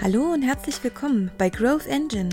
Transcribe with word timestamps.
Hallo 0.00 0.32
und 0.32 0.42
herzlich 0.42 0.84
willkommen 0.84 1.28
bei 1.38 1.50
Growth 1.50 1.88
Engine. 1.88 2.28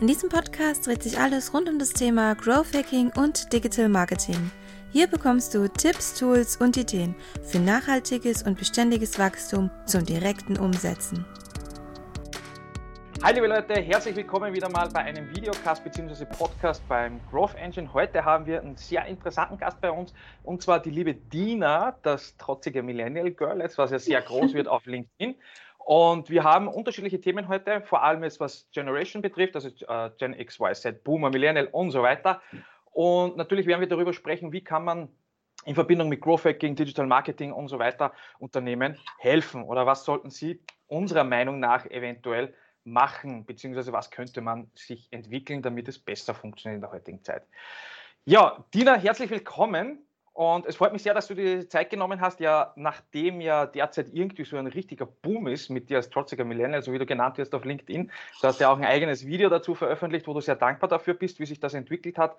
In 0.00 0.06
diesem 0.06 0.30
Podcast 0.30 0.86
dreht 0.86 1.02
sich 1.02 1.18
alles 1.18 1.52
rund 1.52 1.68
um 1.68 1.78
das 1.78 1.90
Thema 1.90 2.34
Growth 2.34 2.74
Hacking 2.74 3.12
und 3.14 3.52
Digital 3.52 3.90
Marketing. 3.90 4.50
Hier 4.90 5.06
bekommst 5.06 5.52
du 5.52 5.68
Tipps, 5.68 6.18
Tools 6.18 6.56
und 6.56 6.78
Ideen 6.78 7.14
für 7.42 7.58
nachhaltiges 7.58 8.42
und 8.42 8.58
beständiges 8.58 9.18
Wachstum 9.18 9.70
zum 9.84 10.06
direkten 10.06 10.56
Umsetzen. 10.56 11.26
Hi 13.22 13.34
liebe 13.34 13.48
Leute, 13.48 13.74
herzlich 13.74 14.16
willkommen 14.16 14.54
wieder 14.54 14.70
mal 14.70 14.88
bei 14.88 15.00
einem 15.00 15.28
Videocast 15.28 15.84
bzw. 15.84 16.24
Podcast 16.24 16.82
beim 16.88 17.20
Growth 17.30 17.54
Engine. 17.54 17.92
Heute 17.92 18.24
haben 18.24 18.46
wir 18.46 18.62
einen 18.62 18.78
sehr 18.78 19.04
interessanten 19.04 19.58
Gast 19.58 19.78
bei 19.82 19.90
uns 19.90 20.14
und 20.42 20.62
zwar 20.62 20.80
die 20.80 20.88
liebe 20.88 21.12
Dina, 21.12 21.94
das 22.02 22.34
trotzige 22.38 22.82
Millennial 22.82 23.30
Girl, 23.30 23.60
jetzt 23.60 23.76
was 23.76 23.90
ja 23.90 23.98
sehr 23.98 24.22
groß 24.22 24.54
wird 24.54 24.68
auf 24.68 24.86
LinkedIn. 24.86 25.34
Und 25.84 26.30
wir 26.30 26.44
haben 26.44 26.68
unterschiedliche 26.68 27.20
Themen 27.20 27.48
heute, 27.48 27.80
vor 27.80 28.02
allem 28.02 28.22
jetzt 28.22 28.38
was 28.38 28.68
Generation 28.72 29.22
betrifft, 29.22 29.56
also 29.56 29.68
äh, 29.68 30.10
Gen 30.18 30.38
X, 30.38 30.60
Y, 30.60 30.74
Z, 30.74 31.04
Boomer, 31.04 31.30
Millennial 31.30 31.66
und 31.66 31.90
so 31.90 32.02
weiter. 32.02 32.40
Und 32.92 33.36
natürlich 33.36 33.66
werden 33.66 33.80
wir 33.80 33.88
darüber 33.88 34.12
sprechen, 34.12 34.52
wie 34.52 34.62
kann 34.62 34.84
man 34.84 35.08
in 35.64 35.74
Verbindung 35.74 36.08
mit 36.08 36.20
Growth 36.20 36.44
Hacking, 36.44 36.74
Digital 36.74 37.06
Marketing 37.06 37.52
und 37.52 37.68
so 37.68 37.78
weiter 37.78 38.12
Unternehmen 38.38 38.98
helfen 39.18 39.62
oder 39.62 39.86
was 39.86 40.04
sollten 40.04 40.30
sie 40.30 40.60
unserer 40.86 41.24
Meinung 41.24 41.60
nach 41.60 41.86
eventuell 41.86 42.54
machen, 42.84 43.44
beziehungsweise 43.44 43.92
was 43.92 44.10
könnte 44.10 44.40
man 44.40 44.70
sich 44.74 45.08
entwickeln, 45.10 45.62
damit 45.62 45.88
es 45.88 45.98
besser 45.98 46.34
funktioniert 46.34 46.76
in 46.76 46.80
der 46.80 46.92
heutigen 46.92 47.22
Zeit. 47.22 47.42
Ja, 48.24 48.64
Dina, 48.74 48.96
herzlich 48.96 49.30
willkommen. 49.30 49.98
Und 50.40 50.64
es 50.64 50.76
freut 50.76 50.94
mich 50.94 51.02
sehr, 51.02 51.12
dass 51.12 51.26
du 51.26 51.34
dir 51.34 51.58
die 51.58 51.68
Zeit 51.68 51.90
genommen 51.90 52.22
hast, 52.22 52.40
ja, 52.40 52.72
nachdem 52.74 53.42
ja 53.42 53.66
derzeit 53.66 54.08
irgendwie 54.10 54.46
so 54.46 54.56
ein 54.56 54.68
richtiger 54.68 55.04
Boom 55.04 55.48
ist 55.48 55.68
mit 55.68 55.90
dir 55.90 55.98
als 55.98 56.08
trotziger 56.08 56.46
Millennial, 56.46 56.80
so 56.80 56.94
wie 56.94 56.98
du 56.98 57.04
genannt 57.04 57.36
wirst 57.36 57.54
auf 57.54 57.66
LinkedIn. 57.66 58.10
Du 58.40 58.48
hast 58.48 58.58
ja 58.58 58.72
auch 58.72 58.78
ein 58.78 58.86
eigenes 58.86 59.26
Video 59.26 59.50
dazu 59.50 59.74
veröffentlicht, 59.74 60.26
wo 60.26 60.32
du 60.32 60.40
sehr 60.40 60.56
dankbar 60.56 60.88
dafür 60.88 61.12
bist, 61.12 61.40
wie 61.40 61.44
sich 61.44 61.60
das 61.60 61.74
entwickelt 61.74 62.16
hat. 62.16 62.38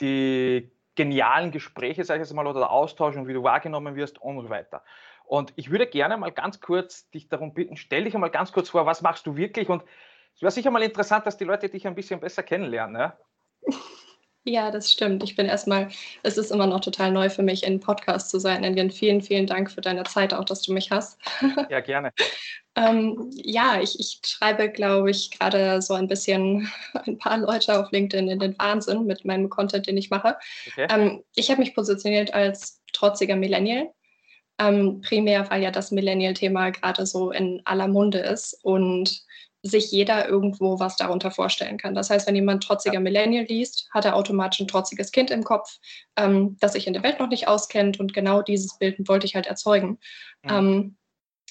Die 0.00 0.70
genialen 0.94 1.50
Gespräche, 1.50 2.04
sage 2.04 2.22
ich 2.22 2.28
jetzt 2.28 2.36
mal, 2.36 2.46
oder 2.46 2.60
der 2.60 2.70
Austausch 2.70 3.16
und 3.16 3.26
wie 3.26 3.34
du 3.34 3.42
wahrgenommen 3.42 3.96
wirst 3.96 4.22
und 4.22 4.40
so 4.42 4.48
weiter. 4.48 4.84
Und 5.24 5.52
ich 5.56 5.72
würde 5.72 5.88
gerne 5.88 6.18
mal 6.18 6.30
ganz 6.30 6.60
kurz 6.60 7.10
dich 7.10 7.28
darum 7.30 7.52
bitten, 7.52 7.76
stell 7.76 8.04
dich 8.04 8.14
einmal 8.14 8.30
ganz 8.30 8.52
kurz 8.52 8.68
vor, 8.68 8.86
was 8.86 9.02
machst 9.02 9.26
du 9.26 9.34
wirklich? 9.34 9.68
Und 9.68 9.82
es 10.36 10.42
wäre 10.42 10.52
sicher 10.52 10.70
mal 10.70 10.84
interessant, 10.84 11.26
dass 11.26 11.36
die 11.36 11.42
Leute 11.42 11.68
dich 11.68 11.84
ein 11.88 11.96
bisschen 11.96 12.20
besser 12.20 12.44
kennenlernen. 12.44 13.00
Ja? 13.00 13.18
Ja, 14.44 14.70
das 14.70 14.90
stimmt. 14.90 15.22
Ich 15.22 15.36
bin 15.36 15.46
erstmal, 15.46 15.88
es 16.22 16.38
ist 16.38 16.50
immer 16.50 16.66
noch 16.66 16.80
total 16.80 17.12
neu 17.12 17.28
für 17.28 17.42
mich, 17.42 17.62
in 17.62 17.78
Podcast 17.78 18.30
zu 18.30 18.38
sein. 18.38 18.64
Indian, 18.64 18.90
vielen, 18.90 19.20
vielen 19.20 19.46
Dank 19.46 19.70
für 19.70 19.82
deine 19.82 20.04
Zeit, 20.04 20.32
auch 20.32 20.44
dass 20.44 20.62
du 20.62 20.72
mich 20.72 20.90
hast. 20.90 21.18
Ja, 21.68 21.80
gerne. 21.80 22.12
ähm, 22.74 23.30
ja, 23.34 23.80
ich, 23.82 24.00
ich 24.00 24.20
schreibe, 24.24 24.70
glaube 24.70 25.10
ich, 25.10 25.30
gerade 25.30 25.82
so 25.82 25.92
ein 25.92 26.08
bisschen 26.08 26.70
ein 27.06 27.18
paar 27.18 27.36
Leute 27.36 27.78
auf 27.78 27.92
LinkedIn 27.92 28.28
in 28.28 28.38
den 28.38 28.58
Wahnsinn 28.58 29.04
mit 29.04 29.26
meinem 29.26 29.50
Content, 29.50 29.86
den 29.86 29.98
ich 29.98 30.08
mache. 30.08 30.36
Okay. 30.68 30.86
Ähm, 30.90 31.22
ich 31.34 31.50
habe 31.50 31.60
mich 31.60 31.74
positioniert 31.74 32.32
als 32.32 32.82
trotziger 32.94 33.36
Millennial. 33.36 33.90
Ähm, 34.58 35.02
primär, 35.02 35.50
weil 35.50 35.62
ja 35.62 35.70
das 35.70 35.90
Millennial-Thema 35.90 36.70
gerade 36.70 37.04
so 37.06 37.30
in 37.30 37.60
aller 37.64 37.88
Munde 37.88 38.18
ist 38.18 38.58
und 38.62 39.22
sich 39.62 39.90
jeder 39.90 40.28
irgendwo 40.28 40.80
was 40.80 40.96
darunter 40.96 41.30
vorstellen 41.30 41.76
kann. 41.76 41.94
Das 41.94 42.10
heißt, 42.10 42.26
wenn 42.26 42.34
jemand 42.34 42.62
trotziger. 42.62 43.00
Millennial 43.00 43.44
liest, 43.44 43.88
hat 43.92 44.04
er 44.04 44.16
automatisch 44.16 44.60
ein 44.60 44.68
trotziges 44.68 45.12
Kind 45.12 45.30
im 45.30 45.44
Kopf, 45.44 45.78
ähm, 46.16 46.56
das 46.60 46.72
sich 46.72 46.86
in 46.86 46.92
der 46.92 47.02
Welt 47.02 47.18
noch 47.18 47.28
nicht 47.28 47.48
auskennt 47.48 48.00
und 48.00 48.14
genau 48.14 48.42
dieses 48.42 48.78
Bild 48.78 48.96
wollte 49.08 49.26
ich 49.26 49.34
halt 49.34 49.46
erzeugen. 49.46 49.98
Mhm. 50.42 50.50
Ähm, 50.50 50.96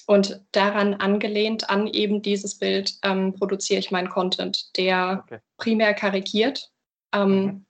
und 0.06 0.40
daran 0.50 0.94
angelehnt 0.94 1.70
an 1.70 1.86
eben 1.86 2.20
dieses 2.20 2.58
Bild 2.58 2.94
ähm, 3.02 3.34
produziere 3.34 3.78
ich 3.78 3.92
meinen 3.92 4.08
Content, 4.08 4.76
der 4.76 5.22
okay. 5.24 5.38
primär 5.56 5.94
karikiert. 5.94 6.70
Ähm, 7.12 7.44
mhm. 7.44 7.66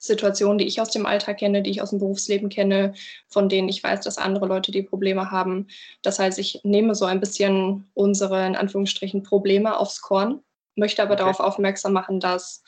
Situationen, 0.00 0.56
die 0.56 0.66
ich 0.66 0.80
aus 0.80 0.90
dem 0.90 1.04
Alltag 1.04 1.38
kenne, 1.38 1.62
die 1.62 1.70
ich 1.70 1.82
aus 1.82 1.90
dem 1.90 1.98
Berufsleben 1.98 2.48
kenne, 2.48 2.94
von 3.28 3.50
denen 3.50 3.68
ich 3.68 3.84
weiß, 3.84 4.00
dass 4.00 4.16
andere 4.16 4.46
Leute 4.46 4.72
die 4.72 4.82
Probleme 4.82 5.30
haben. 5.30 5.68
Das 6.00 6.18
heißt, 6.18 6.38
ich 6.38 6.60
nehme 6.64 6.94
so 6.94 7.04
ein 7.04 7.20
bisschen 7.20 7.90
unsere, 7.92 8.46
in 8.46 8.56
Anführungsstrichen, 8.56 9.22
Probleme 9.22 9.76
aufs 9.78 10.00
Korn, 10.00 10.42
möchte 10.74 11.02
aber 11.02 11.12
okay. 11.12 11.22
darauf 11.22 11.40
aufmerksam 11.40 11.92
machen, 11.92 12.18
dass, 12.18 12.64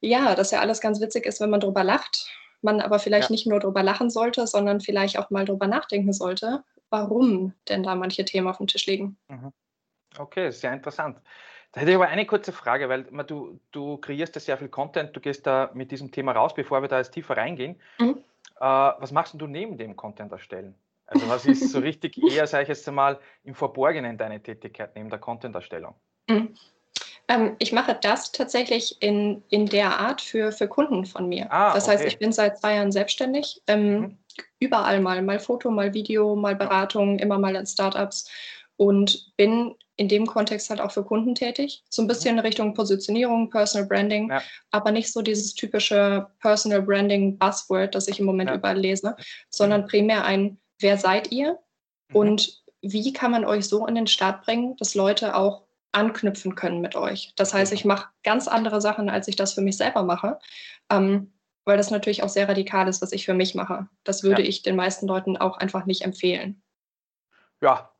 ja, 0.00 0.36
dass 0.36 0.52
ja 0.52 0.60
alles 0.60 0.80
ganz 0.80 1.00
witzig 1.00 1.26
ist, 1.26 1.40
wenn 1.40 1.50
man 1.50 1.60
drüber 1.60 1.82
lacht, 1.82 2.28
man 2.62 2.80
aber 2.80 3.00
vielleicht 3.00 3.30
ja. 3.30 3.32
nicht 3.32 3.48
nur 3.48 3.58
drüber 3.58 3.82
lachen 3.82 4.08
sollte, 4.08 4.46
sondern 4.46 4.80
vielleicht 4.80 5.18
auch 5.18 5.30
mal 5.30 5.44
drüber 5.44 5.66
nachdenken 5.66 6.12
sollte, 6.12 6.62
warum 6.88 7.52
denn 7.68 7.82
da 7.82 7.96
manche 7.96 8.24
Themen 8.24 8.46
auf 8.46 8.58
dem 8.58 8.68
Tisch 8.68 8.86
liegen. 8.86 9.18
Mhm. 9.26 9.52
Okay, 10.16 10.52
sehr 10.52 10.72
interessant. 10.72 11.20
Da 11.72 11.80
hätte 11.80 11.90
ich 11.90 11.96
aber 11.96 12.08
eine 12.08 12.26
kurze 12.26 12.52
Frage, 12.52 12.88
weil 12.88 13.04
du, 13.24 13.60
du 13.72 13.98
kreierst 13.98 14.34
da 14.34 14.40
sehr 14.40 14.56
viel 14.56 14.68
Content, 14.68 15.14
du 15.14 15.20
gehst 15.20 15.46
da 15.46 15.70
mit 15.74 15.90
diesem 15.90 16.10
Thema 16.10 16.32
raus, 16.32 16.54
bevor 16.54 16.80
wir 16.80 16.88
da 16.88 16.98
jetzt 16.98 17.12
tiefer 17.12 17.36
reingehen. 17.36 17.76
Mhm. 17.98 18.18
Äh, 18.58 18.64
was 18.64 19.12
machst 19.12 19.34
du 19.36 19.46
neben 19.46 19.76
dem 19.76 19.94
Content 19.96 20.32
erstellen? 20.32 20.74
Also 21.06 21.28
was 21.28 21.46
ist 21.46 21.70
so 21.70 21.78
richtig 21.78 22.18
eher, 22.32 22.46
sage 22.46 22.64
ich 22.64 22.68
jetzt 22.68 22.88
einmal, 22.88 23.18
im 23.44 23.54
Verborgenen 23.54 24.16
deine 24.16 24.42
Tätigkeit 24.42 24.94
neben 24.94 25.10
der 25.10 25.18
Content-Erstellung? 25.18 25.94
Mhm. 26.28 26.54
Ähm, 27.28 27.56
ich 27.58 27.72
mache 27.72 27.98
das 28.00 28.32
tatsächlich 28.32 28.96
in, 29.00 29.42
in 29.50 29.66
der 29.66 29.98
Art 29.98 30.22
für, 30.22 30.50
für 30.50 30.66
Kunden 30.66 31.04
von 31.04 31.28
mir. 31.28 31.52
Ah, 31.52 31.74
das 31.74 31.86
heißt, 31.86 32.04
ich 32.06 32.18
bin 32.18 32.32
seit 32.32 32.58
zwei 32.58 32.76
Jahren 32.76 32.92
selbstständig. 32.92 33.60
Ähm, 33.66 34.00
mhm. 34.00 34.18
Überall 34.60 35.00
mal, 35.00 35.20
mal 35.22 35.38
Foto, 35.38 35.70
mal 35.70 35.92
Video, 35.92 36.34
mal 36.34 36.56
Beratung, 36.56 37.18
immer 37.18 37.38
mal 37.38 37.54
in 37.56 37.66
Startups 37.66 38.30
und 38.76 39.36
bin 39.36 39.74
in 39.98 40.08
dem 40.08 40.26
Kontext 40.26 40.70
halt 40.70 40.80
auch 40.80 40.92
für 40.92 41.04
Kunden 41.04 41.34
tätig. 41.34 41.82
So 41.90 42.00
ein 42.00 42.04
mhm. 42.06 42.08
bisschen 42.08 42.36
in 42.36 42.40
Richtung 42.40 42.72
Positionierung, 42.72 43.50
Personal 43.50 43.86
Branding, 43.86 44.30
ja. 44.30 44.40
aber 44.70 44.92
nicht 44.92 45.12
so 45.12 45.20
dieses 45.22 45.54
typische 45.54 46.28
Personal 46.40 46.82
Branding 46.82 47.36
Buzzword, 47.36 47.94
das 47.94 48.08
ich 48.08 48.20
im 48.20 48.26
Moment 48.26 48.48
ja. 48.48 48.56
überall 48.56 48.78
lese, 48.78 49.16
sondern 49.50 49.86
primär 49.86 50.24
ein, 50.24 50.58
wer 50.78 50.96
seid 50.96 51.32
ihr 51.32 51.58
mhm. 52.10 52.16
und 52.16 52.62
wie 52.80 53.12
kann 53.12 53.32
man 53.32 53.44
euch 53.44 53.66
so 53.66 53.86
in 53.86 53.96
den 53.96 54.06
Start 54.06 54.44
bringen, 54.44 54.76
dass 54.76 54.94
Leute 54.94 55.34
auch 55.34 55.64
anknüpfen 55.90 56.54
können 56.54 56.80
mit 56.80 56.94
euch. 56.94 57.32
Das 57.34 57.52
heißt, 57.52 57.72
ich 57.72 57.84
mache 57.84 58.08
ganz 58.22 58.46
andere 58.46 58.80
Sachen, 58.80 59.10
als 59.10 59.26
ich 59.26 59.34
das 59.34 59.54
für 59.54 59.62
mich 59.62 59.76
selber 59.76 60.04
mache, 60.04 60.38
ähm, 60.90 61.32
weil 61.64 61.76
das 61.76 61.90
natürlich 61.90 62.22
auch 62.22 62.28
sehr 62.28 62.48
radikal 62.48 62.86
ist, 62.86 63.02
was 63.02 63.10
ich 63.10 63.24
für 63.24 63.34
mich 63.34 63.56
mache. 63.56 63.88
Das 64.04 64.22
würde 64.22 64.42
ja. 64.42 64.48
ich 64.48 64.62
den 64.62 64.76
meisten 64.76 65.08
Leuten 65.08 65.36
auch 65.36 65.56
einfach 65.56 65.86
nicht 65.86 66.02
empfehlen. 66.02 66.62
Ja, 67.60 67.90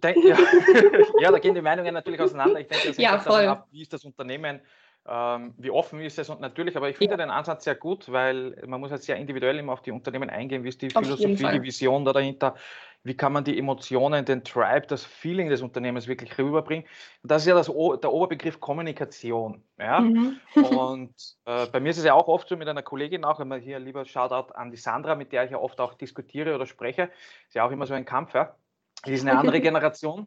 denke, 0.00 0.28
ja, 0.28 0.36
ja, 1.20 1.30
da 1.30 1.38
gehen 1.38 1.54
die 1.54 1.62
Meinungen 1.62 1.94
natürlich 1.94 2.20
auseinander. 2.20 2.60
Ich 2.60 2.68
denke, 2.68 2.88
das 2.88 2.98
hängt 2.98 3.08
ja, 3.08 3.16
davon 3.16 3.46
ab, 3.46 3.68
wie 3.70 3.82
ist 3.82 3.92
das 3.92 4.04
Unternehmen, 4.04 4.60
ähm, 5.08 5.54
wie 5.58 5.70
offen 5.70 6.00
ist 6.00 6.18
es 6.18 6.28
und 6.28 6.40
natürlich, 6.40 6.76
aber 6.76 6.88
ich 6.88 6.96
finde 6.96 7.12
ja. 7.12 7.18
den 7.18 7.30
Ansatz 7.30 7.64
sehr 7.64 7.76
gut, 7.76 8.10
weil 8.10 8.60
man 8.66 8.80
muss 8.80 8.90
halt 8.90 9.02
sehr 9.02 9.16
individuell 9.16 9.58
immer 9.58 9.72
auf 9.72 9.82
die 9.82 9.92
Unternehmen 9.92 10.30
eingehen, 10.30 10.64
wie 10.64 10.68
ist 10.68 10.82
die 10.82 10.94
auf 10.94 11.04
Philosophie, 11.04 11.46
die 11.52 11.62
Vision 11.62 12.04
da 12.04 12.12
dahinter, 12.12 12.56
wie 13.04 13.16
kann 13.16 13.32
man 13.32 13.44
die 13.44 13.56
Emotionen, 13.56 14.24
den 14.24 14.42
Tribe, 14.42 14.86
das 14.88 15.04
Feeling 15.04 15.48
des 15.48 15.62
Unternehmens 15.62 16.08
wirklich 16.08 16.36
rüberbringen. 16.36 16.84
Das 17.22 17.42
ist 17.42 17.48
ja 17.48 17.54
das, 17.54 17.66
der 17.66 18.12
Oberbegriff 18.12 18.58
Kommunikation. 18.58 19.62
Ja? 19.78 20.00
Mhm. 20.00 20.40
und 20.54 21.14
äh, 21.44 21.66
bei 21.66 21.78
mir 21.78 21.90
ist 21.90 21.98
es 21.98 22.04
ja 22.04 22.14
auch 22.14 22.26
oft 22.26 22.48
so 22.48 22.56
mit 22.56 22.66
einer 22.66 22.82
Kollegin 22.82 23.24
auch, 23.24 23.38
wenn 23.38 23.46
man 23.46 23.60
hier 23.60 23.78
lieber 23.78 24.04
Shoutout 24.04 24.52
an 24.54 24.72
die 24.72 24.76
Sandra, 24.76 25.14
mit 25.14 25.30
der 25.30 25.44
ich 25.44 25.52
ja 25.52 25.58
oft 25.58 25.80
auch 25.80 25.94
diskutiere 25.94 26.56
oder 26.56 26.66
spreche, 26.66 27.10
ist 27.46 27.54
ja 27.54 27.64
auch 27.64 27.70
immer 27.70 27.86
so 27.86 27.94
ein 27.94 28.04
Kampf, 28.04 28.34
ja? 28.34 28.56
Die 29.04 29.12
ist 29.12 29.26
eine 29.26 29.38
andere 29.38 29.60
Generation. 29.60 30.26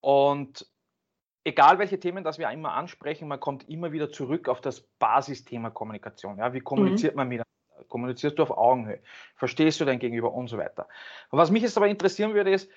Und 0.00 0.66
egal 1.44 1.78
welche 1.78 1.98
Themen 1.98 2.24
das 2.24 2.38
wir 2.38 2.50
immer 2.50 2.72
ansprechen, 2.72 3.28
man 3.28 3.40
kommt 3.40 3.68
immer 3.68 3.92
wieder 3.92 4.10
zurück 4.10 4.48
auf 4.48 4.60
das 4.60 4.82
Basisthema 4.98 5.70
Kommunikation. 5.70 6.38
Ja, 6.38 6.52
wie 6.52 6.60
kommuniziert 6.60 7.14
mhm. 7.14 7.18
man 7.18 7.28
miteinander? 7.28 7.46
Kommunizierst 7.88 8.38
du 8.38 8.42
auf 8.42 8.50
Augenhöhe? 8.50 9.00
Verstehst 9.36 9.80
du 9.80 9.84
dein 9.84 9.98
Gegenüber 9.98 10.32
und 10.32 10.48
so 10.48 10.58
weiter? 10.58 10.86
Und 11.30 11.38
was 11.38 11.50
mich 11.50 11.62
jetzt 11.62 11.76
aber 11.76 11.88
interessieren 11.88 12.34
würde, 12.34 12.50
ist, 12.50 12.70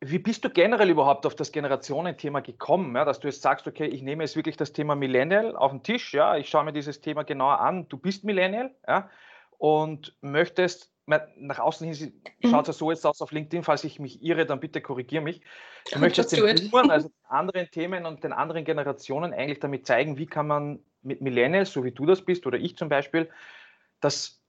wie 0.00 0.18
bist 0.18 0.44
du 0.44 0.50
generell 0.50 0.88
überhaupt 0.88 1.26
auf 1.26 1.34
das 1.34 1.52
Generationenthema 1.52 2.40
gekommen, 2.40 2.96
ja, 2.96 3.04
dass 3.04 3.20
du 3.20 3.28
jetzt 3.28 3.42
sagst, 3.42 3.66
okay, 3.66 3.86
ich 3.86 4.02
nehme 4.02 4.24
jetzt 4.24 4.36
wirklich 4.36 4.56
das 4.56 4.72
Thema 4.72 4.94
Millennial 4.94 5.56
auf 5.56 5.72
den 5.72 5.82
Tisch, 5.82 6.14
ja, 6.14 6.36
ich 6.36 6.48
schaue 6.48 6.64
mir 6.64 6.72
dieses 6.72 7.00
Thema 7.02 7.22
genauer 7.22 7.60
an, 7.60 7.86
du 7.88 7.98
bist 7.98 8.24
Millennial, 8.24 8.74
ja, 8.88 9.10
und 9.58 10.16
möchtest 10.22 10.90
nach 11.36 11.58
außen 11.58 11.92
hin 11.92 12.22
schaut 12.44 12.68
es 12.68 12.76
ja 12.76 12.78
so 12.78 12.90
jetzt 12.90 13.06
aus 13.06 13.20
auf 13.20 13.32
LinkedIn, 13.32 13.64
falls 13.64 13.84
ich 13.84 13.98
mich 13.98 14.22
irre, 14.22 14.46
dann 14.46 14.60
bitte 14.60 14.80
korrigiere 14.80 15.22
mich. 15.22 15.40
Du 15.92 15.98
möchtest 16.00 16.32
den 16.32 16.70
Boomern, 16.70 16.90
also 16.90 17.10
anderen 17.28 17.70
Themen 17.70 18.06
und 18.06 18.24
den 18.24 18.32
anderen 18.32 18.64
Generationen 18.64 19.32
eigentlich 19.32 19.60
damit 19.60 19.86
zeigen, 19.86 20.18
wie 20.18 20.26
kann 20.26 20.46
man 20.46 20.80
mit 21.02 21.20
Millennials, 21.20 21.72
so 21.72 21.84
wie 21.84 21.92
du 21.92 22.06
das 22.06 22.22
bist 22.22 22.46
oder 22.46 22.58
ich 22.58 22.76
zum 22.76 22.88
Beispiel, 22.88 23.28
das, 24.00 24.42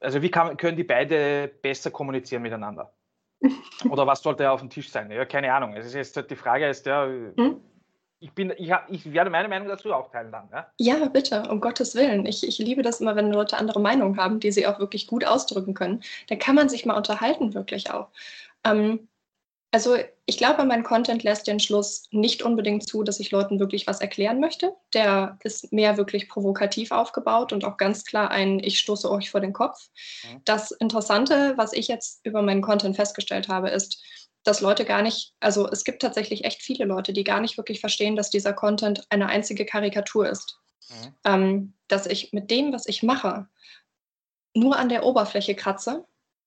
also 0.00 0.22
wie 0.22 0.30
kann, 0.30 0.56
können 0.56 0.76
die 0.76 0.84
beide 0.84 1.48
besser 1.48 1.90
kommunizieren 1.90 2.42
miteinander? 2.42 2.92
Oder 3.90 4.06
was 4.06 4.22
sollte 4.22 4.50
auf 4.50 4.60
dem 4.60 4.70
Tisch 4.70 4.90
sein? 4.90 5.10
Ja, 5.10 5.26
keine 5.26 5.52
Ahnung. 5.52 5.74
Es 5.74 5.84
ist 5.84 5.94
jetzt 5.94 6.30
die 6.30 6.36
Frage 6.36 6.68
ist 6.68 6.86
ja, 6.86 7.06
hm? 7.06 7.60
Ich, 8.18 8.32
bin, 8.32 8.52
ich, 8.56 8.70
hab, 8.70 8.90
ich 8.90 9.12
werde 9.12 9.30
meine 9.30 9.48
Meinung 9.48 9.68
dazu 9.68 9.92
auch 9.92 10.10
teilen 10.10 10.32
dann. 10.32 10.48
Ja, 10.52 10.66
ja 10.78 11.08
bitte, 11.08 11.48
um 11.50 11.60
Gottes 11.60 11.94
Willen. 11.94 12.26
Ich, 12.26 12.46
ich 12.46 12.58
liebe 12.58 12.82
das 12.82 13.00
immer, 13.00 13.16
wenn 13.16 13.32
Leute 13.32 13.56
andere 13.58 13.80
Meinungen 13.80 14.16
haben, 14.18 14.40
die 14.40 14.52
sie 14.52 14.66
auch 14.66 14.78
wirklich 14.78 15.06
gut 15.06 15.24
ausdrücken 15.24 15.74
können. 15.74 16.02
Dann 16.28 16.38
kann 16.38 16.54
man 16.54 16.68
sich 16.68 16.86
mal 16.86 16.96
unterhalten, 16.96 17.54
wirklich 17.54 17.90
auch. 17.90 18.08
Ähm, 18.64 19.08
Also 19.72 19.96
ich 20.24 20.38
glaube, 20.38 20.64
mein 20.64 20.84
Content 20.84 21.22
lässt 21.22 21.46
den 21.46 21.60
Schluss 21.60 22.08
nicht 22.10 22.42
unbedingt 22.42 22.88
zu, 22.88 23.02
dass 23.02 23.20
ich 23.20 23.30
Leuten 23.30 23.60
wirklich 23.60 23.86
was 23.86 24.00
erklären 24.00 24.40
möchte. 24.40 24.72
Der 24.94 25.38
ist 25.44 25.72
mehr 25.72 25.96
wirklich 25.98 26.28
provokativ 26.28 26.90
aufgebaut 26.92 27.52
und 27.52 27.64
auch 27.64 27.76
ganz 27.76 28.04
klar 28.04 28.30
ein 28.30 28.58
Ich 28.60 28.78
stoße 28.78 29.10
euch 29.10 29.30
vor 29.30 29.40
den 29.40 29.52
Kopf. 29.52 29.90
Mhm. 30.24 30.40
Das 30.44 30.70
Interessante, 30.70 31.54
was 31.58 31.72
ich 31.74 31.88
jetzt 31.88 32.24
über 32.24 32.42
meinen 32.42 32.62
Content 32.62 32.96
festgestellt 32.96 33.48
habe, 33.48 33.68
ist, 33.70 34.02
dass 34.46 34.60
Leute 34.60 34.84
gar 34.84 35.02
nicht, 35.02 35.34
also 35.40 35.68
es 35.68 35.84
gibt 35.84 36.02
tatsächlich 36.02 36.44
echt 36.44 36.62
viele 36.62 36.84
Leute, 36.84 37.12
die 37.12 37.24
gar 37.24 37.40
nicht 37.40 37.56
wirklich 37.56 37.80
verstehen, 37.80 38.16
dass 38.16 38.30
dieser 38.30 38.52
Content 38.52 39.04
eine 39.10 39.26
einzige 39.26 39.66
Karikatur 39.66 40.28
ist. 40.28 40.58
Mhm. 40.88 41.14
Ähm, 41.24 41.74
dass 41.88 42.06
ich 42.06 42.32
mit 42.32 42.50
dem, 42.50 42.72
was 42.72 42.86
ich 42.86 43.02
mache, 43.02 43.48
nur 44.54 44.76
an 44.76 44.88
der 44.88 45.04
Oberfläche 45.04 45.54
kratze, 45.54 46.06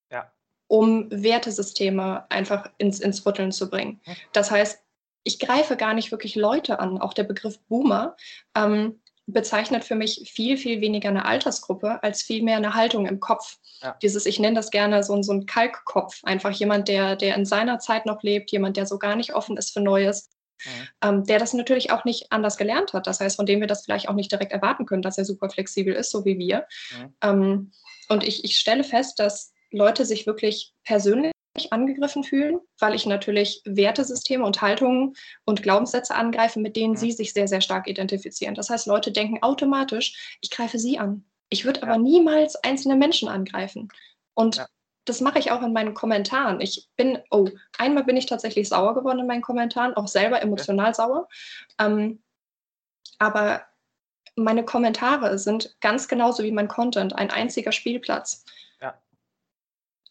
ja. 0.10 0.32
um 0.68 1.10
Wertesysteme 1.12 2.26
einfach 2.30 2.70
ins, 2.78 3.00
ins 3.00 3.26
Rütteln 3.26 3.52
zu 3.52 3.70
bringen. 3.70 4.00
Mhm. 4.06 4.16
Das 4.32 4.50
heißt, 4.50 4.82
ich 5.24 5.40
greife 5.40 5.76
gar 5.76 5.94
nicht 5.94 6.12
wirklich 6.12 6.36
Leute 6.36 6.80
an. 6.80 7.00
Auch 7.00 7.14
der 7.14 7.24
Begriff 7.24 7.60
Boomer 7.68 8.16
ähm, 8.56 9.02
bezeichnet 9.32 9.84
für 9.84 9.96
mich 9.96 10.32
viel, 10.34 10.58
viel 10.58 10.82
weniger 10.82 11.10
eine 11.10 11.26
Altersgruppe 11.26 12.02
als 12.04 12.22
vielmehr 12.22 12.58
eine 12.58 12.74
Haltung 12.74 13.06
im 13.06 13.20
Kopf. 13.20 13.58
Ja. 13.82 13.96
Dieses, 14.02 14.26
ich 14.26 14.40
nenne 14.40 14.56
das 14.56 14.72
gerne 14.72 15.04
so, 15.04 15.22
so 15.22 15.34
ein 15.34 15.46
Kalkkopf, 15.46 16.20
einfach 16.24 16.52
jemand, 16.52 16.88
der, 16.88 17.16
der 17.16 17.36
in 17.36 17.46
seiner 17.46 17.80
Zeit 17.80 18.06
noch 18.06 18.24
lebt, 18.24 18.52
jemand, 18.52 18.78
der 18.78 18.86
so 18.86 18.98
gar 18.98 19.16
nicht 19.16 19.34
offen 19.34 19.58
ist 19.58 19.72
für 19.72 19.82
Neues, 19.82 20.30
mhm. 20.66 20.88
ähm, 21.02 21.24
der 21.26 21.40
das 21.40 21.54
natürlich 21.54 21.92
auch 21.92 22.06
nicht 22.06 22.32
anders 22.32 22.58
gelernt 22.58 22.94
hat. 22.94 23.08
Das 23.08 23.20
heißt, 23.20 23.36
von 23.36 23.46
dem 23.46 23.60
wir 23.60 23.68
das 23.68 23.86
vielleicht 23.86 24.10
auch 24.10 24.16
nicht 24.16 24.32
direkt 24.32 24.52
erwarten 24.52 24.86
können, 24.86 25.02
dass 25.02 25.18
er 25.18 25.26
super 25.26 25.50
flexibel 25.50 25.94
ist, 25.94 26.12
so 26.12 26.26
wie 26.26 26.38
wir. 26.38 26.66
Mhm. 26.92 27.16
Ähm, 27.22 27.72
und 28.10 28.24
ich, 28.24 28.44
ich 28.44 28.58
stelle 28.58 28.84
fest, 28.84 29.20
dass 29.20 29.54
Leute 29.72 30.06
sich 30.06 30.26
wirklich 30.26 30.74
persönlich 30.84 31.32
angegriffen 31.72 32.24
fühlen, 32.24 32.60
weil 32.80 32.96
ich 32.96 33.06
natürlich 33.06 33.62
Wertesysteme 33.66 34.46
und 34.46 34.62
Haltungen 34.62 35.16
und 35.46 35.64
Glaubenssätze 35.64 36.16
angreife, 36.16 36.60
mit 36.60 36.76
denen 36.76 36.96
sie 36.96 37.12
sich 37.12 37.34
sehr, 37.34 37.48
sehr 37.48 37.62
stark 37.62 37.88
identifizieren. 37.88 38.56
Das 38.56 38.70
heißt, 38.70 38.88
Leute 38.88 39.12
denken 39.12 39.44
automatisch, 39.44 40.38
ich 40.42 40.50
greife 40.50 40.80
sie 40.80 40.98
an. 40.98 41.26
Ich 41.50 41.66
würde 41.66 41.84
aber 41.84 41.98
niemals 41.98 42.56
einzelne 42.56 42.96
Menschen 42.96 43.28
angreifen. 43.28 43.90
Und 44.34 44.58
ja. 44.58 44.68
das 45.06 45.22
mache 45.22 45.40
ich 45.40 45.52
auch 45.52 45.62
in 45.62 45.74
meinen 45.74 45.94
Kommentaren. 45.94 46.62
Ich 46.62 46.88
bin, 46.96 47.20
oh, 47.32 47.50
einmal 47.78 48.04
bin 48.04 48.18
ich 48.18 48.26
tatsächlich 48.28 48.70
sauer 48.70 48.94
geworden 48.94 49.20
in 49.20 49.28
meinen 49.28 49.42
Kommentaren, 49.42 49.94
auch 49.96 50.08
selber 50.08 50.42
emotional 50.42 50.88
ja. 50.88 50.94
sauer. 50.94 51.28
Ähm, 51.80 52.22
aber 53.18 53.64
meine 54.36 54.64
Kommentare 54.64 55.38
sind 55.38 55.76
ganz 55.82 56.08
genauso 56.08 56.44
wie 56.44 56.52
mein 56.52 56.68
Content 56.68 57.14
ein 57.16 57.32
einziger 57.32 57.72
Spielplatz. 57.72 58.46
Ja. 58.82 59.00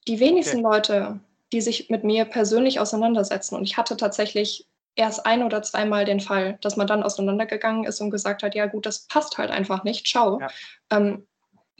Die 0.07 0.21
wenigsten 0.21 0.65
okay. 0.65 0.77
Leute 0.77 1.21
die 1.53 1.61
sich 1.61 1.91
mit 1.91 2.05
mir 2.05 2.25
persönlich 2.25 2.81
auseinandersetzen. 2.81 3.55
Und 3.55 3.65
ich 3.65 3.77
hatte 3.77 3.97
tatsächlich 3.97 4.69
erst 4.95 5.25
ein 5.27 5.43
oder 5.43 5.63
zweimal 5.63 6.05
den 6.05 6.21
Fall, 6.21 6.59
dass 6.61 6.77
man 6.77 6.87
dann 6.87 7.03
auseinandergegangen 7.03 7.85
ist 7.85 8.01
und 8.01 8.11
gesagt 8.11 8.43
hat, 8.43 8.55
ja 8.55 8.67
gut, 8.67 8.85
das 8.85 9.07
passt 9.07 9.39
halt 9.39 9.51
einfach 9.51 9.85
nicht, 9.85 10.09
schau. 10.09 10.41
Ja. 10.41 10.49
Ähm, 10.91 11.27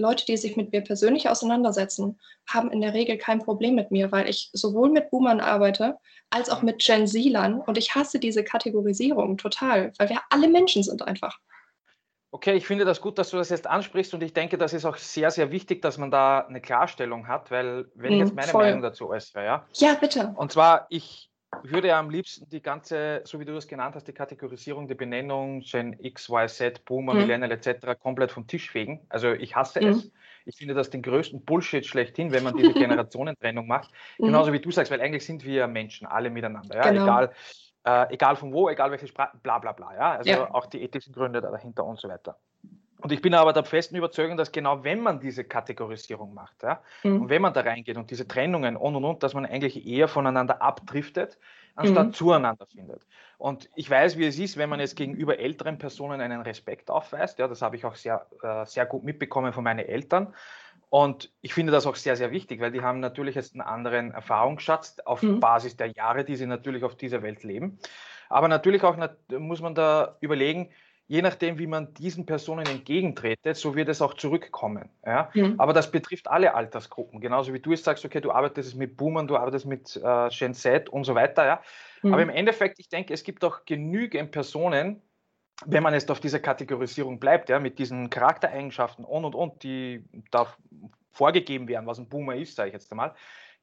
Leute, 0.01 0.25
die 0.25 0.37
sich 0.37 0.57
mit 0.57 0.71
mir 0.71 0.81
persönlich 0.81 1.29
auseinandersetzen, 1.29 2.21
haben 2.47 2.71
in 2.71 2.81
der 2.81 2.95
Regel 2.95 3.19
kein 3.19 3.41
Problem 3.41 3.75
mit 3.75 3.91
mir, 3.91 4.13
weil 4.13 4.29
ich 4.29 4.49
sowohl 4.53 4.91
mit 4.91 5.11
Boomern 5.11 5.41
arbeite 5.41 5.99
als 6.31 6.51
auch 6.51 6.63
mit 6.63 6.79
Gen 6.79 7.09
Z-Lern 7.09 7.61
und 7.61 7.77
ich 7.77 7.97
hasse 7.97 8.21
diese 8.21 8.45
Kategorisierung 8.45 9.37
total, 9.37 9.93
weil 9.99 10.09
wir 10.09 10.21
alle 10.31 10.49
Menschen 10.49 10.85
sind 10.85 11.03
einfach. 11.03 11.41
Okay, 12.31 12.55
ich 12.55 12.67
finde 12.67 12.85
das 12.85 13.01
gut, 13.01 13.19
dass 13.19 13.31
du 13.31 13.39
das 13.39 13.49
jetzt 13.49 13.67
ansprichst 13.67 14.13
und 14.13 14.23
ich 14.23 14.35
denke, 14.35 14.59
das 14.59 14.75
ist 14.75 14.85
auch 14.85 14.97
sehr, 14.97 15.31
sehr 15.31 15.51
wichtig, 15.51 15.81
dass 15.81 15.97
man 15.97 16.11
da 16.11 16.41
eine 16.41 16.61
Klarstellung 16.61 17.27
hat, 17.27 17.51
weil 17.51 17.87
wenn 17.95 18.13
ich 18.13 18.19
jetzt 18.19 18.31
hm, 18.31 18.37
meine 18.37 18.49
Voll. 18.49 18.65
Meinung 18.65 18.83
dazu 18.83 19.09
äußere, 19.09 19.45
ja. 19.45 19.67
Ja, 19.75 19.95
bitte. 19.95 20.35
Und 20.37 20.53
zwar, 20.53 20.87
ich 20.91 21.31
würde 21.63 21.89
ja 21.89 21.99
am 21.99 22.11
liebsten 22.11 22.49
die 22.51 22.61
ganze, 22.61 23.23
so 23.25 23.41
wie 23.41 23.45
du 23.45 23.55
das 23.55 23.67
genannt 23.67 23.95
hast, 23.95 24.07
die 24.07 24.13
Kategorisierung, 24.13 24.89
die 24.89 24.95
Benennung, 24.95 25.61
Gen 25.61 25.97
X, 25.99 26.29
Y, 26.29 26.49
Z, 26.49 26.85
Boomer, 26.85 27.15
mhm. 27.15 27.21
Millennial 27.21 27.51
etc. 27.53 27.99
komplett 27.99 28.31
vom 28.31 28.47
Tisch 28.47 28.71
fegen. 28.71 29.07
Also 29.09 29.33
ich 29.33 29.57
hasse 29.57 29.81
mhm. 29.81 29.89
es. 29.89 30.13
Ich 30.45 30.57
finde 30.57 30.75
das 30.75 30.91
den 30.91 31.03
größten 31.03 31.45
Bullshit 31.45 31.85
schlechthin, 31.87 32.33
wenn 32.33 32.45
man 32.45 32.57
diese 32.57 32.73
Generationentrennung 32.75 33.67
macht. 33.67 33.91
Mhm. 34.19 34.27
Genauso 34.27 34.53
wie 34.53 34.61
du 34.61 34.71
sagst, 34.71 34.93
weil 34.93 35.01
eigentlich 35.01 35.25
sind 35.25 35.45
wir 35.45 35.67
Menschen, 35.67 36.07
alle 36.07 36.31
miteinander. 36.31 36.77
Ja? 36.77 36.91
Genau. 36.91 37.05
Egal, 37.05 37.33
äh, 37.89 38.13
egal 38.13 38.37
von 38.37 38.53
wo, 38.53 38.69
egal 38.69 38.91
welche 38.91 39.07
Sprache, 39.07 39.37
bla 39.43 39.59
bla 39.59 39.73
bla. 39.73 39.95
Ja? 39.95 40.11
Also 40.13 40.31
ja. 40.31 40.55
auch 40.55 40.67
die 40.67 40.83
ethischen 40.83 41.15
Gründe 41.15 41.41
dahinter 41.41 41.85
und 41.85 41.99
so 41.99 42.09
weiter. 42.09 42.37
Und 43.01 43.13
ich 43.13 43.23
bin 43.23 43.33
aber 43.35 43.53
der 43.53 43.65
festen 43.65 43.97
Überzeugung, 43.97 44.37
dass 44.37 44.51
genau 44.51 44.83
wenn 44.83 45.01
man 45.01 45.21
diese 45.21 45.45
Kategorisierung 45.45 46.35
macht 46.35 46.65
ja, 46.65 46.83
mhm. 47.05 47.23
und 47.23 47.29
wenn 47.29 47.41
man 47.41 47.53
da 47.55 47.61
reingeht 47.61 47.97
und 47.97 48.11
diese 48.11 48.27
Trennungen 48.27 48.77
und 48.77 48.97
und 48.97 49.05
und, 49.05 49.23
dass 49.23 49.35
man 49.35 49.47
eigentlich 49.47 49.87
eher 49.87 50.09
voneinander 50.09 50.61
abdriftet, 50.61 51.39
anstatt 51.77 52.09
mhm. 52.09 52.13
zueinander 52.13 52.67
findet. 52.67 53.07
Und 53.39 53.71
ich 53.77 53.89
weiß, 53.89 54.19
wie 54.19 54.27
es 54.27 54.37
ist, 54.41 54.57
wenn 54.57 54.69
man 54.69 54.81
jetzt 54.81 54.97
gegenüber 54.97 55.39
älteren 55.39 55.79
Personen 55.79 56.21
einen 56.21 56.41
Respekt 56.41 56.91
aufweist. 56.91 57.39
Ja, 57.39 57.47
das 57.47 57.63
habe 57.63 57.77
ich 57.77 57.85
auch 57.85 57.95
sehr, 57.95 58.27
äh, 58.43 58.67
sehr 58.67 58.85
gut 58.85 59.05
mitbekommen 59.05 59.53
von 59.53 59.63
meinen 59.63 59.87
Eltern. 59.87 60.35
Und 60.91 61.31
ich 61.43 61.53
finde 61.53 61.73
das 61.73 61.87
auch 61.87 61.97
sehr, 61.97 62.17
sehr 62.17 62.31
wichtig, 62.31 62.61
weil 62.61 62.73
die 62.73 62.83
haben 62.83 63.01
natürlich 63.01 63.35
jetzt 63.35 63.55
einen 63.55 63.61
anderen 63.61 64.13
Erfahrungsschatz 64.13 64.99
auf 65.05 65.23
mhm. 65.23 65.41
Basis 65.41 65.77
der 65.77 65.89
Jahre, 65.89 66.25
die 66.25 66.37
sie 66.37 66.47
natürlich 66.47 66.83
auf 66.85 66.97
dieser 66.97 67.23
Welt 67.23 67.43
leben. 67.45 67.79
Aber 68.31 68.49
natürlich 68.49 68.83
auch 68.83 68.97
muss 69.31 69.61
man 69.61 69.75
da 69.75 70.17
überlegen, 70.21 70.71
je 71.09 71.23
nachdem, 71.23 71.59
wie 71.59 71.67
man 71.67 71.95
diesen 71.95 72.27
Personen 72.27 72.67
entgegentretet, 72.67 73.57
so 73.57 73.75
wird 73.75 73.89
es 73.89 74.03
auch 74.03 74.15
zurückkommen. 74.15 74.91
Ja? 75.05 75.31
Mhm. 75.35 75.55
Aber 75.59 75.73
das 75.73 75.91
betrifft 75.91 76.29
alle 76.29 76.55
Altersgruppen. 76.55 77.21
Genauso 77.21 77.55
wie 77.55 77.61
du 77.61 77.71
jetzt 77.71 77.85
sagst, 77.85 78.05
okay, 78.05 78.21
du 78.21 78.31
arbeitest 78.31 78.77
mit 78.77 78.97
Boomern, 78.97 79.27
du 79.27 79.37
arbeitest 79.37 79.67
mit 79.67 79.97
äh, 79.97 80.29
Gen 80.29 80.55
Z 80.55 80.89
und 80.91 81.05
so 81.05 81.15
weiter. 81.15 81.47
Ja? 81.47 81.63
Mhm. 82.03 82.13
Aber 82.13 82.23
im 82.23 82.29
Endeffekt, 82.29 82.79
ich 82.79 82.91
denke, 82.91 83.15
es 83.15 83.25
gibt 83.25 83.43
auch 83.43 83.65
genügend 83.65 84.31
Personen, 84.31 85.03
wenn 85.67 85.83
man 85.83 85.95
jetzt 85.95 86.11
auf 86.11 86.21
dieser 86.21 86.39
Kategorisierung 86.39 87.19
bleibt, 87.19 87.49
ja, 87.49 87.59
mit 87.59 87.79
diesen 87.79 88.11
Charaktereigenschaften 88.11 89.05
und 89.05 89.25
und 89.25 89.35
und, 89.35 89.63
die 89.63 90.05
da 90.31 90.55
vorgegeben 91.11 91.69
werden, 91.69 91.87
was 91.87 91.99
ein 91.99 92.09
Boomer 92.09 92.37
ist, 92.37 92.55
sage 92.57 92.69
ich 92.69 92.75
jetzt 92.75 92.91
einmal, 92.93 93.15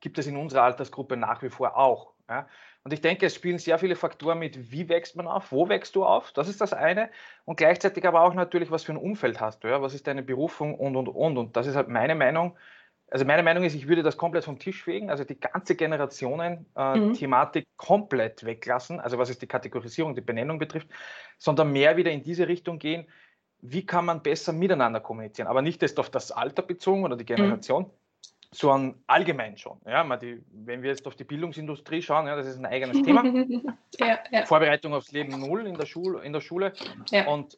gibt 0.02 0.18
es 0.18 0.28
in 0.28 0.36
unserer 0.36 0.64
Altersgruppe 0.64 1.16
nach 1.16 1.42
wie 1.42 1.50
vor 1.50 1.78
auch. 1.78 2.14
Ja. 2.30 2.48
Und 2.84 2.94
ich 2.94 3.02
denke, 3.02 3.26
es 3.26 3.34
spielen 3.34 3.58
sehr 3.58 3.80
viele 3.80 3.96
Faktoren 3.96 4.40
mit, 4.40 4.72
wie 4.72 4.90
wächst 4.90 5.16
man 5.16 5.28
auf, 5.28 5.52
wo 5.52 5.70
wächst 5.70 5.96
du 5.96 6.06
auf, 6.06 6.32
das 6.34 6.48
ist 6.48 6.62
das 6.62 6.74
eine. 6.74 7.10
Und 7.46 7.56
gleichzeitig 7.56 8.06
aber 8.06 8.22
auch 8.22 8.34
natürlich, 8.34 8.72
was 8.72 8.84
für 8.84 8.92
ein 8.92 8.98
Umfeld 8.98 9.40
hast 9.40 9.64
du, 9.64 9.70
ja, 9.70 9.82
was 9.82 9.94
ist 9.94 10.06
deine 10.06 10.22
Berufung 10.22 10.76
und 10.76 10.96
und 10.96 11.08
und. 11.08 11.38
Und 11.38 11.56
das 11.56 11.66
ist 11.66 11.76
halt 11.76 11.88
meine 11.88 12.14
Meinung. 12.14 12.58
Also 13.12 13.24
meine 13.24 13.44
Meinung 13.44 13.64
ist, 13.64 13.76
ich 13.76 13.88
würde 13.88 14.02
das 14.02 14.18
komplett 14.18 14.46
vom 14.46 14.58
Tisch 14.58 14.84
fegen, 14.84 15.10
also 15.10 15.24
die 15.24 15.40
ganze 15.40 15.76
Generationen-Thematik 15.76 17.64
äh, 17.64 17.68
mhm. 17.68 17.78
komplett 17.78 18.46
weglassen, 18.46 19.00
also 19.00 19.18
was 19.18 19.30
es 19.30 19.38
die 19.38 19.48
Kategorisierung, 19.48 20.16
die 20.16 20.22
Benennung 20.22 20.58
betrifft, 20.58 20.90
sondern 21.38 21.72
mehr 21.72 21.98
wieder 21.98 22.12
in 22.12 22.24
diese 22.24 22.48
Richtung 22.48 22.80
gehen, 22.80 23.08
wie 23.62 23.86
kann 23.86 24.06
man 24.06 24.22
besser 24.24 24.54
miteinander 24.54 25.00
kommunizieren, 25.00 25.48
aber 25.48 25.62
nicht 25.62 25.82
erst 25.84 26.00
auf 26.00 26.10
das 26.10 26.32
Alter 26.32 26.64
bezogen 26.64 27.04
oder 27.04 27.16
die 27.16 27.24
mhm. 27.24 27.38
Generation, 27.38 27.84
mhm. 27.84 27.90
sondern 28.52 29.04
allgemein 29.06 29.58
schon. 29.58 29.80
Ja, 29.86 30.04
die, 30.18 30.44
wenn 30.52 30.82
wir 30.82 30.90
jetzt 30.90 31.06
auf 31.06 31.16
die 31.16 31.26
Bildungsindustrie 31.26 32.02
schauen, 32.02 32.26
ja, 32.26 32.36
das 32.36 32.48
ist 32.48 32.58
ein 32.58 32.66
eigenes 32.66 33.04
Thema. 33.04 33.24
ja, 34.00 34.20
ja. 34.32 34.46
Vorbereitung 34.46 34.96
aufs 34.96 35.12
Leben 35.12 35.40
null 35.40 35.68
in 35.68 35.78
der, 35.78 35.86
Schule, 35.86 36.24
in 36.24 36.34
der 36.34 36.42
Schule. 36.42 36.74
Ja. 37.12 37.28
Und 37.28 37.58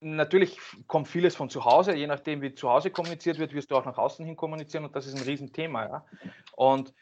Natürlich 0.00 0.58
kommt 0.86 1.08
vieles 1.08 1.34
von 1.34 1.50
zu 1.50 1.64
Hause, 1.64 1.94
je 1.94 2.06
nachdem, 2.06 2.40
wie 2.40 2.54
zu 2.54 2.70
Hause 2.70 2.90
kommuniziert 2.90 3.38
wird, 3.38 3.52
wirst 3.52 3.70
du 3.70 3.76
auch 3.76 3.84
nach 3.84 3.98
außen 3.98 4.24
hin 4.24 4.36
kommunizieren 4.36 4.84
und 4.84 4.94
das 4.94 5.06
ist 5.06 5.16
ein 5.16 5.22
Riesenthema. 5.22 5.86
Ja? 5.86 6.06
Und 6.54 6.94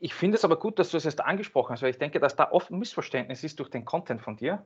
ich 0.00 0.14
finde 0.14 0.36
es 0.36 0.44
aber 0.44 0.56
gut, 0.56 0.78
dass 0.78 0.90
du 0.90 0.96
es 0.96 1.04
erst 1.04 1.20
angesprochen 1.20 1.72
hast, 1.72 1.82
weil 1.82 1.90
ich 1.90 1.98
denke, 1.98 2.18
dass 2.20 2.36
da 2.36 2.50
oft 2.50 2.70
ein 2.70 2.78
Missverständnis 2.78 3.44
ist 3.44 3.58
durch 3.58 3.70
den 3.70 3.84
Content 3.84 4.22
von 4.22 4.36
dir. 4.36 4.64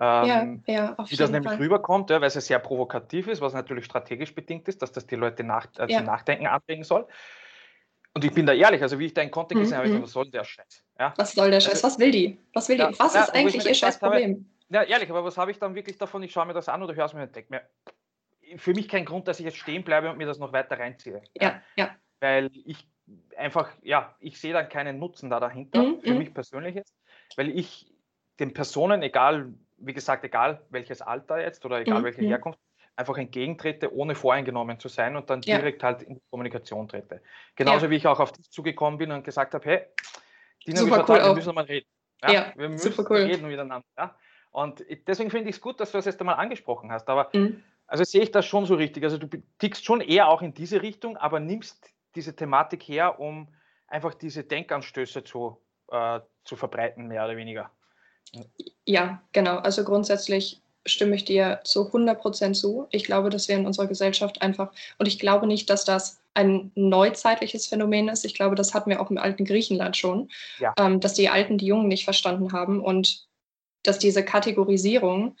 Ähm, 0.00 0.62
ja, 0.66 0.74
ja, 0.74 0.94
auf 0.96 1.10
wie 1.10 1.16
das 1.16 1.30
nämlich 1.30 1.50
Fall. 1.50 1.58
rüberkommt, 1.58 2.10
ja, 2.10 2.20
weil 2.20 2.28
es 2.28 2.34
ja 2.34 2.40
sehr 2.40 2.58
provokativ 2.60 3.26
ist, 3.26 3.40
was 3.40 3.52
natürlich 3.52 3.84
strategisch 3.84 4.34
bedingt 4.34 4.68
ist, 4.68 4.80
dass 4.80 4.92
das 4.92 5.06
die 5.06 5.16
Leute 5.16 5.42
nach, 5.42 5.66
äh, 5.78 5.90
ja. 5.90 5.98
zum 5.98 6.06
Nachdenken 6.06 6.46
anregen 6.46 6.84
soll. 6.84 7.06
Und 8.14 8.24
ich 8.24 8.32
bin 8.32 8.46
da 8.46 8.52
ehrlich, 8.52 8.82
also 8.82 8.98
wie 8.98 9.06
ich 9.06 9.14
deinen 9.14 9.30
Content 9.30 9.60
gesehen 9.60 9.74
mhm. 9.74 9.78
habe, 9.78 9.88
ich 9.88 9.94
mhm. 9.94 10.02
was 10.02 10.12
soll 10.12 10.30
der 10.30 10.44
Scheiß? 10.44 10.84
Ja? 10.98 11.14
Was 11.16 11.32
soll 11.32 11.50
der 11.50 11.60
Scheiß? 11.60 11.84
Also 11.84 11.86
was 11.86 11.98
will 11.98 12.10
die? 12.10 12.38
Was 12.52 12.68
will 12.68 12.76
die? 12.76 12.98
was 12.98 13.14
ist 13.14 13.34
eigentlich 13.34 13.66
ihr 13.66 13.74
Scheißproblem? 13.74 14.30
Habe, 14.30 14.44
ja, 14.70 14.82
ehrlich, 14.82 15.10
aber 15.10 15.24
was 15.24 15.38
habe 15.38 15.50
ich 15.50 15.58
dann 15.58 15.74
wirklich 15.74 15.98
davon? 15.98 16.22
Ich 16.22 16.32
schaue 16.32 16.46
mir 16.46 16.54
das 16.54 16.68
an 16.68 16.82
oder 16.82 16.94
höre 16.94 17.06
es 17.06 17.14
mir 17.14 17.22
und 17.22 17.34
denke 17.34 17.50
mir, 17.50 18.58
für 18.58 18.72
mich 18.72 18.88
kein 18.88 19.04
Grund, 19.04 19.28
dass 19.28 19.40
ich 19.40 19.46
jetzt 19.46 19.58
stehen 19.58 19.84
bleibe 19.84 20.10
und 20.10 20.18
mir 20.18 20.26
das 20.26 20.38
noch 20.38 20.52
weiter 20.52 20.78
reinziehe. 20.78 21.22
Ja, 21.34 21.62
ja. 21.76 21.94
Weil 22.20 22.50
ich 22.64 22.88
einfach, 23.36 23.70
ja, 23.82 24.14
ich 24.20 24.40
sehe 24.40 24.52
dann 24.52 24.68
keinen 24.68 24.98
Nutzen 24.98 25.30
da 25.30 25.40
dahinter, 25.40 25.82
mhm, 25.82 26.00
für 26.00 26.12
mhm. 26.12 26.18
mich 26.18 26.34
persönlich 26.34 26.74
jetzt, 26.74 26.94
weil 27.36 27.50
ich 27.50 27.92
den 28.40 28.52
Personen, 28.52 29.02
egal, 29.02 29.52
wie 29.78 29.92
gesagt, 29.92 30.24
egal 30.24 30.62
welches 30.70 31.02
Alter 31.02 31.40
jetzt 31.40 31.64
oder 31.64 31.80
egal 31.80 32.00
mhm, 32.00 32.04
welche 32.04 32.22
mhm. 32.22 32.28
Herkunft, 32.28 32.58
einfach 32.96 33.16
entgegentrete, 33.16 33.94
ohne 33.94 34.14
voreingenommen 34.14 34.80
zu 34.80 34.88
sein 34.88 35.16
und 35.16 35.30
dann 35.30 35.40
ja. 35.42 35.58
direkt 35.58 35.82
halt 35.84 36.02
in 36.02 36.14
die 36.14 36.22
Kommunikation 36.30 36.88
trete. 36.88 37.22
Genauso 37.54 37.86
ja. 37.86 37.90
wie 37.90 37.96
ich 37.96 38.06
auch 38.06 38.18
auf 38.18 38.32
dich 38.32 38.50
zugekommen 38.50 38.98
bin 38.98 39.12
und 39.12 39.22
gesagt 39.22 39.54
habe, 39.54 39.64
hey, 39.64 39.86
Dina, 40.66 40.80
Super 40.80 41.04
cool 41.08 41.16
wir 41.16 41.34
müssen 41.34 41.54
mal 41.54 41.64
reden. 41.64 41.86
Ja, 42.22 42.32
ja 42.32 42.52
wir 42.56 42.68
müssen 42.68 42.92
super 42.92 43.08
cool. 43.10 43.22
reden 43.22 43.46
miteinander. 43.46 43.86
Ja? 43.96 44.16
Und 44.50 44.84
deswegen 45.06 45.30
finde 45.30 45.50
ich 45.50 45.56
es 45.56 45.60
gut, 45.60 45.80
dass 45.80 45.92
du 45.92 45.98
das 45.98 46.04
jetzt 46.04 46.20
einmal 46.20 46.36
angesprochen 46.36 46.90
hast. 46.90 47.08
Aber 47.08 47.30
mhm. 47.32 47.62
also 47.86 48.04
sehe 48.04 48.22
ich 48.22 48.30
das 48.30 48.46
schon 48.46 48.66
so 48.66 48.74
richtig. 48.74 49.04
Also 49.04 49.18
du 49.18 49.28
tickst 49.58 49.84
schon 49.84 50.00
eher 50.00 50.28
auch 50.28 50.42
in 50.42 50.54
diese 50.54 50.82
Richtung, 50.82 51.16
aber 51.16 51.40
nimmst 51.40 51.92
diese 52.14 52.34
Thematik 52.34 52.82
her, 52.82 53.20
um 53.20 53.48
einfach 53.86 54.14
diese 54.14 54.44
Denkanstöße 54.44 55.24
zu 55.24 55.58
äh, 55.90 56.20
zu 56.44 56.56
verbreiten, 56.56 57.08
mehr 57.08 57.24
oder 57.24 57.36
weniger. 57.36 57.70
Ja, 58.84 59.22
genau. 59.32 59.58
Also 59.58 59.84
grundsätzlich 59.84 60.60
stimme 60.86 61.16
ich 61.16 61.24
dir 61.24 61.60
zu 61.64 61.86
100 61.86 62.20
Prozent 62.20 62.56
zu. 62.56 62.86
Ich 62.90 63.04
glaube, 63.04 63.30
dass 63.30 63.48
wir 63.48 63.56
in 63.56 63.66
unserer 63.66 63.86
Gesellschaft 63.86 64.40
einfach, 64.40 64.72
und 64.98 65.06
ich 65.06 65.18
glaube 65.18 65.46
nicht, 65.46 65.68
dass 65.68 65.84
das 65.84 66.20
ein 66.34 66.72
neuzeitliches 66.74 67.66
Phänomen 67.66 68.08
ist. 68.08 68.24
Ich 68.24 68.34
glaube, 68.34 68.54
das 68.54 68.72
hatten 68.72 68.90
wir 68.90 69.00
auch 69.00 69.10
im 69.10 69.18
alten 69.18 69.44
Griechenland 69.44 69.96
schon, 69.96 70.30
ja. 70.58 70.72
ähm, 70.78 71.00
dass 71.00 71.14
die 71.14 71.28
Alten 71.28 71.58
die 71.58 71.66
Jungen 71.66 71.88
nicht 71.88 72.04
verstanden 72.04 72.52
haben 72.52 72.80
und 72.80 73.27
dass 73.88 73.98
diese 73.98 74.24
Kategorisierung 74.24 75.36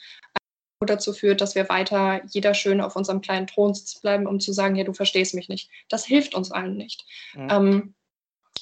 dazu 0.80 1.12
führt, 1.12 1.40
dass 1.40 1.54
wir 1.54 1.68
weiter 1.68 2.22
jeder 2.30 2.54
schön 2.54 2.80
auf 2.80 2.96
unserem 2.96 3.20
kleinen 3.20 3.46
Thron 3.46 3.74
sitzen 3.74 4.00
bleiben, 4.00 4.26
um 4.26 4.40
zu 4.40 4.52
sagen, 4.52 4.76
ja, 4.76 4.84
du 4.84 4.92
verstehst 4.92 5.34
mich 5.34 5.48
nicht. 5.48 5.70
Das 5.88 6.04
hilft 6.04 6.34
uns 6.34 6.50
allen 6.50 6.76
nicht. 6.76 7.04
Mhm. 7.34 7.48
Ähm, 7.50 7.94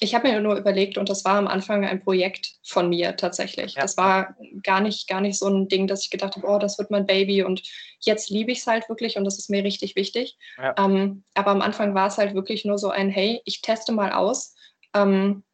ich 0.01 0.15
habe 0.15 0.29
mir 0.29 0.41
nur 0.41 0.57
überlegt, 0.57 0.99
und 0.99 1.09
das 1.09 1.25
war 1.25 1.37
am 1.37 1.47
Anfang 1.47 1.85
ein 1.85 2.03
Projekt 2.03 2.57
von 2.65 2.91
mir 2.91 3.17
tatsächlich. 3.17 3.75
Ja. 3.75 3.83
Das 3.83 3.97
war 3.97 4.37
gar 4.63 4.81
nicht, 4.81 5.09
gar 5.09 5.21
nicht 5.21 5.39
so 5.39 5.47
ein 5.49 5.69
Ding, 5.69 5.87
dass 5.87 6.03
ich 6.03 6.11
gedacht 6.11 6.37
habe, 6.37 6.47
oh, 6.47 6.59
das 6.59 6.79
wird 6.79 6.91
mein 6.91 7.07
Baby 7.07 7.43
und 7.43 7.63
jetzt 8.01 8.29
liebe 8.29 8.53
ich 8.53 8.59
es 8.59 8.67
halt 8.67 8.89
wirklich 8.89 9.17
und 9.17 9.25
das 9.25 9.39
ist 9.39 9.49
mir 9.49 9.65
richtig 9.65 9.97
wichtig. 9.97 10.37
Ja. 10.59 10.75
Ähm, 10.79 11.25
aber 11.35 11.51
am 11.53 11.63
Anfang 11.63 11.95
war 11.95 12.09
es 12.09 12.19
halt 12.19 12.35
wirklich 12.35 12.65
nur 12.65 12.79
so 12.79 12.91
ein, 12.91 13.09
hey, 13.09 13.41
ich 13.45 13.63
teste 13.63 13.93
mal 13.93 14.13
aus, 14.13 14.55
ähm, 14.95 15.45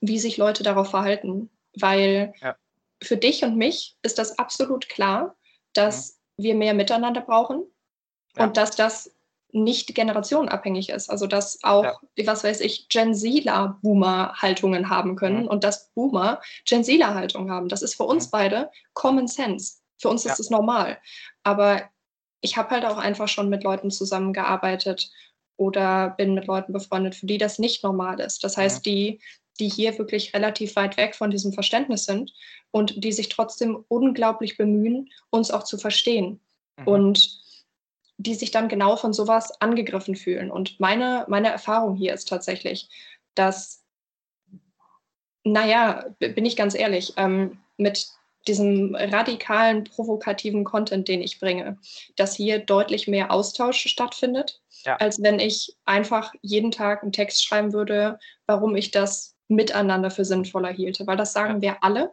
wie 0.00 0.18
sich 0.18 0.36
Leute 0.36 0.62
darauf 0.62 0.90
verhalten. 0.90 1.50
Weil 1.74 2.32
ja. 2.40 2.56
Für 3.02 3.16
dich 3.16 3.44
und 3.44 3.56
mich 3.56 3.96
ist 4.02 4.18
das 4.18 4.38
absolut 4.38 4.88
klar, 4.88 5.36
dass 5.72 6.18
mhm. 6.36 6.42
wir 6.42 6.54
mehr 6.54 6.74
Miteinander 6.74 7.20
brauchen 7.20 7.64
und 8.36 8.56
dass 8.56 8.76
das 8.76 9.10
nicht 9.50 9.94
generationenabhängig 9.94 10.90
ist. 10.90 11.08
Also 11.08 11.26
dass 11.26 11.58
auch, 11.62 11.84
ja. 11.84 12.26
was 12.26 12.44
weiß 12.44 12.60
ich, 12.60 12.88
Gen 12.88 13.14
Zler 13.14 13.78
Boomer-Haltungen 13.82 14.90
haben 14.90 15.16
können 15.16 15.42
mhm. 15.42 15.48
und 15.48 15.64
dass 15.64 15.90
Boomer 15.94 16.40
Gen 16.66 16.84
Zler 16.84 17.14
Haltungen 17.14 17.50
haben. 17.50 17.68
Das 17.68 17.82
ist 17.82 17.94
für 17.94 18.04
uns 18.04 18.26
mhm. 18.26 18.30
beide 18.30 18.70
Common 18.92 19.26
Sense. 19.26 19.78
Für 19.96 20.10
uns 20.10 20.24
ja. 20.24 20.32
ist 20.32 20.40
es 20.40 20.50
normal. 20.50 20.98
Aber 21.42 21.82
ich 22.40 22.56
habe 22.56 22.70
halt 22.70 22.84
auch 22.84 22.98
einfach 22.98 23.28
schon 23.28 23.48
mit 23.48 23.64
Leuten 23.64 23.90
zusammengearbeitet 23.90 25.10
oder 25.56 26.10
bin 26.10 26.34
mit 26.34 26.46
Leuten 26.46 26.72
befreundet, 26.72 27.16
für 27.16 27.26
die 27.26 27.38
das 27.38 27.58
nicht 27.58 27.82
normal 27.82 28.20
ist. 28.20 28.44
Das 28.44 28.56
heißt, 28.56 28.78
mhm. 28.78 28.90
die, 28.90 29.20
die 29.58 29.68
hier 29.68 29.98
wirklich 29.98 30.34
relativ 30.34 30.76
weit 30.76 30.96
weg 30.96 31.16
von 31.16 31.30
diesem 31.30 31.52
Verständnis 31.52 32.04
sind 32.04 32.32
und 32.70 33.02
die 33.02 33.12
sich 33.12 33.28
trotzdem 33.28 33.84
unglaublich 33.88 34.56
bemühen, 34.56 35.10
uns 35.30 35.50
auch 35.50 35.64
zu 35.64 35.78
verstehen. 35.78 36.40
Mhm. 36.76 36.88
Und 36.88 37.40
die 38.18 38.34
sich 38.34 38.50
dann 38.50 38.68
genau 38.68 38.96
von 38.96 39.12
sowas 39.12 39.60
angegriffen 39.60 40.16
fühlen. 40.16 40.50
Und 40.50 40.80
meine, 40.80 41.24
meine 41.28 41.50
Erfahrung 41.50 41.94
hier 41.94 42.12
ist 42.12 42.28
tatsächlich, 42.28 42.88
dass, 43.34 43.84
naja, 45.44 46.04
bin 46.18 46.44
ich 46.44 46.56
ganz 46.56 46.74
ehrlich, 46.74 47.14
ähm, 47.16 47.58
mit 47.76 48.08
diesem 48.48 48.94
radikalen, 48.96 49.84
provokativen 49.84 50.64
Content, 50.64 51.06
den 51.06 51.22
ich 51.22 51.38
bringe, 51.38 51.78
dass 52.16 52.34
hier 52.34 52.58
deutlich 52.58 53.06
mehr 53.06 53.30
Austausch 53.30 53.86
stattfindet, 53.86 54.60
ja. 54.84 54.96
als 54.96 55.22
wenn 55.22 55.38
ich 55.38 55.76
einfach 55.84 56.32
jeden 56.42 56.70
Tag 56.70 57.02
einen 57.02 57.12
Text 57.12 57.44
schreiben 57.44 57.72
würde, 57.72 58.18
warum 58.46 58.74
ich 58.74 58.90
das 58.90 59.36
miteinander 59.48 60.10
für 60.10 60.24
sinnvoller 60.24 60.70
hielte. 60.70 61.06
Weil 61.06 61.16
das 61.16 61.32
sagen 61.32 61.56
ja. 61.56 61.62
wir 61.62 61.84
alle, 61.84 62.12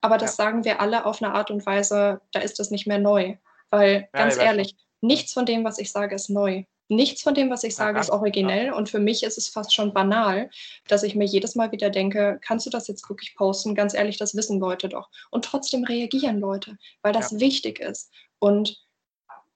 aber 0.00 0.18
das 0.18 0.36
ja. 0.36 0.44
sagen 0.44 0.64
wir 0.64 0.80
alle 0.80 1.06
auf 1.06 1.22
eine 1.22 1.34
Art 1.34 1.50
und 1.50 1.64
Weise, 1.66 2.20
da 2.32 2.40
ist 2.40 2.58
das 2.58 2.70
nicht 2.70 2.86
mehr 2.86 2.98
neu. 2.98 3.36
Weil, 3.70 4.08
ganz 4.12 4.36
ehrlich, 4.36 4.74
Nichts 5.00 5.32
von 5.32 5.46
dem, 5.46 5.64
was 5.64 5.78
ich 5.78 5.90
sage, 5.90 6.14
ist 6.14 6.28
neu. 6.28 6.64
Nichts 6.88 7.22
von 7.22 7.34
dem, 7.34 7.50
was 7.50 7.62
ich 7.62 7.74
sage, 7.74 8.00
ist 8.00 8.10
originell. 8.10 8.72
Und 8.72 8.90
für 8.90 8.98
mich 8.98 9.22
ist 9.22 9.38
es 9.38 9.48
fast 9.48 9.72
schon 9.72 9.94
banal, 9.94 10.50
dass 10.88 11.04
ich 11.04 11.14
mir 11.14 11.24
jedes 11.24 11.54
Mal 11.54 11.70
wieder 11.72 11.88
denke, 11.88 12.38
kannst 12.42 12.66
du 12.66 12.70
das 12.70 12.88
jetzt 12.88 13.08
wirklich 13.08 13.34
posten? 13.36 13.74
Ganz 13.74 13.94
ehrlich, 13.94 14.18
das 14.18 14.34
wissen 14.34 14.58
Leute 14.58 14.88
doch. 14.88 15.08
Und 15.30 15.44
trotzdem 15.44 15.84
reagieren 15.84 16.40
Leute, 16.40 16.76
weil 17.02 17.12
das 17.12 17.30
ja. 17.30 17.40
wichtig 17.40 17.78
ist. 17.78 18.10
Und 18.40 18.76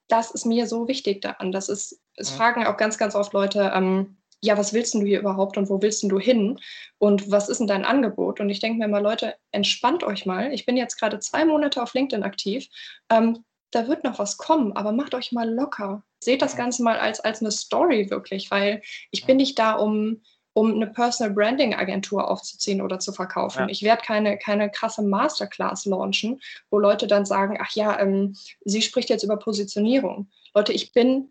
das 0.09 0.31
ist 0.31 0.47
mir 0.47 0.67
so 0.67 0.87
wichtig 0.87 1.23
daran. 1.23 1.51
Das 1.51 1.69
ist, 1.69 2.01
es 2.17 2.31
ja. 2.31 2.37
fragen 2.37 2.67
auch 2.67 2.77
ganz, 2.77 2.99
ganz 2.99 3.15
oft 3.15 3.33
Leute, 3.33 3.73
ähm, 3.75 4.17
ja, 4.45 4.59
was 4.59 4.75
willst 4.75 4.93
du 4.93 5.03
hier 5.03 5.21
überhaupt 5.21 5.57
und 5.57 5.71
wo 5.71 5.81
willst 5.81 6.03
du 6.03 6.19
hin 6.19 6.61
und 6.99 7.31
was 7.31 7.49
ist 7.49 7.59
denn 7.59 7.67
dein 7.67 7.85
Angebot? 7.85 8.41
Und 8.41 8.51
ich 8.51 8.61
denke 8.61 8.79
mir 8.79 8.89
mal, 8.89 9.03
Leute, 9.03 9.35
entspannt 9.53 10.05
euch 10.05 10.27
mal. 10.27 10.53
Ich 10.53 10.67
bin 10.67 10.77
jetzt 10.77 10.99
gerade 10.99 11.19
zwei 11.19 11.47
Monate 11.47 11.83
auf 11.83 11.95
LinkedIn 11.95 12.23
aktiv. 12.23 12.69
Ähm, 13.09 13.43
da 13.71 13.89
wird 13.89 14.05
noch 14.05 14.19
was 14.19 14.37
kommen, 14.37 14.73
aber 14.73 14.93
macht 14.93 15.15
euch 15.15 15.33
mal 15.33 15.51
locker. 15.51 16.05
Seht 16.23 16.43
das 16.43 16.57
Ganze 16.57 16.83
mal 16.83 16.99
als, 16.99 17.21
als 17.21 17.41
eine 17.41 17.51
Story 17.51 18.11
wirklich, 18.11 18.51
weil 18.51 18.83
ich 19.11 19.25
bin 19.25 19.39
nicht 19.39 19.59
da, 19.59 19.73
um, 19.73 20.21
um 20.53 20.75
eine 20.75 20.89
Personal 20.89 21.33
Branding 21.33 21.75
Agentur 21.75 22.31
aufzuziehen 22.31 22.83
oder 22.83 22.99
zu 22.99 23.13
verkaufen. 23.13 23.61
Ja. 23.61 23.69
Ich 23.69 23.83
werde 23.83 24.03
keine, 24.03 24.37
keine 24.37 24.71
krasse 24.71 25.03
Masterclass 25.03 25.87
launchen, 25.87 26.41
wo 26.69 26.79
Leute 26.79 27.07
dann 27.07 27.25
sagen, 27.25 27.59
ach 27.61 27.75
ja, 27.75 27.99
ähm, 27.99 28.37
sie 28.65 28.83
spricht 28.83 29.09
jetzt 29.09 29.25
über 29.25 29.39
Positionierung. 29.39 30.29
Leute, 30.55 30.75
ich 30.75 30.93
bin 30.93 31.31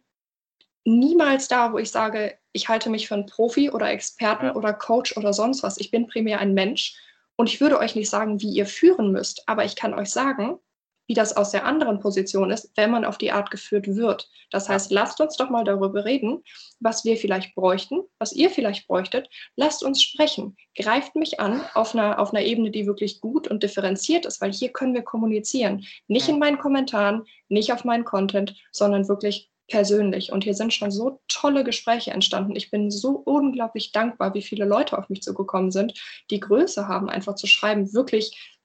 niemals 0.84 1.48
da, 1.48 1.72
wo 1.72 1.77
ich 1.77 1.91
sage, 1.91 2.38
ich 2.53 2.69
halte 2.69 2.89
mich 2.89 3.07
für 3.07 3.15
einen 3.15 3.25
Profi 3.25 3.69
oder 3.72 3.89
Experten 3.89 4.51
oder 4.51 4.74
Coach 4.74 5.17
oder 5.17 5.33
sonst 5.33 5.63
was. 5.63 5.77
Ich 5.77 5.91
bin 5.91 6.07
primär 6.07 6.39
ein 6.39 6.53
Mensch 6.53 6.95
und 7.36 7.50
ich 7.50 7.60
würde 7.60 7.79
euch 7.79 7.95
nicht 7.95 8.10
sagen, 8.10 8.41
wie 8.41 8.51
ihr 8.51 8.67
führen 8.67 9.12
müsst, 9.12 9.50
aber 9.50 9.65
ich 9.65 9.75
kann 9.75 9.93
euch 9.93 10.12
sagen, 10.12 10.60
wie 11.07 11.13
das 11.13 11.36
aus 11.36 11.51
der 11.51 11.65
anderen 11.65 12.00
Position 12.00 12.50
ist, 12.50 12.72
wenn 12.75 12.91
man 12.91 13.03
auf 13.03 13.17
die 13.17 13.31
Art 13.31 13.51
geführt 13.51 13.88
wird. 13.88 14.29
Das 14.51 14.69
heißt, 14.69 14.91
lasst 14.91 15.19
uns 15.19 15.36
doch 15.36 15.50
mal 15.50 15.65
darüber 15.65 16.05
reden, 16.05 16.43
was 16.79 17.03
wir 17.03 17.17
vielleicht 17.17 17.55
bräuchten, 17.55 18.01
was 18.19 18.31
ihr 18.31 18.50
vielleicht 18.50 18.88
bräuchtet. 18.88 19.29
Lasst 19.55 19.83
uns 19.83 20.01
sprechen. 20.01 20.55
Greift 20.77 21.15
mich 21.15 21.39
an 21.39 21.62
auf 21.74 21.93
einer, 21.93 22.19
auf 22.19 22.33
einer 22.33 22.45
Ebene, 22.45 22.72
die 22.72 22.88
wirklich 22.88 23.19
gut 23.19 23.50
und 23.50 23.63
differenziert 23.63 24.25
ist, 24.25 24.39
weil 24.39 24.53
hier 24.53 24.69
können 24.69 24.93
wir 24.93 25.01
kommunizieren. 25.01 25.86
Nicht 26.07 26.29
in 26.29 26.39
meinen 26.39 26.57
Kommentaren, 26.57 27.25
nicht 27.50 27.74
auf 27.74 27.83
meinen 27.83 28.05
Content, 28.05 28.55
sondern 28.72 29.10
wirklich 29.10 29.51
persönlich. 29.67 30.32
Und 30.32 30.43
hier 30.43 30.53
sind 30.53 30.74
schon 30.74 30.91
so 30.91 31.22
tolle 31.27 31.63
Gespräche 31.63 32.12
entstanden. 32.12 32.55
Ich 32.55 32.72
bin 32.72 32.91
so 32.91 33.12
unglaublich 33.12 33.91
dankbar, 33.91 34.34
wie 34.34 34.41
viele 34.41 34.65
Leute 34.65 34.98
auf 34.98 35.10
mich 35.10 35.22
zugekommen 35.22 35.72
sind, 35.72 35.93
die 36.29 36.39
Größe 36.39 36.88
haben, 36.88 37.10
einfach 37.10 37.36
zu 37.36 37.48
schreiben, 37.48 37.93
wirklich 37.93 38.58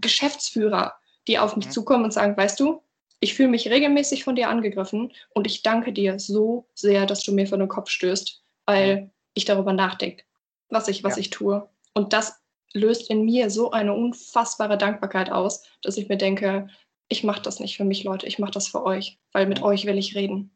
Geschäftsführer, 0.00 0.94
die 1.28 1.38
auf 1.38 1.56
mich 1.56 1.70
zukommen 1.70 2.04
und 2.04 2.12
sagen, 2.12 2.36
weißt 2.36 2.58
du, 2.58 2.82
ich 3.20 3.34
fühle 3.34 3.50
mich 3.50 3.68
regelmäßig 3.68 4.24
von 4.24 4.34
dir 4.34 4.48
angegriffen 4.48 5.12
und 5.34 5.46
ich 5.46 5.62
danke 5.62 5.92
dir 5.92 6.18
so 6.18 6.66
sehr, 6.74 7.06
dass 7.06 7.22
du 7.22 7.32
mir 7.32 7.46
vor 7.46 7.58
den 7.58 7.68
Kopf 7.68 7.90
stößt, 7.90 8.42
weil 8.64 9.10
ich 9.34 9.44
darüber 9.44 9.74
nachdenke, 9.74 10.24
was 10.70 10.88
ich, 10.88 11.04
was 11.04 11.16
ja. 11.16 11.20
ich 11.20 11.30
tue. 11.30 11.68
Und 11.92 12.14
das 12.14 12.40
löst 12.72 13.10
in 13.10 13.24
mir 13.24 13.50
so 13.50 13.72
eine 13.72 13.92
unfassbare 13.92 14.78
Dankbarkeit 14.78 15.30
aus, 15.30 15.64
dass 15.82 15.98
ich 15.98 16.08
mir 16.08 16.16
denke, 16.16 16.68
ich 17.10 17.22
mache 17.22 17.42
das 17.42 17.60
nicht 17.60 17.76
für 17.76 17.84
mich, 17.84 18.04
Leute, 18.04 18.26
ich 18.26 18.38
mache 18.38 18.52
das 18.52 18.68
für 18.68 18.82
euch, 18.82 19.18
weil 19.32 19.46
mit 19.46 19.62
euch 19.62 19.84
will 19.84 19.98
ich 19.98 20.16
reden. 20.16 20.50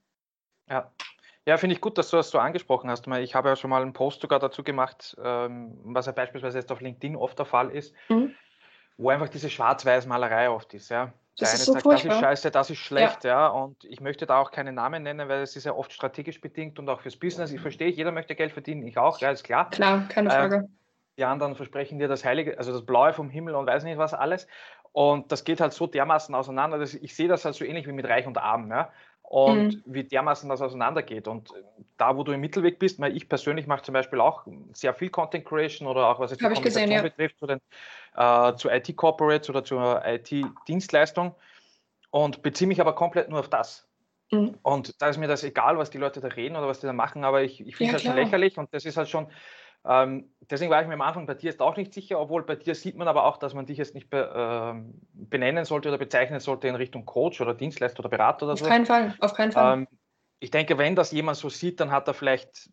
Ja, 0.70 0.90
ja, 1.46 1.58
finde 1.58 1.74
ich 1.74 1.82
gut, 1.82 1.98
dass 1.98 2.08
du 2.08 2.16
das 2.16 2.30
so 2.30 2.38
angesprochen 2.38 2.88
hast. 2.88 3.06
Ich 3.06 3.34
habe 3.34 3.50
ja 3.50 3.56
schon 3.56 3.68
mal 3.68 3.82
einen 3.82 3.92
Post 3.92 4.22
sogar 4.22 4.38
dazu 4.38 4.62
gemacht, 4.62 5.14
ähm, 5.22 5.78
was 5.84 6.06
ja 6.06 6.12
beispielsweise 6.12 6.56
jetzt 6.56 6.72
auf 6.72 6.80
LinkedIn 6.80 7.16
oft 7.16 7.38
der 7.38 7.44
Fall 7.44 7.70
ist. 7.70 7.92
Mhm 8.08 8.34
wo 8.96 9.10
einfach 9.10 9.28
diese 9.28 9.50
Schwarz-Weiß-Malerei 9.50 10.50
oft 10.50 10.72
ist. 10.74 10.88
Ja. 10.88 11.06
Der 11.06 11.12
das 11.36 11.54
eine 11.54 11.64
so 11.64 11.72
sagt, 11.72 11.82
furchtbar. 11.82 12.08
das 12.08 12.16
ist 12.16 12.20
scheiße, 12.20 12.50
das 12.52 12.70
ist 12.70 12.78
schlecht, 12.78 13.24
ja. 13.24 13.30
ja. 13.30 13.48
Und 13.48 13.84
ich 13.84 14.00
möchte 14.00 14.24
da 14.24 14.38
auch 14.38 14.52
keine 14.52 14.72
Namen 14.72 15.02
nennen, 15.02 15.28
weil 15.28 15.42
es 15.42 15.56
ist 15.56 15.64
ja 15.64 15.74
oft 15.74 15.92
strategisch 15.92 16.40
bedingt 16.40 16.78
und 16.78 16.88
auch 16.88 17.00
fürs 17.00 17.16
Business. 17.16 17.50
Ich 17.50 17.60
verstehe, 17.60 17.88
jeder 17.88 18.12
möchte 18.12 18.36
Geld 18.36 18.52
verdienen, 18.52 18.86
ich 18.86 18.98
auch, 18.98 19.18
ja, 19.18 19.30
ist 19.30 19.42
klar. 19.42 19.68
Klar, 19.70 20.06
keine 20.08 20.28
ähm, 20.28 20.36
Frage. 20.36 20.56
Ähm, 20.56 20.78
die 21.16 21.24
anderen 21.24 21.54
versprechen 21.54 21.98
dir 21.98 22.08
das 22.08 22.24
Heilige, 22.24 22.58
also 22.58 22.72
das 22.72 22.84
Blaue 22.84 23.12
vom 23.12 23.30
Himmel 23.30 23.54
und 23.54 23.66
weiß 23.66 23.84
nicht 23.84 23.98
was 23.98 24.14
alles. 24.14 24.46
Und 24.94 25.30
das 25.30 25.44
geht 25.44 25.60
halt 25.60 25.74
so 25.74 25.86
dermaßen 25.86 26.34
auseinander. 26.34 26.78
Dass 26.78 26.94
ich 26.94 27.14
sehe 27.14 27.28
das 27.28 27.44
halt 27.44 27.54
so 27.54 27.66
ähnlich 27.66 27.86
wie 27.86 27.92
mit 27.92 28.08
Reich 28.08 28.26
und 28.26 28.38
Arm. 28.38 28.70
Ja 28.70 28.90
und 29.24 29.74
mhm. 29.74 29.82
wie 29.86 30.04
dermaßen 30.04 30.48
das 30.48 30.60
auseinandergeht. 30.60 31.26
Und 31.26 31.50
da, 31.96 32.16
wo 32.16 32.22
du 32.22 32.32
im 32.32 32.40
Mittelweg 32.40 32.78
bist, 32.78 33.00
weil 33.00 33.16
ich 33.16 33.28
persönlich 33.28 33.66
mache 33.66 33.82
zum 33.82 33.94
Beispiel 33.94 34.20
auch 34.20 34.46
sehr 34.72 34.94
viel 34.94 35.08
Content 35.08 35.46
Creation 35.46 35.88
oder 35.88 36.08
auch 36.08 36.20
was 36.20 36.30
jetzt 36.30 36.42
die 36.42 36.62
gesehen, 36.62 36.90
ja. 36.90 37.02
betrifft, 37.02 37.38
zu, 37.38 37.46
den, 37.46 37.60
äh, 38.16 38.54
zu 38.54 38.68
IT-Corporates 38.68 39.48
oder 39.48 39.64
zur 39.64 40.02
IT-Dienstleistung 40.04 41.34
und 42.10 42.42
beziehe 42.42 42.68
mich 42.68 42.80
aber 42.80 42.94
komplett 42.94 43.30
nur 43.30 43.40
auf 43.40 43.48
das. 43.48 43.88
Mhm. 44.30 44.58
Und 44.62 45.00
da 45.00 45.08
ist 45.08 45.16
mir 45.16 45.26
das 45.26 45.42
egal, 45.42 45.78
was 45.78 45.90
die 45.90 45.98
Leute 45.98 46.20
da 46.20 46.28
reden 46.28 46.56
oder 46.56 46.68
was 46.68 46.80
die 46.80 46.86
da 46.86 46.92
machen, 46.92 47.24
aber 47.24 47.42
ich, 47.42 47.66
ich 47.66 47.76
finde 47.76 47.96
es 47.96 48.02
ja, 48.02 48.10
halt 48.10 48.18
schon 48.18 48.24
lächerlich 48.24 48.58
und 48.58 48.72
das 48.74 48.84
ist 48.84 48.98
halt 48.98 49.08
schon, 49.08 49.26
ähm, 49.86 50.30
deswegen 50.50 50.70
war 50.70 50.80
ich 50.80 50.88
mir 50.88 50.94
am 50.94 51.02
Anfang 51.02 51.26
bei 51.26 51.34
dir 51.34 51.50
jetzt 51.50 51.60
auch 51.60 51.76
nicht 51.76 51.92
sicher, 51.92 52.18
obwohl 52.18 52.42
bei 52.42 52.56
dir 52.56 52.74
sieht 52.74 52.96
man 52.96 53.08
aber 53.08 53.24
auch, 53.24 53.36
dass 53.36 53.54
man 53.54 53.66
dich 53.66 53.78
jetzt 53.78 53.94
nicht 53.94 54.08
be, 54.08 54.18
äh, 54.18 54.94
benennen 55.12 55.64
sollte 55.64 55.88
oder 55.88 55.98
bezeichnen 55.98 56.40
sollte 56.40 56.68
in 56.68 56.74
Richtung 56.74 57.04
Coach 57.04 57.40
oder 57.40 57.54
Dienstleister 57.54 58.00
oder 58.00 58.08
Berater 58.08 58.46
oder 58.46 58.56
so. 58.56 58.64
Auf 58.64 58.70
keinen 58.70 58.86
Fall, 58.86 59.14
auf 59.20 59.34
keinen 59.34 59.52
Fall. 59.52 59.78
Ähm, 59.78 59.88
ich 60.40 60.50
denke, 60.50 60.78
wenn 60.78 60.96
das 60.96 61.12
jemand 61.12 61.36
so 61.36 61.48
sieht, 61.48 61.80
dann 61.80 61.90
hat 61.90 62.08
er 62.08 62.14
vielleicht 62.14 62.70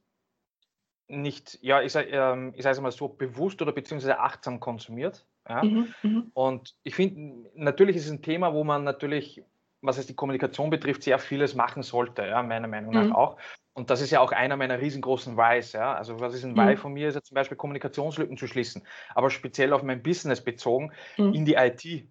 nicht, 1.08 1.60
ja, 1.62 1.82
ich, 1.82 1.94
ähm, 1.96 2.54
ich 2.56 2.64
sage 2.64 2.76
es 2.76 2.82
mal 2.82 2.92
so, 2.92 3.10
bewusst 3.10 3.62
oder 3.62 3.74
beziehungsweise 3.74 4.20
achtsam 4.20 4.60
konsumiert. 4.60 5.26
Ja? 5.48 5.64
Mhm, 5.64 5.94
mhm. 6.04 6.32
Und 6.34 6.76
ich 6.84 6.96
finde, 6.96 7.50
natürlich 7.56 7.98
ist 7.98 8.06
es 8.06 8.12
ein 8.12 8.22
Thema, 8.22 8.54
wo 8.54 8.64
man 8.64 8.84
natürlich 8.84 9.44
was 9.82 9.98
es 9.98 10.08
die 10.08 10.16
Kommunikation 10.16 10.70
betrifft, 10.70 11.04
sehr 11.04 11.20
vieles 11.20 11.56
machen 11.56 11.84
sollte, 11.84 12.26
ja, 12.26 12.42
meiner 12.44 12.68
Meinung 12.68 12.94
nach 12.94 13.06
mhm. 13.06 13.16
auch. 13.16 13.38
Und 13.74 13.90
das 13.90 14.02
ist 14.02 14.12
ja 14.12 14.20
auch 14.20 14.32
einer 14.32 14.58
meiner 14.58 14.80
riesengroßen 14.80 15.38
Whys. 15.38 15.72
Ja. 15.74 15.94
Also 15.94 16.20
was 16.20 16.34
ist 16.34 16.44
ein 16.44 16.56
Why 16.56 16.76
mhm. 16.76 16.78
von 16.78 16.94
mir, 16.94 17.08
ist 17.08 17.16
ja 17.16 17.22
zum 17.22 17.36
Beispiel 17.36 17.58
Kommunikationslücken 17.58 18.38
zu 18.38 18.48
schließen, 18.48 18.84
aber 19.16 19.30
speziell 19.30 19.74
auf 19.74 19.82
mein 19.82 20.04
Business 20.04 20.42
bezogen 20.42 20.92
mhm. 21.18 21.34
in 21.34 21.46
die 21.46 21.56
IT, 21.56 22.08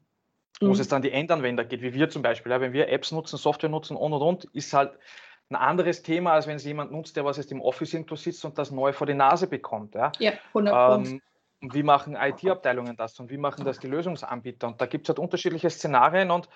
wo 0.61 0.69
mhm. 0.69 0.73
es 0.73 0.89
dann 0.89 1.03
die 1.03 1.13
Endanwender 1.13 1.65
geht, 1.65 1.83
wie 1.83 1.95
wir 1.95 2.09
zum 2.09 2.23
Beispiel. 2.23 2.51
Ja, 2.51 2.61
wenn 2.61 2.73
wir 2.73 2.89
Apps 2.89 3.13
nutzen, 3.13 3.37
Software 3.37 3.71
nutzen 3.71 3.97
und 3.97 4.13
und 4.13 4.23
und, 4.23 4.45
ist 4.55 4.73
halt 4.73 4.93
ein 5.51 5.57
anderes 5.57 6.03
Thema, 6.03 6.33
als 6.33 6.47
wenn 6.47 6.57
es 6.57 6.65
jemand 6.65 6.93
nutzt, 6.93 7.17
der 7.17 7.25
was 7.25 7.37
jetzt 7.37 7.53
im 7.53 7.61
Office 7.61 7.93
irgendwo 7.93 8.17
sitzt 8.17 8.45
und 8.45 8.57
das 8.57 8.71
neu 8.71 8.93
vor 8.93 9.07
die 9.07 9.15
Nase 9.15 9.47
bekommt. 9.47 9.95
Ja, 9.95 10.13
ja 10.19 10.33
100 10.55 11.07
ähm, 11.07 11.21
und 11.63 11.75
wie 11.75 11.83
machen 11.83 12.17
IT-Abteilungen 12.17 12.97
das 12.97 13.19
und 13.21 13.31
wie 13.31 13.37
machen 13.37 13.65
das 13.65 13.79
die 13.79 13.87
Lösungsanbieter? 13.87 14.67
Und 14.69 14.81
da 14.81 14.87
gibt 14.87 15.05
es 15.05 15.09
halt 15.11 15.19
unterschiedliche 15.19 15.69
Szenarien 15.69 16.31
und 16.31 16.49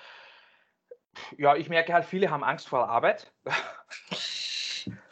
ja, 1.37 1.56
ich 1.56 1.68
merke 1.68 1.92
halt, 1.92 2.04
viele 2.04 2.30
haben 2.30 2.44
Angst 2.44 2.68
vor 2.68 2.80
der 2.80 2.88
Arbeit. 2.88 3.33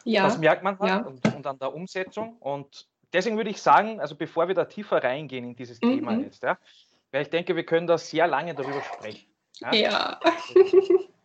Ja. 0.03 0.23
Das 0.23 0.37
merkt 0.37 0.63
man 0.63 0.77
halt 0.79 0.89
ja. 0.89 0.97
und, 0.99 1.35
und, 1.35 1.47
an 1.47 1.59
der 1.59 1.73
Umsetzung. 1.73 2.37
Und 2.39 2.87
deswegen 3.11 3.37
würde 3.37 3.49
ich 3.49 3.61
sagen, 3.61 3.99
also 3.99 4.15
bevor 4.15 4.47
wir 4.47 4.55
da 4.55 4.65
tiefer 4.65 5.03
reingehen 5.03 5.45
in 5.45 5.55
dieses 5.55 5.81
mhm. 5.81 5.95
Thema 5.95 6.13
jetzt, 6.19 6.43
ja, 6.43 6.57
weil 7.11 7.23
ich 7.23 7.29
denke, 7.29 7.55
wir 7.55 7.65
können 7.65 7.87
da 7.87 7.97
sehr 7.97 8.27
lange 8.27 8.53
darüber 8.53 8.81
sprechen. 8.81 9.27
Ja. 9.59 9.73
ja. 9.73 10.19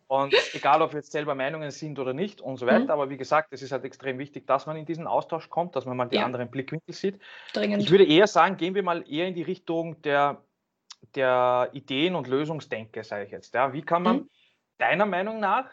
Und 0.07 0.33
egal, 0.53 0.81
ob 0.81 0.95
jetzt 0.95 1.11
selber 1.11 1.35
Meinungen 1.35 1.69
sind 1.69 1.99
oder 1.99 2.13
nicht 2.13 2.41
und 2.41 2.57
so 2.57 2.65
weiter, 2.65 2.85
mhm. 2.85 2.89
aber 2.89 3.09
wie 3.11 3.17
gesagt, 3.17 3.53
es 3.53 3.61
ist 3.61 3.71
halt 3.71 3.83
extrem 3.83 4.17
wichtig, 4.17 4.47
dass 4.47 4.65
man 4.65 4.75
in 4.75 4.87
diesen 4.87 5.05
Austausch 5.05 5.51
kommt, 5.51 5.75
dass 5.75 5.85
man 5.85 5.95
mal 5.95 6.07
die 6.07 6.15
ja. 6.15 6.25
anderen 6.25 6.49
Blickwinkel 6.49 6.95
sieht. 6.95 7.19
Dringend. 7.53 7.83
Ich 7.83 7.91
würde 7.91 8.07
eher 8.07 8.25
sagen, 8.25 8.57
gehen 8.57 8.73
wir 8.73 8.81
mal 8.81 9.03
eher 9.07 9.27
in 9.27 9.35
die 9.35 9.43
Richtung 9.43 10.01
der, 10.01 10.41
der 11.13 11.69
Ideen 11.73 12.15
und 12.15 12.27
Lösungsdenke, 12.27 13.03
sage 13.03 13.25
ich 13.25 13.31
jetzt. 13.31 13.53
Ja, 13.53 13.71
wie 13.71 13.83
kann 13.83 14.01
man 14.01 14.15
mhm. 14.15 14.29
Deiner 14.79 15.05
Meinung 15.05 15.39
nach, 15.39 15.65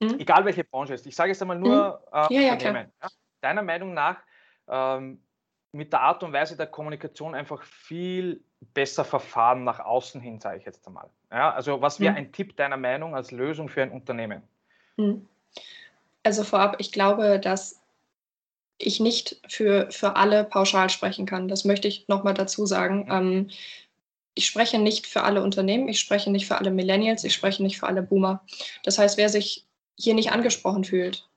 mhm. 0.00 0.18
egal 0.18 0.44
welche 0.44 0.64
Branche 0.64 0.94
es 0.94 1.02
ist, 1.02 1.06
ich 1.06 1.16
sage 1.16 1.30
jetzt 1.30 1.40
einmal 1.40 1.58
nur 1.58 2.02
mhm. 2.12 2.36
äh, 2.36 2.42
ja, 2.48 2.56
ja, 2.56 2.90
deiner 3.40 3.62
Meinung 3.62 3.94
nach 3.94 4.16
ähm, 4.66 5.22
mit 5.72 5.92
der 5.92 6.00
Art 6.00 6.22
und 6.22 6.32
Weise 6.32 6.56
der 6.56 6.66
Kommunikation 6.66 7.34
einfach 7.34 7.62
viel 7.62 8.42
besser 8.74 9.04
verfahren 9.04 9.64
nach 9.64 9.80
außen 9.80 10.20
hin, 10.20 10.40
sage 10.40 10.58
ich 10.58 10.64
jetzt 10.64 10.86
einmal. 10.86 11.08
Ja, 11.30 11.52
also 11.52 11.80
was 11.80 12.00
wäre 12.00 12.12
mhm. 12.12 12.18
ein 12.18 12.32
Tipp 12.32 12.56
deiner 12.56 12.76
Meinung 12.76 13.14
als 13.14 13.30
Lösung 13.30 13.68
für 13.68 13.82
ein 13.82 13.92
Unternehmen? 13.92 14.42
Mhm. 14.96 15.28
Also 16.24 16.42
vorab, 16.42 16.76
ich 16.78 16.90
glaube, 16.90 17.38
dass 17.38 17.80
ich 18.78 19.00
nicht 19.00 19.40
für, 19.48 19.90
für 19.90 20.16
alle 20.16 20.44
pauschal 20.44 20.88
sprechen 20.88 21.26
kann. 21.26 21.48
Das 21.48 21.64
möchte 21.64 21.88
ich 21.88 22.08
nochmal 22.08 22.34
dazu 22.34 22.66
sagen. 22.66 23.04
Mhm. 23.04 23.10
Ähm, 23.10 23.50
ich 24.38 24.46
spreche 24.46 24.78
nicht 24.78 25.08
für 25.08 25.24
alle 25.24 25.42
Unternehmen, 25.42 25.88
ich 25.88 25.98
spreche 25.98 26.30
nicht 26.30 26.46
für 26.46 26.58
alle 26.58 26.70
Millennials, 26.70 27.24
ich 27.24 27.34
spreche 27.34 27.60
nicht 27.60 27.76
für 27.76 27.88
alle 27.88 28.02
Boomer. 28.02 28.44
Das 28.84 28.96
heißt, 28.96 29.18
wer 29.18 29.28
sich 29.28 29.66
hier 29.96 30.14
nicht 30.14 30.30
angesprochen 30.30 30.84
fühlt, 30.84 31.28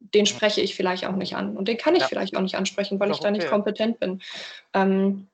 den 0.00 0.24
spreche 0.24 0.62
ich 0.62 0.74
vielleicht 0.74 1.04
auch 1.04 1.14
nicht 1.14 1.36
an. 1.36 1.58
Und 1.58 1.68
den 1.68 1.76
kann 1.76 1.94
ich 1.94 2.00
ja. 2.00 2.08
vielleicht 2.08 2.34
auch 2.34 2.40
nicht 2.40 2.54
ansprechen, 2.54 2.98
weil 3.00 3.10
ich 3.10 3.18
da 3.18 3.30
nicht 3.30 3.48
kompetent 3.48 4.00
bin. 4.00 4.22
Ähm, 4.72 5.28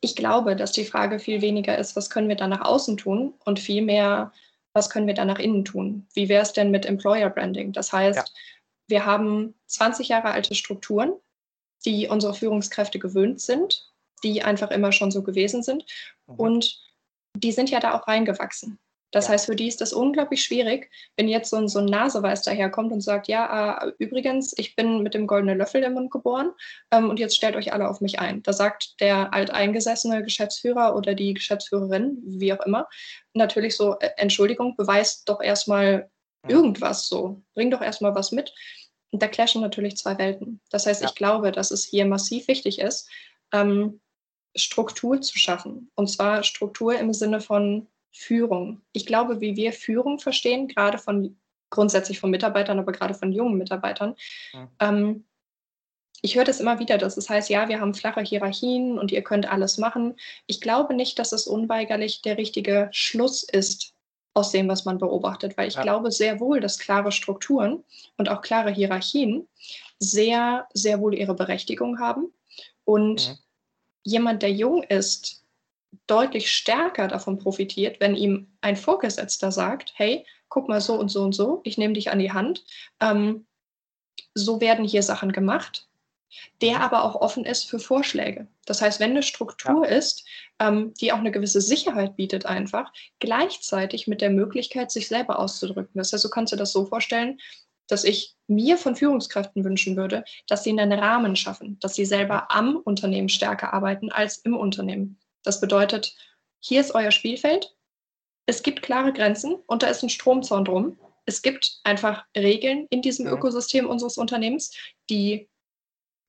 ich 0.00 0.16
glaube, 0.16 0.56
dass 0.56 0.72
die 0.72 0.86
Frage 0.86 1.18
viel 1.18 1.42
weniger 1.42 1.76
ist, 1.76 1.94
was 1.94 2.08
können 2.08 2.30
wir 2.30 2.36
da 2.36 2.48
nach 2.48 2.62
außen 2.62 2.96
tun 2.96 3.34
und 3.44 3.60
vielmehr, 3.60 4.32
was 4.72 4.88
können 4.88 5.08
wir 5.08 5.14
da 5.14 5.26
nach 5.26 5.38
innen 5.38 5.66
tun? 5.66 6.06
Wie 6.14 6.30
wäre 6.30 6.42
es 6.42 6.54
denn 6.54 6.70
mit 6.70 6.86
Employer 6.86 7.28
Branding? 7.28 7.74
Das 7.74 7.92
heißt, 7.92 8.16
ja. 8.16 8.24
wir 8.86 9.04
haben 9.04 9.54
20 9.66 10.08
Jahre 10.08 10.30
alte 10.30 10.54
Strukturen, 10.54 11.12
die 11.84 12.08
unsere 12.08 12.32
Führungskräfte 12.32 12.98
gewöhnt 12.98 13.42
sind, 13.42 13.87
die 14.20 14.42
einfach 14.42 14.70
immer 14.70 14.92
schon 14.92 15.10
so 15.10 15.22
gewesen 15.22 15.62
sind. 15.62 15.84
Mhm. 16.26 16.34
Und 16.34 16.80
die 17.34 17.52
sind 17.52 17.70
ja 17.70 17.80
da 17.80 17.94
auch 17.94 18.08
reingewachsen. 18.08 18.78
Das 19.10 19.26
ja. 19.26 19.32
heißt, 19.32 19.46
für 19.46 19.56
die 19.56 19.68
ist 19.68 19.80
das 19.80 19.92
unglaublich 19.92 20.42
schwierig, 20.42 20.90
wenn 21.16 21.28
jetzt 21.28 21.50
so 21.50 21.56
ein, 21.56 21.68
so 21.68 21.78
ein 21.78 21.86
Naseweiß 21.86 22.42
daherkommt 22.42 22.92
und 22.92 23.00
sagt, 23.00 23.26
ja, 23.26 23.82
äh, 23.82 23.92
übrigens, 23.98 24.54
ich 24.58 24.76
bin 24.76 25.02
mit 25.02 25.14
dem 25.14 25.26
goldenen 25.26 25.56
Löffel 25.56 25.82
im 25.82 25.94
Mund 25.94 26.10
geboren 26.10 26.52
ähm, 26.90 27.08
und 27.08 27.18
jetzt 27.18 27.36
stellt 27.36 27.56
euch 27.56 27.72
alle 27.72 27.88
auf 27.88 28.00
mich 28.00 28.18
ein. 28.18 28.42
Da 28.42 28.52
sagt 28.52 29.00
der 29.00 29.32
alteingesessene 29.32 30.22
Geschäftsführer 30.22 30.94
oder 30.94 31.14
die 31.14 31.32
Geschäftsführerin, 31.32 32.18
wie 32.22 32.52
auch 32.52 32.64
immer, 32.66 32.86
natürlich 33.32 33.76
so, 33.76 33.98
äh, 33.98 34.10
Entschuldigung, 34.18 34.76
beweist 34.76 35.28
doch 35.28 35.40
erstmal 35.40 36.10
ja. 36.46 36.56
irgendwas 36.56 37.08
so, 37.08 37.40
bring 37.54 37.70
doch 37.70 37.80
erstmal 37.80 38.14
was 38.14 38.30
mit. 38.30 38.52
Und 39.10 39.22
da 39.22 39.28
clashen 39.28 39.62
natürlich 39.62 39.96
zwei 39.96 40.18
Welten. 40.18 40.60
Das 40.70 40.86
heißt, 40.86 41.00
ja. 41.00 41.08
ich 41.08 41.14
glaube, 41.14 41.50
dass 41.50 41.70
es 41.70 41.82
hier 41.86 42.04
massiv 42.04 42.46
wichtig 42.46 42.78
ist, 42.78 43.08
ähm, 43.54 44.00
Struktur 44.54 45.20
zu 45.20 45.38
schaffen. 45.38 45.90
Und 45.94 46.08
zwar 46.08 46.42
Struktur 46.42 46.98
im 46.98 47.12
Sinne 47.12 47.40
von 47.40 47.86
Führung. 48.10 48.80
Ich 48.92 49.06
glaube, 49.06 49.40
wie 49.40 49.56
wir 49.56 49.72
Führung 49.72 50.18
verstehen, 50.18 50.68
gerade 50.68 50.98
von 50.98 51.36
grundsätzlich 51.70 52.18
von 52.18 52.30
Mitarbeitern, 52.30 52.78
aber 52.78 52.92
gerade 52.92 53.14
von 53.14 53.30
jungen 53.32 53.58
Mitarbeitern, 53.58 54.16
ja. 54.52 54.68
ähm, 54.80 55.24
ich 56.20 56.36
höre 56.36 56.44
das 56.44 56.60
immer 56.60 56.80
wieder, 56.80 56.98
dass 56.98 57.16
es 57.16 57.30
heißt, 57.30 57.48
ja, 57.48 57.68
wir 57.68 57.80
haben 57.80 57.94
flache 57.94 58.20
Hierarchien 58.20 58.98
und 58.98 59.12
ihr 59.12 59.22
könnt 59.22 59.48
alles 59.48 59.78
machen. 59.78 60.16
Ich 60.46 60.60
glaube 60.60 60.94
nicht, 60.94 61.18
dass 61.18 61.32
es 61.32 61.46
unweigerlich 61.46 62.22
der 62.22 62.38
richtige 62.38 62.88
Schluss 62.90 63.44
ist 63.44 63.94
aus 64.34 64.50
dem, 64.50 64.68
was 64.68 64.84
man 64.84 64.98
beobachtet, 64.98 65.56
weil 65.56 65.68
ich 65.68 65.74
ja. 65.74 65.82
glaube 65.82 66.10
sehr 66.10 66.40
wohl, 66.40 66.60
dass 66.60 66.78
klare 66.78 67.12
Strukturen 67.12 67.84
und 68.16 68.28
auch 68.28 68.42
klare 68.42 68.70
Hierarchien 68.70 69.46
sehr, 69.98 70.66
sehr 70.72 71.00
wohl 71.00 71.14
ihre 71.14 71.34
Berechtigung 71.34 71.98
haben. 71.98 72.32
Und 72.84 73.28
ja. 73.28 73.34
Jemand, 74.04 74.42
der 74.42 74.52
jung 74.52 74.82
ist, 74.82 75.44
deutlich 76.06 76.50
stärker 76.50 77.08
davon 77.08 77.38
profitiert, 77.38 78.00
wenn 78.00 78.14
ihm 78.14 78.48
ein 78.60 78.76
Vorgesetzter 78.76 79.52
sagt, 79.52 79.92
hey, 79.94 80.24
guck 80.48 80.68
mal 80.68 80.80
so 80.80 80.94
und 80.94 81.08
so 81.10 81.22
und 81.22 81.34
so, 81.34 81.60
ich 81.64 81.78
nehme 81.78 81.94
dich 81.94 82.10
an 82.10 82.18
die 82.18 82.32
Hand, 82.32 82.64
ähm, 83.00 83.46
so 84.34 84.60
werden 84.60 84.84
hier 84.84 85.02
Sachen 85.02 85.32
gemacht, 85.32 85.88
der 86.60 86.76
mhm. 86.76 86.82
aber 86.82 87.04
auch 87.04 87.16
offen 87.16 87.44
ist 87.44 87.68
für 87.68 87.78
Vorschläge. 87.78 88.48
Das 88.66 88.82
heißt, 88.82 89.00
wenn 89.00 89.10
eine 89.10 89.22
Struktur 89.22 89.86
ja. 89.86 89.96
ist, 89.96 90.26
ähm, 90.58 90.92
die 90.94 91.12
auch 91.12 91.18
eine 91.18 91.30
gewisse 91.30 91.60
Sicherheit 91.60 92.16
bietet, 92.16 92.46
einfach 92.46 92.92
gleichzeitig 93.18 94.06
mit 94.06 94.20
der 94.20 94.30
Möglichkeit, 94.30 94.90
sich 94.90 95.08
selber 95.08 95.38
auszudrücken. 95.38 95.92
Das 95.94 96.12
heißt, 96.12 96.24
du 96.24 96.30
kannst 96.30 96.52
dir 96.52 96.56
das 96.58 96.72
so 96.72 96.84
vorstellen, 96.86 97.38
dass 97.88 98.04
ich 98.04 98.36
mir 98.46 98.76
von 98.76 98.94
Führungskräften 98.94 99.64
wünschen 99.64 99.96
würde, 99.96 100.24
dass 100.46 100.62
sie 100.62 100.70
einen 100.70 100.92
Rahmen 100.92 101.36
schaffen, 101.36 101.78
dass 101.80 101.94
sie 101.94 102.04
selber 102.04 102.42
mhm. 102.42 102.46
am 102.48 102.76
Unternehmen 102.76 103.28
stärker 103.28 103.72
arbeiten 103.72 104.12
als 104.12 104.38
im 104.38 104.56
Unternehmen. 104.56 105.18
Das 105.42 105.60
bedeutet, 105.60 106.16
hier 106.60 106.80
ist 106.80 106.94
euer 106.94 107.10
Spielfeld. 107.10 107.74
Es 108.46 108.62
gibt 108.62 108.82
klare 108.82 109.12
Grenzen 109.12 109.56
und 109.66 109.82
da 109.82 109.88
ist 109.88 110.02
ein 110.02 110.10
Stromzaun 110.10 110.64
drum. 110.64 110.98
Es 111.26 111.42
gibt 111.42 111.80
einfach 111.84 112.24
Regeln 112.36 112.86
in 112.90 113.02
diesem 113.02 113.26
ja. 113.26 113.32
Ökosystem 113.32 113.86
unseres 113.86 114.16
Unternehmens, 114.16 114.74
die 115.10 115.48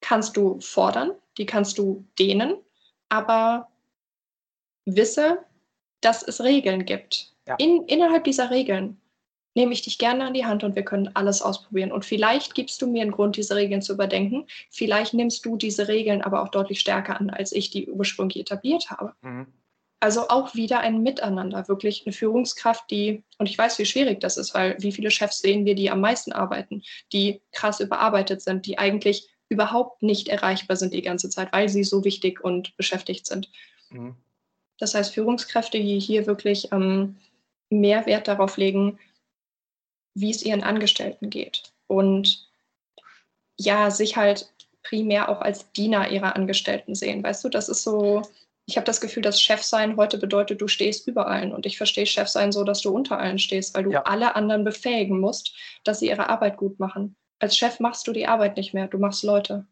kannst 0.02 0.36
du 0.36 0.60
fordern, 0.60 1.12
die 1.38 1.45
kannst 1.45 1.78
du 1.78 2.06
dehnen, 2.17 2.58
aber 3.10 3.72
wisse, 4.86 5.39
dass 6.02 6.24
es 6.24 6.41
Regeln 6.41 6.86
gibt. 6.86 7.34
Ja. 7.48 7.56
In, 7.56 7.84
innerhalb 7.86 8.24
dieser 8.26 8.50
Regeln 8.50 9.00
nehme 9.60 9.74
ich 9.74 9.82
dich 9.82 9.98
gerne 9.98 10.24
an 10.24 10.34
die 10.34 10.45
Hand 10.45 10.63
und 10.63 10.78
wir 10.78 10.86
können 10.86 11.13
alles 11.15 11.41
ausprobieren. 11.41 11.91
Und 11.91 12.06
vielleicht 12.06 12.56
gibst 12.56 12.82
du 12.82 12.88
mir 12.88 13.02
einen 13.02 13.12
Grund, 13.12 13.36
diese 13.36 13.58
Regeln 13.58 13.82
zu 13.82 13.91
überdenken. 13.91 14.48
Vielleicht 14.69 15.13
nimmst 15.13 15.45
du 15.45 15.58
diese 15.58 15.89
Regeln 15.89 16.22
aber 16.22 16.41
auch 16.41 16.48
deutlich 16.48 16.80
stärker 16.80 17.19
an, 17.19 17.30
als 17.30 17.52
ich 17.52 17.69
die 17.69 17.89
ursprünglich 17.89 18.39
etabliert 18.39 18.89
habe. 18.89 19.13
Mhm. 19.22 19.48
Also 20.00 20.30
auch 20.30 20.56
wieder 20.56 20.80
ein 20.80 21.04
Miteinander, 21.04 21.67
wirklich 21.67 22.04
eine 22.06 22.13
Führungskraft, 22.13 22.89
die, 22.89 23.22
und 23.38 23.50
ich 23.50 23.58
weiß, 23.58 23.78
wie 23.80 23.86
schwierig 23.86 24.22
das 24.22 24.38
ist, 24.38 24.54
weil 24.54 24.78
wie 24.80 24.93
viele 24.93 25.12
Chefs 25.12 25.39
sehen 25.39 25.65
wir, 25.65 25.76
die 25.76 25.91
am 25.91 26.00
meisten 26.00 26.32
arbeiten, 26.32 26.84
die 27.12 27.41
krass 27.52 27.82
überarbeitet 27.82 28.41
sind, 28.41 28.65
die 28.65 28.80
eigentlich 28.80 29.28
überhaupt 29.50 30.04
nicht 30.04 30.30
erreichbar 30.30 30.78
sind 30.78 30.93
die 30.93 31.02
ganze 31.02 31.30
Zeit, 31.30 31.52
weil 31.52 31.67
sie 31.67 31.84
so 31.84 32.06
wichtig 32.06 32.41
und 32.41 32.78
beschäftigt 32.78 33.26
sind. 33.26 33.52
Mhm. 33.89 34.15
Das 34.78 34.95
heißt, 34.95 35.13
Führungskräfte, 35.13 35.82
die 35.82 36.00
hier 36.00 36.28
wirklich 36.28 36.72
ähm, 36.72 37.17
mehr 37.69 38.06
Wert 38.06 38.30
darauf 38.30 38.56
legen, 38.56 38.98
wie 40.13 40.32
es 40.32 40.43
ihren 40.43 40.63
Angestellten 40.63 41.30
geht. 41.30 41.74
Und 41.88 42.48
ja, 43.58 43.91
sich 43.91 44.15
halt 44.15 44.52
primär 44.84 45.30
auch 45.30 45.41
als 45.41 45.72
Diener 45.72 46.10
ihrer 46.10 46.36
Angestellten 46.36 46.95
sehen. 46.95 47.24
Weißt 47.24 47.43
du, 47.43 47.50
das 47.50 47.69
ist 47.69 47.84
so, 47.84 48.22
ich 48.65 48.78
habe 48.78 48.86
das 48.86 49.02
Gefühl, 49.02 49.24
dass 49.24 49.41
Chefsein 49.41 49.98
heute 49.98 50.17
bedeutet, 50.17 50.62
du 50.62 50.67
stehst 50.67 51.08
über 51.08 51.28
allen. 51.28 51.54
Und 51.54 51.65
ich 51.65 51.78
verstehe 51.78 52.06
Chefsein 52.06 52.52
so, 52.52 52.63
dass 52.63 52.82
du 52.82 52.91
unter 52.91 53.19
allen 53.19 53.39
stehst, 53.39 53.76
weil 53.76 53.84
du 53.84 53.91
ja. 53.91 54.04
alle 54.04 54.36
anderen 54.36 54.63
befähigen 54.63 55.19
musst, 55.19 55.56
dass 55.84 56.00
sie 56.00 56.08
ihre 56.08 56.30
Arbeit 56.30 56.58
gut 56.58 56.80
machen. 56.80 57.15
Als 57.39 57.58
Chef 57.58 57.80
machst 57.80 58.08
du 58.08 58.13
die 58.13 58.28
Arbeit 58.28 58.58
nicht 58.58 58.74
mehr, 58.74 58.88
du 58.88 58.98
machst 58.98 59.24
Leute. 59.24 59.65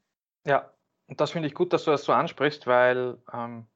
Ja, 0.46 0.72
und 1.08 1.22
das 1.22 1.32
finde 1.32 1.48
ich 1.48 1.54
gut, 1.54 1.74
dass 1.74 1.84
du 1.84 1.92
das 1.92 2.04
so 2.04 2.14
ansprichst, 2.14 2.68
weil 2.68 3.18
ähm, 3.34 3.68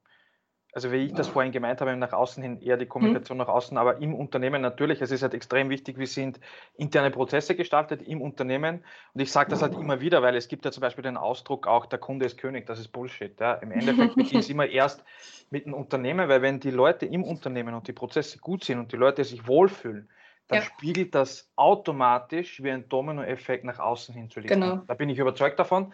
also 0.74 0.90
wie 0.90 1.04
ich 1.04 1.12
das 1.12 1.28
vorhin 1.28 1.52
gemeint 1.52 1.82
habe, 1.82 1.94
nach 1.96 2.14
außen 2.14 2.42
hin 2.42 2.60
eher 2.60 2.78
die 2.78 2.86
Kommunikation 2.86 3.36
mhm. 3.36 3.42
nach 3.42 3.48
außen, 3.48 3.76
aber 3.76 3.98
im 3.98 4.14
Unternehmen 4.14 4.62
natürlich, 4.62 5.02
es 5.02 5.10
ist 5.10 5.22
halt 5.22 5.34
extrem 5.34 5.68
wichtig, 5.68 5.98
wie 5.98 6.06
sind 6.06 6.40
interne 6.76 7.10
Prozesse 7.10 7.54
gestaltet 7.54 8.00
im 8.02 8.22
Unternehmen. 8.22 8.82
Und 9.12 9.20
ich 9.20 9.30
sage 9.30 9.50
das 9.50 9.60
halt 9.60 9.74
immer 9.74 10.00
wieder, 10.00 10.22
weil 10.22 10.34
es 10.34 10.48
gibt 10.48 10.64
ja 10.64 10.72
zum 10.72 10.80
Beispiel 10.80 11.02
den 11.02 11.18
Ausdruck 11.18 11.66
auch, 11.66 11.84
der 11.84 11.98
Kunde 11.98 12.24
ist 12.24 12.38
König, 12.38 12.66
das 12.66 12.78
ist 12.78 12.88
Bullshit. 12.88 13.38
Ja. 13.38 13.54
Im 13.54 13.70
Endeffekt 13.70 14.14
beginnt 14.16 14.44
es 14.44 14.48
immer 14.48 14.66
erst 14.66 15.04
mit 15.50 15.66
dem 15.66 15.74
Unternehmen, 15.74 16.30
weil 16.30 16.40
wenn 16.40 16.58
die 16.58 16.70
Leute 16.70 17.04
im 17.04 17.22
Unternehmen 17.22 17.74
und 17.74 17.86
die 17.86 17.92
Prozesse 17.92 18.38
gut 18.38 18.64
sind 18.64 18.78
und 18.78 18.92
die 18.92 18.96
Leute 18.96 19.24
sich 19.24 19.46
wohlfühlen, 19.46 20.08
dann 20.48 20.60
ja. 20.60 20.64
spiegelt 20.64 21.14
das 21.14 21.50
automatisch 21.56 22.62
wie 22.62 22.70
ein 22.70 22.88
Dominoeffekt 22.88 23.64
nach 23.64 23.78
außen 23.78 24.14
hin 24.14 24.30
zu 24.30 24.40
liefern. 24.40 24.60
Genau. 24.60 24.76
Da 24.86 24.94
bin 24.94 25.10
ich 25.10 25.18
überzeugt 25.18 25.58
davon. 25.58 25.92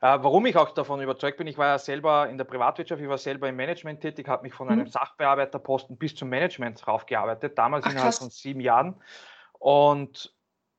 Äh, 0.00 0.18
warum 0.22 0.46
ich 0.46 0.56
auch 0.56 0.70
davon 0.70 1.00
überzeugt 1.00 1.38
bin, 1.38 1.46
ich 1.46 1.58
war 1.58 1.66
ja 1.66 1.78
selber 1.78 2.28
in 2.28 2.38
der 2.38 2.44
Privatwirtschaft, 2.44 3.02
ich 3.02 3.08
war 3.08 3.18
selber 3.18 3.48
im 3.48 3.56
Management 3.56 4.00
tätig, 4.00 4.28
habe 4.28 4.44
mich 4.44 4.54
von 4.54 4.66
mhm. 4.68 4.72
einem 4.72 4.86
Sachbearbeiterposten 4.86 5.96
bis 5.96 6.14
zum 6.14 6.28
Management 6.28 6.86
raufgearbeitet, 6.86 7.58
damals 7.58 7.84
Ach, 7.86 7.90
innerhalb 7.90 8.14
von 8.14 8.30
sieben 8.30 8.60
Jahren. 8.60 8.94
Und 9.58 10.32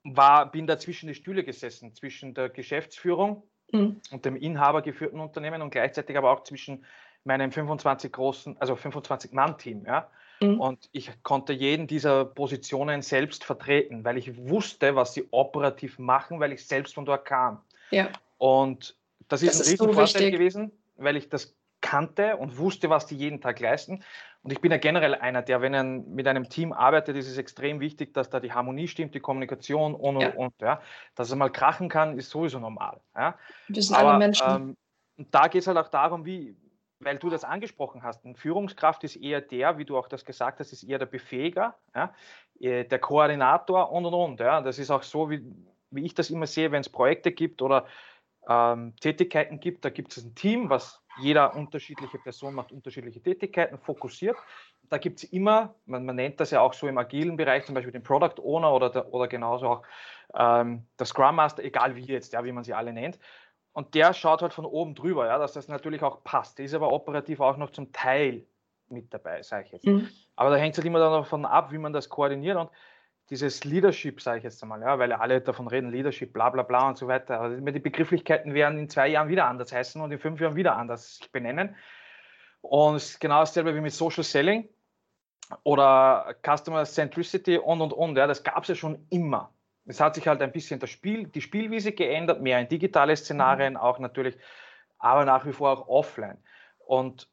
war, 0.04 0.50
bin 0.50 0.68
da 0.68 0.80
zwischen 0.80 1.08
die 1.08 1.16
Stühle 1.16 1.44
gesessen, 1.44 1.94
zwischen 1.94 2.34
der 2.34 2.50
Geschäftsführung 2.50 3.44
mhm. 3.72 4.00
und 4.12 4.24
dem 4.24 4.38
inhabergeführten 4.38 5.20
Unternehmen 5.20 5.62
und 5.62 5.72
gleichzeitig 5.72 6.18
aber 6.18 6.32
auch 6.32 6.44
zwischen 6.44 6.86
meinem 7.26 7.52
25 7.52 8.12
großen, 8.12 8.58
also 8.62 8.78
25 8.78 9.34
Mann-Team. 9.34 9.86
Ja? 9.86 10.10
Mhm. 10.42 10.62
Und 10.62 10.90
ich 10.94 11.12
konnte 11.24 11.52
jeden 11.52 11.88
dieser 11.88 12.24
Positionen 12.24 13.02
selbst 13.02 13.44
vertreten, 13.44 14.06
weil 14.06 14.18
ich 14.18 14.38
wusste, 14.38 14.96
was 14.96 15.14
sie 15.14 15.28
operativ 15.32 16.00
machen, 16.00 16.40
weil 16.40 16.54
ich 16.54 16.66
selbst 16.66 16.96
von 16.96 17.06
dort 17.06 17.26
kam. 17.26 17.62
Ja. 17.92 18.10
Und 18.38 18.96
das 19.30 19.42
ist 19.42 19.60
das 19.60 19.68
ein 19.68 19.72
Riesenvorteil 19.72 20.26
so 20.26 20.32
gewesen, 20.32 20.72
weil 20.98 21.16
ich 21.16 21.30
das 21.30 21.56
kannte 21.82 22.38
und 22.38 22.58
wusste, 22.58 22.90
was 22.90 23.06
die 23.08 23.16
jeden 23.16 23.40
Tag 23.40 23.60
leisten. 23.60 24.04
Und 24.42 24.52
ich 24.52 24.62
bin 24.62 24.72
ja 24.72 24.78
generell 24.78 25.16
einer, 25.16 25.42
der, 25.42 25.62
wenn 25.62 25.74
er 25.74 25.84
mit 25.84 26.28
einem 26.28 26.50
Team 26.50 26.74
arbeitet, 26.74 27.16
ist 27.18 27.28
es 27.28 27.38
extrem 27.38 27.80
wichtig, 27.80 28.14
dass 28.14 28.30
da 28.30 28.40
die 28.40 28.52
Harmonie 28.54 28.88
stimmt, 28.88 29.16
die 29.16 29.20
Kommunikation 29.20 29.96
und, 29.96 30.22
ja. 30.22 30.34
und 30.34 30.54
ja, 30.62 30.82
dass 31.16 31.30
es 31.30 31.36
mal 31.36 31.50
krachen 31.50 31.90
kann, 31.90 32.18
ist 32.18 32.30
sowieso 32.30 32.60
normal. 32.60 33.00
Ja. 33.16 33.38
Wir 33.68 33.82
sind 33.82 33.96
alle 33.96 34.18
Menschen. 34.18 34.46
Ähm, 34.48 34.78
und 35.18 35.34
da 35.34 35.48
geht 35.48 35.62
es 35.62 35.68
halt 35.68 35.78
auch 35.78 35.90
darum, 35.90 36.26
wie, 36.26 36.56
weil 37.00 37.18
du 37.18 37.30
das 37.30 37.44
angesprochen 37.44 38.04
hast, 38.04 38.26
eine 38.26 38.36
Führungskraft 38.36 39.04
ist 39.04 39.18
eher 39.18 39.42
der, 39.42 39.78
wie 39.78 39.86
du 39.86 39.98
auch 39.98 40.08
das 40.08 40.24
gesagt 40.26 40.60
hast, 40.60 40.72
ist 40.72 40.84
eher 40.84 41.00
der 41.00 41.06
Befähiger, 41.06 41.76
ja, 41.96 42.14
äh, 42.60 42.86
der 42.86 43.00
Koordinator 43.00 43.92
und 43.92 44.06
und 44.06 44.14
und. 44.14 44.40
Ja. 44.40 44.62
Das 44.62 44.80
ist 44.80 44.90
auch 44.90 45.04
so, 45.04 45.30
wie, 45.30 45.46
wie 45.92 46.06
ich 46.06 46.14
das 46.14 46.30
immer 46.30 46.48
sehe, 46.48 46.72
wenn 46.72 46.82
es 46.82 46.90
Projekte 46.90 47.32
gibt 47.32 47.62
oder 47.62 47.86
ähm, 48.50 48.94
Tätigkeiten 49.00 49.60
gibt. 49.60 49.86
Da 49.86 49.90
gibt 49.90 50.18
es 50.18 50.26
ein 50.26 50.36
Team, 50.36 50.70
was 50.70 51.02
jeder 51.22 51.56
unterschiedliche 51.56 52.18
Person 52.18 52.56
macht 52.56 52.72
unterschiedliche 52.72 53.22
Tätigkeiten, 53.22 53.78
fokussiert. 53.78 54.36
Da 54.90 54.98
gibt 54.98 55.20
es 55.20 55.26
immer, 55.26 55.76
man, 55.86 56.06
man, 56.06 56.16
nennt 56.16 56.40
das 56.40 56.50
ja 56.52 56.62
auch 56.62 56.74
so 56.74 56.88
im 56.88 56.98
agilen 56.98 57.38
Bereich, 57.38 57.66
zum 57.66 57.76
Beispiel 57.76 57.92
den 57.92 58.04
Product 58.04 58.42
Owner 58.42 58.74
oder, 58.74 58.90
der, 58.90 59.14
oder 59.14 59.28
genauso 59.28 59.68
auch 59.68 59.84
ähm, 60.34 60.86
der 60.98 61.06
Scrum 61.06 61.36
Master, 61.36 61.64
egal 61.64 61.96
wie 61.96 62.06
jetzt, 62.06 62.34
ja, 62.34 62.44
wie 62.44 62.52
man 62.52 62.64
sie 62.64 62.74
alle 62.74 62.92
nennt. 62.92 63.20
Und 63.74 63.94
der 63.94 64.14
schaut 64.14 64.42
halt 64.42 64.54
von 64.54 64.66
oben 64.66 64.96
drüber, 64.96 65.28
ja, 65.28 65.38
dass 65.38 65.54
das 65.54 65.68
natürlich 65.68 66.02
auch 66.02 66.24
passt. 66.24 66.58
Der 66.58 66.66
ist 66.66 66.74
aber 66.74 66.92
operativ 66.92 67.40
auch 67.40 67.58
noch 67.58 67.70
zum 67.70 67.92
Teil 67.92 68.46
mit 68.90 69.14
dabei, 69.14 69.44
sage 69.44 69.66
ich 69.66 69.72
jetzt. 69.74 69.86
Mhm. 69.86 70.10
Aber 70.36 70.50
da 70.50 70.56
hängt 70.56 70.74
es 70.74 70.80
halt 70.80 70.88
immer 70.88 71.00
davon 71.00 71.46
ab, 71.46 71.72
wie 71.72 71.78
man 71.78 71.94
das 71.94 72.10
koordiniert. 72.10 72.58
Und 72.58 72.72
dieses 73.30 73.64
Leadership, 73.64 74.22
sage 74.22 74.40
ich 74.40 74.44
jetzt 74.44 74.62
einmal, 74.64 74.82
ja, 74.82 74.98
weil 74.98 75.14
alle 75.14 75.42
davon 75.42 75.68
reden, 75.68 75.92
Leadership, 75.92 76.34
bla 76.34 76.50
bla 76.50 76.64
bla 76.64 76.90
und 76.90 76.98
so 76.98 77.08
weiter. 77.08 77.40
Aber 77.40 77.72
die 77.72 77.80
Begrifflichkeiten 77.80 78.54
werden 78.54 78.80
in 78.80 78.90
zwei 78.90 79.08
Jahren 79.08 79.30
wieder 79.30 79.48
anders 79.48 79.72
heißen 79.72 80.02
und 80.02 80.12
in 80.12 80.20
fünf 80.20 80.40
Jahren 80.40 80.56
wieder 80.56 80.76
anders 80.76 81.18
sich 81.18 81.32
benennen. 81.32 81.76
Und 82.62 82.96
es 82.96 83.12
ist 83.12 83.20
genau 83.20 83.40
dasselbe 83.40 83.76
wie 83.76 83.82
mit 83.82 83.94
Social 83.94 84.24
Selling 84.24 84.68
oder 85.64 86.36
Customer 86.44 86.86
Centricity 86.86 87.58
und 87.58 87.82
und 87.82 87.94
und. 87.94 88.18
Ja, 88.18 88.28
das 88.28 88.44
gab 88.44 88.64
es 88.64 88.70
ja 88.70 88.76
schon 88.76 89.06
immer. 89.10 89.54
Es 89.86 90.00
hat 90.00 90.16
sich 90.16 90.28
halt 90.28 90.42
ein 90.42 90.52
bisschen 90.52 90.80
das 90.80 90.90
Spiel, 90.90 91.28
die 91.28 91.42
Spielwiese 91.42 91.92
geändert, 91.92 92.42
mehr 92.42 92.60
in 92.60 92.68
digitale 92.68 93.16
Szenarien 93.16 93.74
mhm. 93.74 93.80
auch 93.80 94.00
natürlich, 94.00 94.38
aber 94.98 95.26
nach 95.26 95.46
wie 95.46 95.54
vor 95.54 95.72
auch 95.72 95.88
offline. 95.88 96.38
Und 96.86 97.28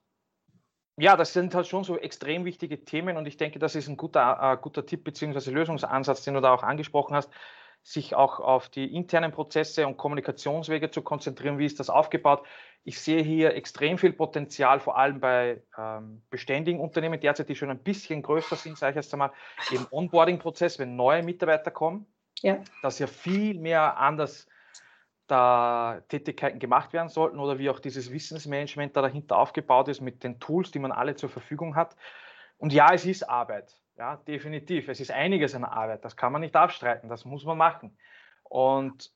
ja, 0.98 1.16
das 1.16 1.32
sind 1.32 1.54
halt 1.54 1.66
schon 1.66 1.84
so 1.84 1.98
extrem 1.98 2.44
wichtige 2.44 2.84
Themen 2.84 3.16
und 3.16 3.26
ich 3.26 3.36
denke, 3.36 3.58
das 3.58 3.74
ist 3.74 3.88
ein 3.88 3.96
guter, 3.96 4.38
äh, 4.40 4.56
guter 4.60 4.86
Tipp 4.86 5.04
bzw. 5.04 5.50
Lösungsansatz, 5.50 6.24
den 6.24 6.34
du 6.34 6.40
da 6.40 6.54
auch 6.54 6.62
angesprochen 6.62 7.14
hast, 7.14 7.30
sich 7.82 8.14
auch 8.14 8.40
auf 8.40 8.68
die 8.68 8.94
internen 8.94 9.30
Prozesse 9.30 9.86
und 9.86 9.96
Kommunikationswege 9.96 10.90
zu 10.90 11.02
konzentrieren. 11.02 11.58
Wie 11.58 11.66
ist 11.66 11.78
das 11.78 11.90
aufgebaut? 11.90 12.44
Ich 12.82 13.00
sehe 13.00 13.22
hier 13.22 13.54
extrem 13.54 13.98
viel 13.98 14.12
Potenzial, 14.12 14.80
vor 14.80 14.96
allem 14.96 15.20
bei 15.20 15.62
ähm, 15.76 16.22
beständigen 16.30 16.80
Unternehmen 16.80 17.20
derzeit, 17.20 17.48
die 17.48 17.54
schon 17.54 17.70
ein 17.70 17.78
bisschen 17.78 18.22
größer 18.22 18.56
sind, 18.56 18.78
sage 18.78 18.92
ich 18.92 19.04
jetzt 19.04 19.12
einmal, 19.12 19.32
im 19.70 19.86
Onboarding-Prozess, 19.90 20.78
wenn 20.78 20.96
neue 20.96 21.22
Mitarbeiter 21.22 21.70
kommen, 21.70 22.06
ja. 22.42 22.58
dass 22.82 22.98
ja 22.98 23.06
viel 23.06 23.58
mehr 23.58 23.98
anders 23.98 24.48
da 25.26 26.00
Tätigkeiten 26.08 26.58
gemacht 26.58 26.92
werden 26.92 27.08
sollten 27.08 27.38
oder 27.38 27.58
wie 27.58 27.70
auch 27.70 27.80
dieses 27.80 28.12
Wissensmanagement 28.12 28.96
da 28.96 29.02
dahinter 29.02 29.36
aufgebaut 29.38 29.88
ist 29.88 30.00
mit 30.00 30.22
den 30.22 30.38
Tools, 30.38 30.70
die 30.70 30.78
man 30.78 30.92
alle 30.92 31.16
zur 31.16 31.28
Verfügung 31.28 31.74
hat. 31.74 31.96
Und 32.58 32.72
ja, 32.72 32.92
es 32.92 33.04
ist 33.04 33.28
Arbeit. 33.28 33.76
Ja, 33.96 34.16
definitiv. 34.16 34.88
Es 34.88 35.00
ist 35.00 35.10
einiges 35.10 35.54
an 35.54 35.64
Arbeit. 35.64 36.04
Das 36.04 36.16
kann 36.16 36.32
man 36.32 36.42
nicht 36.42 36.54
abstreiten. 36.54 37.08
Das 37.08 37.24
muss 37.24 37.44
man 37.44 37.58
machen. 37.58 37.96
Und 38.44 39.10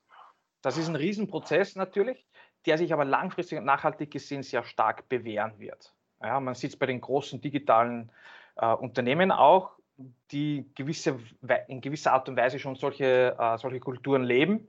das 0.62 0.77
ist 0.77 0.88
ein 0.88 0.96
Riesenprozess 0.96 1.77
natürlich, 1.77 2.27
der 2.66 2.79
sich 2.79 2.92
aber 2.92 3.05
langfristig 3.05 3.59
und 3.59 3.64
nachhaltig 3.64 4.11
gesehen 4.11 4.42
sehr 4.42 4.64
stark 4.64 5.09
bewähren 5.09 5.59
wird. 5.59 5.94
Ja, 6.23 6.40
man 6.40 6.55
sieht 6.55 6.70
es 6.70 6.79
bei 6.79 6.87
den 6.87 7.01
großen 7.01 7.40
digitalen 7.40 8.11
äh, 8.57 8.66
Unternehmen 8.66 9.31
auch, 9.31 9.73
die 10.31 10.70
gewisse, 10.75 11.18
in 11.68 11.81
gewisser 11.81 12.12
Art 12.12 12.29
und 12.29 12.37
Weise 12.37 12.59
schon 12.59 12.77
solche, 12.77 13.37
äh, 13.38 13.59
solche 13.59 13.81
Kulturen 13.81 14.25
leben 14.25 14.68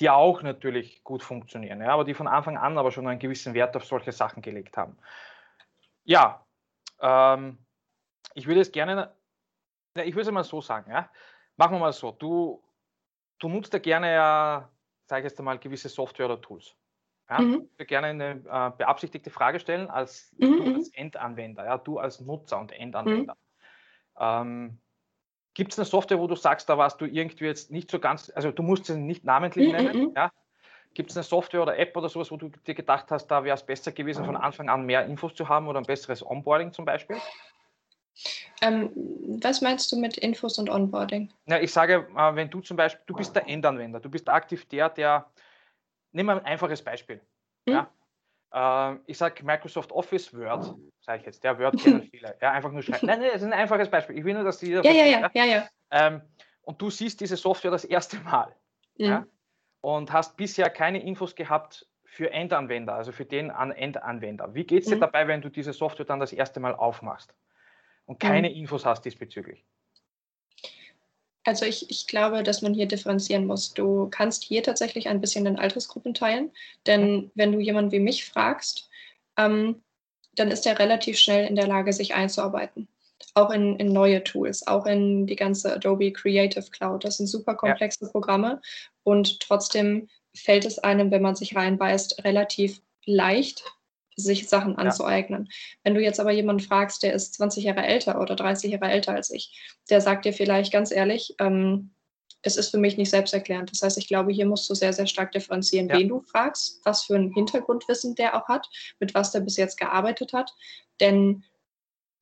die 0.00 0.10
auch 0.10 0.42
natürlich 0.42 1.02
gut 1.02 1.22
funktionieren, 1.22 1.80
ja, 1.80 1.92
aber 1.92 2.04
die 2.04 2.14
von 2.14 2.28
Anfang 2.28 2.56
an 2.56 2.78
aber 2.78 2.92
schon 2.92 3.06
einen 3.08 3.18
gewissen 3.18 3.54
Wert 3.54 3.76
auf 3.76 3.84
solche 3.84 4.12
Sachen 4.12 4.42
gelegt 4.42 4.76
haben. 4.76 4.96
Ja, 6.04 6.44
ähm, 7.00 7.58
ich 8.34 8.46
würde 8.46 8.60
es 8.60 8.72
gerne, 8.72 9.12
ich 9.94 10.14
würde 10.14 10.28
es 10.28 10.30
mal 10.30 10.44
so 10.44 10.60
sagen, 10.60 10.90
ja, 10.90 11.10
machen 11.56 11.72
wir 11.72 11.80
mal 11.80 11.92
so, 11.92 12.12
du, 12.12 12.62
du 13.38 13.48
nutzt 13.48 13.72
ja 13.72 13.78
gerne 13.78 14.12
ja, 14.12 14.70
sage 15.06 15.26
ich 15.26 15.30
jetzt 15.30 15.38
einmal, 15.38 15.58
gewisse 15.58 15.88
Software 15.88 16.26
oder 16.26 16.40
Tools. 16.40 16.74
Ja, 17.28 17.40
mhm. 17.40 17.68
Ich 17.72 17.78
würde 17.78 17.86
gerne 17.86 18.06
eine 18.06 18.30
äh, 18.30 18.76
beabsichtigte 18.76 19.30
Frage 19.30 19.60
stellen 19.60 19.90
als 19.90 20.34
mhm. 20.38 20.48
mhm. 20.48 20.74
als 20.76 20.88
Endanwender, 20.94 21.64
ja, 21.64 21.76
du 21.76 21.98
als 21.98 22.20
Nutzer 22.20 22.58
und 22.58 22.72
Endanwender. 22.72 23.34
Mhm. 23.34 23.38
Ähm, 24.20 24.80
Gibt 25.58 25.72
es 25.72 25.78
eine 25.80 25.86
Software, 25.86 26.20
wo 26.20 26.28
du 26.28 26.36
sagst, 26.36 26.68
da 26.68 26.78
warst 26.78 27.00
du 27.00 27.04
irgendwie 27.04 27.46
jetzt 27.46 27.72
nicht 27.72 27.90
so 27.90 27.98
ganz, 27.98 28.30
also 28.32 28.52
du 28.52 28.62
musst 28.62 28.84
sie 28.84 28.96
nicht 28.96 29.24
namentlich 29.24 29.66
mhm, 29.66 29.72
nennen, 29.72 30.02
mm 30.02 30.06
-mm. 30.10 30.14
ja? 30.14 30.32
Gibt 30.94 31.10
es 31.10 31.16
eine 31.16 31.24
Software 31.24 31.62
oder 31.62 31.76
App 31.76 31.96
oder 31.96 32.08
sowas, 32.08 32.30
wo 32.30 32.36
du 32.36 32.48
dir 32.64 32.76
gedacht 32.76 33.10
hast, 33.10 33.26
da 33.26 33.42
wäre 33.42 33.56
es 33.56 33.66
besser 33.66 33.90
gewesen, 33.90 34.24
von 34.24 34.36
Anfang 34.36 34.68
an 34.68 34.86
mehr 34.86 35.04
Infos 35.06 35.34
zu 35.34 35.48
haben 35.48 35.66
oder 35.66 35.80
ein 35.80 35.84
besseres 35.84 36.24
Onboarding 36.24 36.72
zum 36.72 36.84
Beispiel? 36.84 37.16
Ähm, 38.62 38.92
was 39.42 39.60
meinst 39.60 39.90
du 39.90 39.96
mit 39.98 40.16
Infos 40.18 40.60
und 40.60 40.70
Onboarding? 40.70 41.28
Ja, 41.46 41.58
ich 41.58 41.72
sage, 41.72 42.06
äh, 42.16 42.34
wenn 42.36 42.50
du 42.50 42.60
zum 42.60 42.76
Beispiel, 42.76 43.02
du 43.06 43.14
bist 43.14 43.34
der 43.34 43.48
Endanwender, 43.48 43.98
du 43.98 44.10
bist 44.10 44.28
aktiv 44.28 44.64
der, 44.66 44.90
der, 44.90 45.26
nehmen 46.12 46.28
wir 46.28 46.36
ein 46.36 46.44
einfaches 46.44 46.82
Beispiel. 46.82 47.20
Mhm. 47.66 47.72
Ja? 47.72 47.90
Äh, 48.52 48.96
ich 49.06 49.18
sage 49.18 49.44
Microsoft 49.44 49.92
Office 49.92 50.32
Word, 50.34 50.74
sage 51.00 51.20
ich 51.20 51.26
jetzt. 51.26 51.44
Der 51.44 51.58
Word 51.58 51.78
kennen 51.82 52.02
viele. 52.02 52.36
Ja, 52.40 52.52
einfach 52.52 52.72
nur 52.72 52.82
schreiben. 52.82 53.06
Nein, 53.06 53.20
nein, 53.20 53.30
das 53.32 53.42
ist 53.42 53.46
ein 53.46 53.52
einfaches 53.52 53.90
Beispiel. 53.90 54.18
Ich 54.18 54.24
will 54.24 54.34
nur, 54.34 54.44
dass 54.44 54.58
die. 54.58 54.72
Ja, 54.72 54.82
ja, 54.82 55.04
ja, 55.04 55.30
ja, 55.34 55.44
ja. 55.44 55.68
Ähm, 55.90 56.22
und 56.62 56.80
du 56.82 56.90
siehst 56.90 57.20
diese 57.20 57.36
Software 57.36 57.70
das 57.70 57.84
erste 57.84 58.18
Mal. 58.20 58.54
Mhm. 58.98 59.04
Ja? 59.04 59.26
Und 59.80 60.12
hast 60.12 60.36
bisher 60.36 60.70
keine 60.70 61.02
Infos 61.02 61.34
gehabt 61.34 61.86
für 62.04 62.30
Endanwender, 62.30 62.94
also 62.94 63.12
für 63.12 63.24
den 63.24 63.50
Endanwender. 63.50 64.54
Wie 64.54 64.64
geht 64.64 64.82
es 64.82 64.88
dir 64.88 64.96
mhm. 64.96 65.00
dabei, 65.00 65.28
wenn 65.28 65.40
du 65.40 65.50
diese 65.50 65.72
Software 65.72 66.06
dann 66.06 66.20
das 66.20 66.32
erste 66.32 66.58
Mal 66.58 66.74
aufmachst 66.74 67.34
und 68.06 68.18
keine 68.18 68.48
mhm. 68.48 68.56
Infos 68.56 68.84
hast 68.84 69.02
diesbezüglich? 69.02 69.64
Also 71.48 71.64
ich, 71.64 71.88
ich 71.88 72.06
glaube, 72.06 72.42
dass 72.42 72.60
man 72.60 72.74
hier 72.74 72.84
differenzieren 72.84 73.46
muss. 73.46 73.72
Du 73.72 74.08
kannst 74.10 74.44
hier 74.44 74.62
tatsächlich 74.62 75.08
ein 75.08 75.22
bisschen 75.22 75.46
in 75.46 75.58
Altersgruppen 75.58 76.12
teilen, 76.12 76.50
denn 76.86 77.30
wenn 77.34 77.52
du 77.52 77.58
jemanden 77.58 77.90
wie 77.90 78.00
mich 78.00 78.26
fragst, 78.26 78.90
ähm, 79.38 79.82
dann 80.34 80.50
ist 80.50 80.66
er 80.66 80.78
relativ 80.78 81.18
schnell 81.18 81.46
in 81.48 81.56
der 81.56 81.66
Lage, 81.66 81.94
sich 81.94 82.14
einzuarbeiten. 82.14 82.86
Auch 83.32 83.48
in, 83.48 83.76
in 83.76 83.94
neue 83.94 84.22
Tools, 84.24 84.66
auch 84.66 84.84
in 84.84 85.26
die 85.26 85.36
ganze 85.36 85.72
Adobe 85.72 86.12
Creative 86.12 86.68
Cloud. 86.70 87.06
Das 87.06 87.16
sind 87.16 87.28
super 87.28 87.54
komplexe 87.54 88.04
ja. 88.04 88.10
Programme 88.10 88.60
und 89.02 89.40
trotzdem 89.40 90.10
fällt 90.34 90.66
es 90.66 90.78
einem, 90.78 91.10
wenn 91.10 91.22
man 91.22 91.34
sich 91.34 91.56
reinbeißt, 91.56 92.24
relativ 92.24 92.82
leicht, 93.06 93.64
sich 94.18 94.48
Sachen 94.48 94.76
anzueignen. 94.76 95.44
Ja. 95.44 95.52
Wenn 95.84 95.94
du 95.94 96.02
jetzt 96.02 96.20
aber 96.20 96.32
jemanden 96.32 96.62
fragst, 96.62 97.02
der 97.02 97.14
ist 97.14 97.34
20 97.34 97.64
Jahre 97.64 97.86
älter 97.86 98.20
oder 98.20 98.36
30 98.36 98.72
Jahre 98.72 98.90
älter 98.90 99.12
als 99.12 99.30
ich, 99.30 99.78
der 99.88 100.00
sagt 100.00 100.24
dir 100.24 100.32
vielleicht 100.32 100.72
ganz 100.72 100.90
ehrlich, 100.90 101.34
ähm, 101.38 101.90
es 102.42 102.56
ist 102.56 102.70
für 102.70 102.78
mich 102.78 102.96
nicht 102.96 103.10
selbsterklärend. 103.10 103.70
Das 103.70 103.82
heißt, 103.82 103.98
ich 103.98 104.08
glaube, 104.08 104.32
hier 104.32 104.46
musst 104.46 104.68
du 104.70 104.74
sehr, 104.74 104.92
sehr 104.92 105.06
stark 105.06 105.32
differenzieren, 105.32 105.88
ja. 105.88 105.98
wen 105.98 106.08
du 106.08 106.20
fragst, 106.20 106.80
was 106.84 107.04
für 107.04 107.16
ein 107.16 107.32
Hintergrundwissen 107.32 108.14
der 108.14 108.36
auch 108.36 108.48
hat, 108.48 108.68
mit 109.00 109.14
was 109.14 109.32
der 109.32 109.40
bis 109.40 109.56
jetzt 109.56 109.78
gearbeitet 109.78 110.32
hat. 110.32 110.52
Denn 111.00 111.44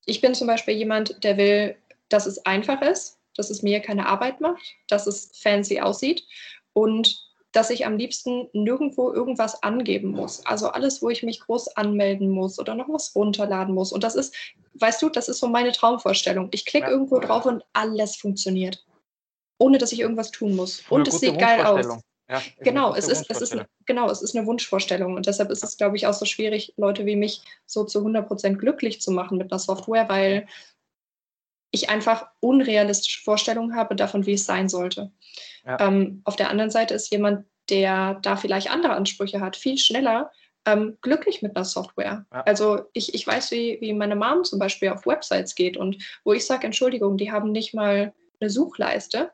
ich 0.06 0.20
bin 0.20 0.34
zum 0.34 0.46
Beispiel 0.46 0.74
jemand, 0.74 1.22
der 1.24 1.36
will, 1.36 1.76
dass 2.08 2.26
es 2.26 2.44
einfach 2.46 2.80
ist, 2.82 3.18
dass 3.34 3.50
es 3.50 3.62
mir 3.62 3.80
keine 3.80 4.06
Arbeit 4.06 4.40
macht, 4.40 4.62
dass 4.88 5.06
es 5.06 5.30
fancy 5.34 5.80
aussieht 5.80 6.24
und 6.72 7.25
dass 7.56 7.70
ich 7.70 7.86
am 7.86 7.96
liebsten 7.96 8.48
nirgendwo 8.52 9.12
irgendwas 9.12 9.62
angeben 9.62 10.10
muss. 10.10 10.44
Also 10.44 10.68
alles, 10.68 11.00
wo 11.00 11.08
ich 11.08 11.22
mich 11.22 11.40
groß 11.40 11.76
anmelden 11.76 12.28
muss 12.28 12.58
oder 12.58 12.74
noch 12.74 12.88
was 12.88 13.14
runterladen 13.16 13.74
muss. 13.74 13.92
Und 13.92 14.04
das 14.04 14.14
ist, 14.14 14.34
weißt 14.74 15.00
du, 15.00 15.08
das 15.08 15.28
ist 15.28 15.38
so 15.38 15.48
meine 15.48 15.72
Traumvorstellung. 15.72 16.48
Ich 16.52 16.66
klicke 16.66 16.90
irgendwo 16.90 17.18
drauf 17.18 17.46
und 17.46 17.64
alles 17.72 18.16
funktioniert. 18.16 18.84
ohne 19.58 19.78
dass 19.78 19.92
ich 19.92 20.00
irgendwas 20.00 20.30
tun 20.30 20.54
muss. 20.54 20.82
Und 20.90 21.08
es 21.08 21.20
sieht 21.20 21.38
geil 21.38 21.64
aus. 21.64 22.02
Ja, 22.28 22.42
genau, 22.60 22.94
es 22.94 23.06
ist, 23.08 23.30
es 23.30 23.40
ist, 23.40 23.56
genau, 23.86 24.10
es 24.10 24.20
ist 24.20 24.36
eine 24.36 24.46
Wunschvorstellung. 24.46 25.14
Und 25.14 25.26
deshalb 25.26 25.50
ist 25.50 25.62
es, 25.62 25.76
glaube 25.76 25.96
ich, 25.96 26.06
auch 26.06 26.12
so 26.12 26.24
schwierig, 26.24 26.74
Leute 26.76 27.06
wie 27.06 27.16
mich 27.16 27.40
so 27.66 27.84
zu 27.84 28.00
100% 28.00 28.54
glücklich 28.54 29.00
zu 29.00 29.12
machen 29.12 29.38
mit 29.38 29.52
einer 29.52 29.60
Software, 29.60 30.08
weil 30.08 30.48
ich 31.76 31.90
einfach 31.90 32.26
unrealistische 32.40 33.22
Vorstellungen 33.22 33.76
habe 33.76 33.94
davon, 33.94 34.26
wie 34.26 34.34
es 34.34 34.44
sein 34.44 34.68
sollte. 34.68 35.12
Ja. 35.64 35.80
Ähm, 35.80 36.22
auf 36.24 36.36
der 36.36 36.50
anderen 36.50 36.70
Seite 36.70 36.94
ist 36.94 37.12
jemand, 37.12 37.46
der 37.68 38.14
da 38.22 38.36
vielleicht 38.36 38.70
andere 38.70 38.94
Ansprüche 38.94 39.40
hat, 39.40 39.56
viel 39.56 39.78
schneller 39.78 40.30
ähm, 40.66 40.98
glücklich 41.00 41.42
mit 41.42 41.56
einer 41.56 41.64
Software. 41.64 42.26
Ja. 42.32 42.42
Also 42.42 42.82
ich, 42.92 43.14
ich 43.14 43.26
weiß, 43.26 43.52
wie, 43.52 43.78
wie 43.80 43.92
meine 43.92 44.16
Mom 44.16 44.44
zum 44.44 44.58
Beispiel 44.58 44.90
auf 44.90 45.06
Websites 45.06 45.54
geht 45.54 45.76
und 45.76 45.96
wo 46.24 46.32
ich 46.32 46.44
sage, 46.44 46.66
Entschuldigung, 46.66 47.16
die 47.16 47.32
haben 47.32 47.52
nicht 47.52 47.72
mal 47.72 48.12
eine 48.40 48.50
Suchleiste. 48.50 49.30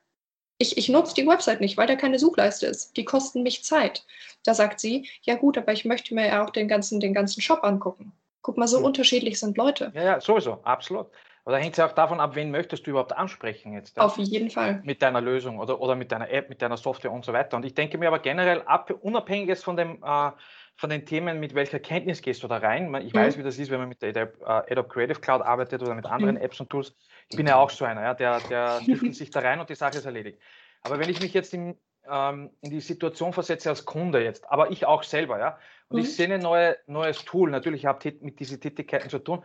Ich, 0.58 0.76
ich 0.76 0.88
nutze 0.88 1.14
die 1.14 1.26
Website 1.26 1.60
nicht, 1.60 1.76
weil 1.76 1.88
da 1.88 1.96
keine 1.96 2.18
Suchleiste 2.18 2.66
ist. 2.66 2.96
Die 2.96 3.04
kosten 3.04 3.42
mich 3.42 3.64
Zeit. 3.64 4.04
Da 4.44 4.54
sagt 4.54 4.78
sie, 4.78 5.08
ja 5.22 5.34
gut, 5.34 5.58
aber 5.58 5.72
ich 5.72 5.84
möchte 5.84 6.14
mir 6.14 6.26
ja 6.26 6.44
auch 6.44 6.50
den 6.50 6.68
ganzen, 6.68 7.00
den 7.00 7.14
ganzen 7.14 7.40
Shop 7.40 7.64
angucken. 7.64 8.12
Guck 8.42 8.58
mal, 8.58 8.68
so 8.68 8.78
hm. 8.78 8.84
unterschiedlich 8.84 9.40
sind 9.40 9.56
Leute. 9.56 9.90
Ja, 9.94 10.04
ja, 10.04 10.20
sowieso, 10.20 10.60
absolut. 10.62 11.08
Aber 11.44 11.56
da 11.56 11.62
hängt 11.62 11.72
es 11.72 11.78
ja 11.78 11.86
auch 11.86 11.92
davon 11.92 12.20
ab, 12.20 12.36
wen 12.36 12.50
möchtest 12.50 12.86
du 12.86 12.90
überhaupt 12.90 13.12
ansprechen 13.12 13.72
jetzt. 13.72 13.96
Ja? 13.96 14.04
Auf 14.04 14.16
jeden 14.16 14.50
Fall. 14.50 14.80
Mit 14.84 15.02
deiner 15.02 15.20
Lösung 15.20 15.58
oder, 15.58 15.80
oder 15.80 15.96
mit 15.96 16.12
deiner 16.12 16.30
App, 16.30 16.48
mit 16.48 16.62
deiner 16.62 16.76
Software 16.76 17.10
und 17.10 17.24
so 17.24 17.32
weiter. 17.32 17.56
Und 17.56 17.64
ich 17.64 17.74
denke 17.74 17.98
mir 17.98 18.08
aber 18.08 18.20
generell, 18.20 18.62
ab, 18.62 18.92
unabhängig 19.00 19.48
jetzt 19.48 19.64
von 19.64 19.76
dem 19.76 20.02
äh, 20.04 20.30
von 20.76 20.90
den 20.90 21.06
Themen, 21.06 21.38
mit 21.38 21.54
welcher 21.54 21.78
Kenntnis 21.78 22.22
gehst 22.22 22.42
du 22.42 22.48
da 22.48 22.56
rein? 22.56 22.92
Ich 23.04 23.14
weiß, 23.14 23.36
mhm. 23.36 23.40
wie 23.40 23.44
das 23.44 23.58
ist, 23.58 23.70
wenn 23.70 23.80
man 23.80 23.88
mit 23.88 24.02
der 24.02 24.32
Adobe 24.44 24.88
Creative 24.88 25.20
Cloud 25.20 25.42
arbeitet 25.42 25.82
oder 25.82 25.94
mit 25.94 26.06
anderen 26.06 26.36
mhm. 26.36 26.42
Apps 26.42 26.60
und 26.60 26.70
Tools. 26.70 26.94
Ich 27.28 27.36
bin 27.36 27.46
ja 27.46 27.56
auch 27.56 27.70
so 27.70 27.84
einer, 27.84 28.02
ja, 28.02 28.14
der, 28.14 28.40
der 28.40 28.80
sich 29.12 29.30
da 29.30 29.40
rein 29.40 29.60
und 29.60 29.70
die 29.70 29.74
Sache 29.74 29.98
ist 29.98 30.06
erledigt. 30.06 30.40
Aber 30.82 30.98
wenn 30.98 31.08
ich 31.08 31.20
mich 31.20 31.34
jetzt 31.34 31.54
in, 31.54 31.76
ähm, 32.10 32.50
in 32.62 32.70
die 32.70 32.80
Situation 32.80 33.32
versetze 33.32 33.68
als 33.68 33.84
Kunde 33.84 34.24
jetzt, 34.24 34.50
aber 34.50 34.70
ich 34.70 34.86
auch 34.86 35.02
selber, 35.02 35.38
ja, 35.38 35.58
und 35.88 35.98
mhm. 35.98 36.02
ich 36.02 36.16
sehe 36.16 36.32
ein 36.32 36.40
neue, 36.40 36.76
neues 36.86 37.24
Tool, 37.24 37.50
natürlich 37.50 37.86
habe 37.86 38.08
ich 38.08 38.20
mit 38.20 38.40
diesen 38.40 38.60
Tätigkeiten 38.60 39.10
zu 39.10 39.18
tun, 39.18 39.44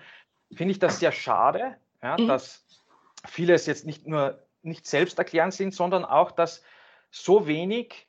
finde 0.54 0.72
ich 0.72 0.80
das 0.80 1.00
sehr 1.00 1.12
schade, 1.12 1.76
ja, 2.02 2.18
mhm. 2.18 2.28
dass 2.28 2.66
vieles 3.26 3.66
jetzt 3.66 3.86
nicht 3.86 4.08
nur 4.08 4.44
nicht 4.62 4.86
selbst 4.86 5.18
erklärend 5.18 5.54
sind, 5.54 5.74
sondern 5.74 6.06
auch, 6.06 6.32
dass 6.32 6.64
so 7.10 7.48
wenig 7.48 8.08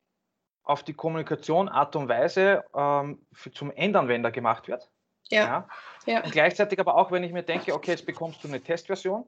auf 0.64 0.82
die 0.82 0.92
Kommunikation, 0.92 1.68
Art 1.68 1.96
und 1.96 2.08
Weise 2.08 2.64
ähm, 2.74 3.24
für, 3.32 3.50
zum 3.50 3.70
Endanwender 3.70 4.30
gemacht 4.30 4.68
wird. 4.68 4.90
Ja. 5.30 5.42
ja. 5.42 5.68
ja. 6.06 6.24
Und 6.24 6.32
gleichzeitig 6.32 6.78
aber 6.78 6.96
auch, 6.96 7.10
wenn 7.10 7.22
ich 7.22 7.32
mir 7.32 7.42
denke, 7.42 7.74
okay, 7.74 7.92
jetzt 7.92 8.06
bekommst 8.06 8.42
du 8.44 8.48
eine 8.48 8.60
Testversion, 8.60 9.24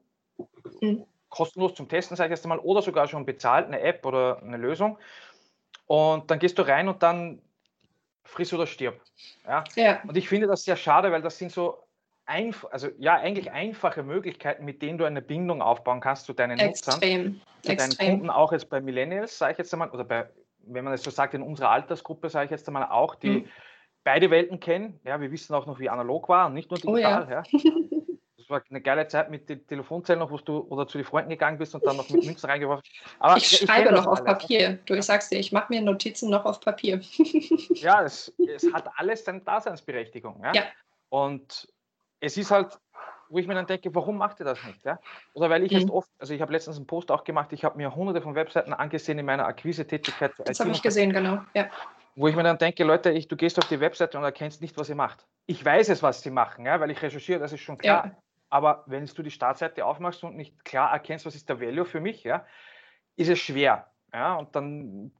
mhm. 0.81 1.05
kostenlos 1.29 1.73
zum 1.73 1.89
Testen, 1.89 2.15
sage 2.15 2.33
ich 2.33 2.37
jetzt 2.37 2.45
einmal, 2.45 2.59
oder 2.59 2.81
sogar 2.81 3.07
schon 3.07 3.25
bezahlt, 3.25 3.67
eine 3.67 3.81
App 3.81 4.05
oder 4.05 4.41
eine 4.41 4.57
Lösung. 4.57 4.99
Und 5.87 6.29
dann 6.29 6.39
gehst 6.39 6.57
du 6.59 6.61
rein 6.61 6.87
und 6.87 7.01
dann 7.01 7.41
friss 8.23 8.53
oder 8.53 8.67
stirb. 8.67 9.01
Ja? 9.45 9.63
ja. 9.75 10.01
Und 10.03 10.15
ich 10.15 10.29
finde 10.29 10.47
das 10.47 10.63
sehr 10.63 10.77
schade, 10.77 11.11
weil 11.11 11.21
das 11.21 11.37
sind 11.37 11.51
so 11.51 11.83
einfach, 12.31 12.71
also 12.71 12.87
ja, 12.97 13.15
eigentlich 13.15 13.51
einfache 13.51 14.03
Möglichkeiten, 14.03 14.65
mit 14.65 14.81
denen 14.81 14.97
du 14.97 15.05
eine 15.05 15.21
Bindung 15.21 15.61
aufbauen 15.61 15.99
kannst 15.99 16.25
zu 16.25 16.33
deinen 16.33 16.57
Extrem. 16.59 17.23
Nutzern, 17.23 17.41
zu 17.61 17.71
Extrem. 17.71 17.97
deinen 17.97 18.09
Kunden, 18.11 18.29
auch 18.29 18.51
jetzt 18.51 18.69
bei 18.69 18.81
Millennials, 18.81 19.37
sage 19.37 19.53
ich 19.53 19.57
jetzt 19.59 19.73
einmal, 19.73 19.89
oder 19.91 20.03
bei 20.03 20.29
wenn 20.67 20.83
man 20.83 20.93
es 20.93 21.03
so 21.03 21.11
sagt, 21.11 21.33
in 21.33 21.41
unserer 21.41 21.69
Altersgruppe, 21.69 22.29
sage 22.29 22.45
ich 22.45 22.51
jetzt 22.51 22.67
einmal 22.67 22.85
auch, 22.85 23.15
die 23.15 23.29
mhm. 23.29 23.49
beide 24.03 24.29
Welten 24.29 24.59
kennen. 24.59 24.99
Ja, 25.03 25.19
wir 25.19 25.31
wissen 25.31 25.53
auch 25.53 25.65
noch, 25.65 25.79
wie 25.79 25.89
analog 25.89 26.29
war 26.29 26.47
und 26.47 26.53
nicht 26.53 26.69
nur 26.69 26.79
digital. 26.79 27.25
Oh, 27.27 27.31
ja. 27.31 27.43
ja. 27.51 27.59
Das 28.37 28.49
war 28.49 28.63
eine 28.71 28.81
geile 28.81 29.07
Zeit 29.07 29.29
mit 29.29 29.47
den 29.49 29.67
Telefonzellen 29.67 30.19
noch, 30.19 30.31
wo 30.31 30.37
du 30.37 30.57
oder 30.67 30.87
zu 30.87 30.97
den 30.97 31.05
Freunden 31.05 31.29
gegangen 31.29 31.59
bist 31.59 31.75
und 31.75 31.85
dann 31.85 31.95
noch 31.95 32.09
mit 32.09 32.25
Münzen 32.25 32.49
reingeworfen. 32.49 32.83
Aber 33.19 33.37
ich 33.37 33.45
schreibe 33.45 33.93
noch 33.93 34.07
auf. 34.07 34.25
Papier. 34.25 34.79
Du, 34.87 34.95
ich 34.95 35.05
sag's 35.05 35.29
dir, 35.29 35.37
ich 35.37 35.51
mache 35.51 35.67
mir 35.71 35.79
Notizen 35.79 36.31
noch 36.31 36.43
auf 36.43 36.59
Papier. 36.59 36.99
ja, 37.75 38.01
es, 38.01 38.33
es 38.55 38.73
hat 38.73 38.89
alles 38.97 39.23
seine 39.23 39.41
Daseinsberechtigung. 39.41 40.41
Ja? 40.43 40.53
ja. 40.53 40.63
Und 41.09 41.71
es 42.21 42.37
ist 42.37 42.51
halt 42.51 42.79
wo 43.31 43.37
ich 43.37 43.47
mir 43.47 43.53
dann 43.53 43.65
denke, 43.65 43.93
warum 43.95 44.17
macht 44.17 44.39
ihr 44.39 44.45
das 44.45 44.63
nicht? 44.65 44.83
Ja? 44.83 44.99
Oder 45.33 45.49
weil 45.49 45.63
ich 45.63 45.71
mhm. 45.71 45.79
jetzt 45.79 45.89
oft, 45.89 46.09
also 46.19 46.33
ich 46.33 46.41
habe 46.41 46.51
letztens 46.51 46.77
einen 46.77 46.85
Post 46.85 47.11
auch 47.11 47.23
gemacht, 47.23 47.53
ich 47.53 47.63
habe 47.63 47.77
mir 47.77 47.95
hunderte 47.95 48.21
von 48.21 48.35
Webseiten 48.35 48.73
angesehen 48.73 49.17
in 49.17 49.25
meiner 49.25 49.45
Akquise-Tätigkeit. 49.45 50.33
Das 50.45 50.59
habe 50.59 50.71
ich 50.71 50.81
gesehen, 50.81 51.13
genau. 51.13 51.39
Ja. 51.53 51.69
Wo 52.15 52.27
ich 52.27 52.35
mir 52.35 52.43
dann 52.43 52.57
denke, 52.57 52.83
Leute, 52.83 53.11
ich, 53.11 53.29
du 53.29 53.37
gehst 53.37 53.57
auf 53.57 53.67
die 53.69 53.79
Webseite 53.79 54.17
und 54.17 54.25
erkennst 54.25 54.61
nicht, 54.61 54.77
was 54.77 54.89
ihr 54.89 54.95
macht. 54.95 55.25
Ich 55.45 55.63
weiß 55.63 55.87
es, 55.89 56.03
was 56.03 56.21
sie 56.21 56.29
machen, 56.29 56.65
ja, 56.65 56.79
weil 56.81 56.91
ich 56.91 57.01
recherchiere, 57.01 57.39
das 57.39 57.53
ist 57.53 57.61
schon 57.61 57.77
klar. 57.77 58.05
Ja. 58.07 58.15
Aber 58.49 58.83
wenn 58.85 59.05
du 59.05 59.23
die 59.23 59.31
Startseite 59.31 59.85
aufmachst 59.85 60.23
und 60.25 60.35
nicht 60.35 60.65
klar 60.65 60.91
erkennst, 60.91 61.25
was 61.25 61.35
ist 61.35 61.47
der 61.47 61.61
Value 61.61 61.85
für 61.85 62.01
mich, 62.01 62.25
ja, 62.25 62.45
ist 63.15 63.29
es 63.29 63.39
schwer. 63.39 63.87
Ja, 64.13 64.35
und 64.35 64.53
dann 64.57 65.13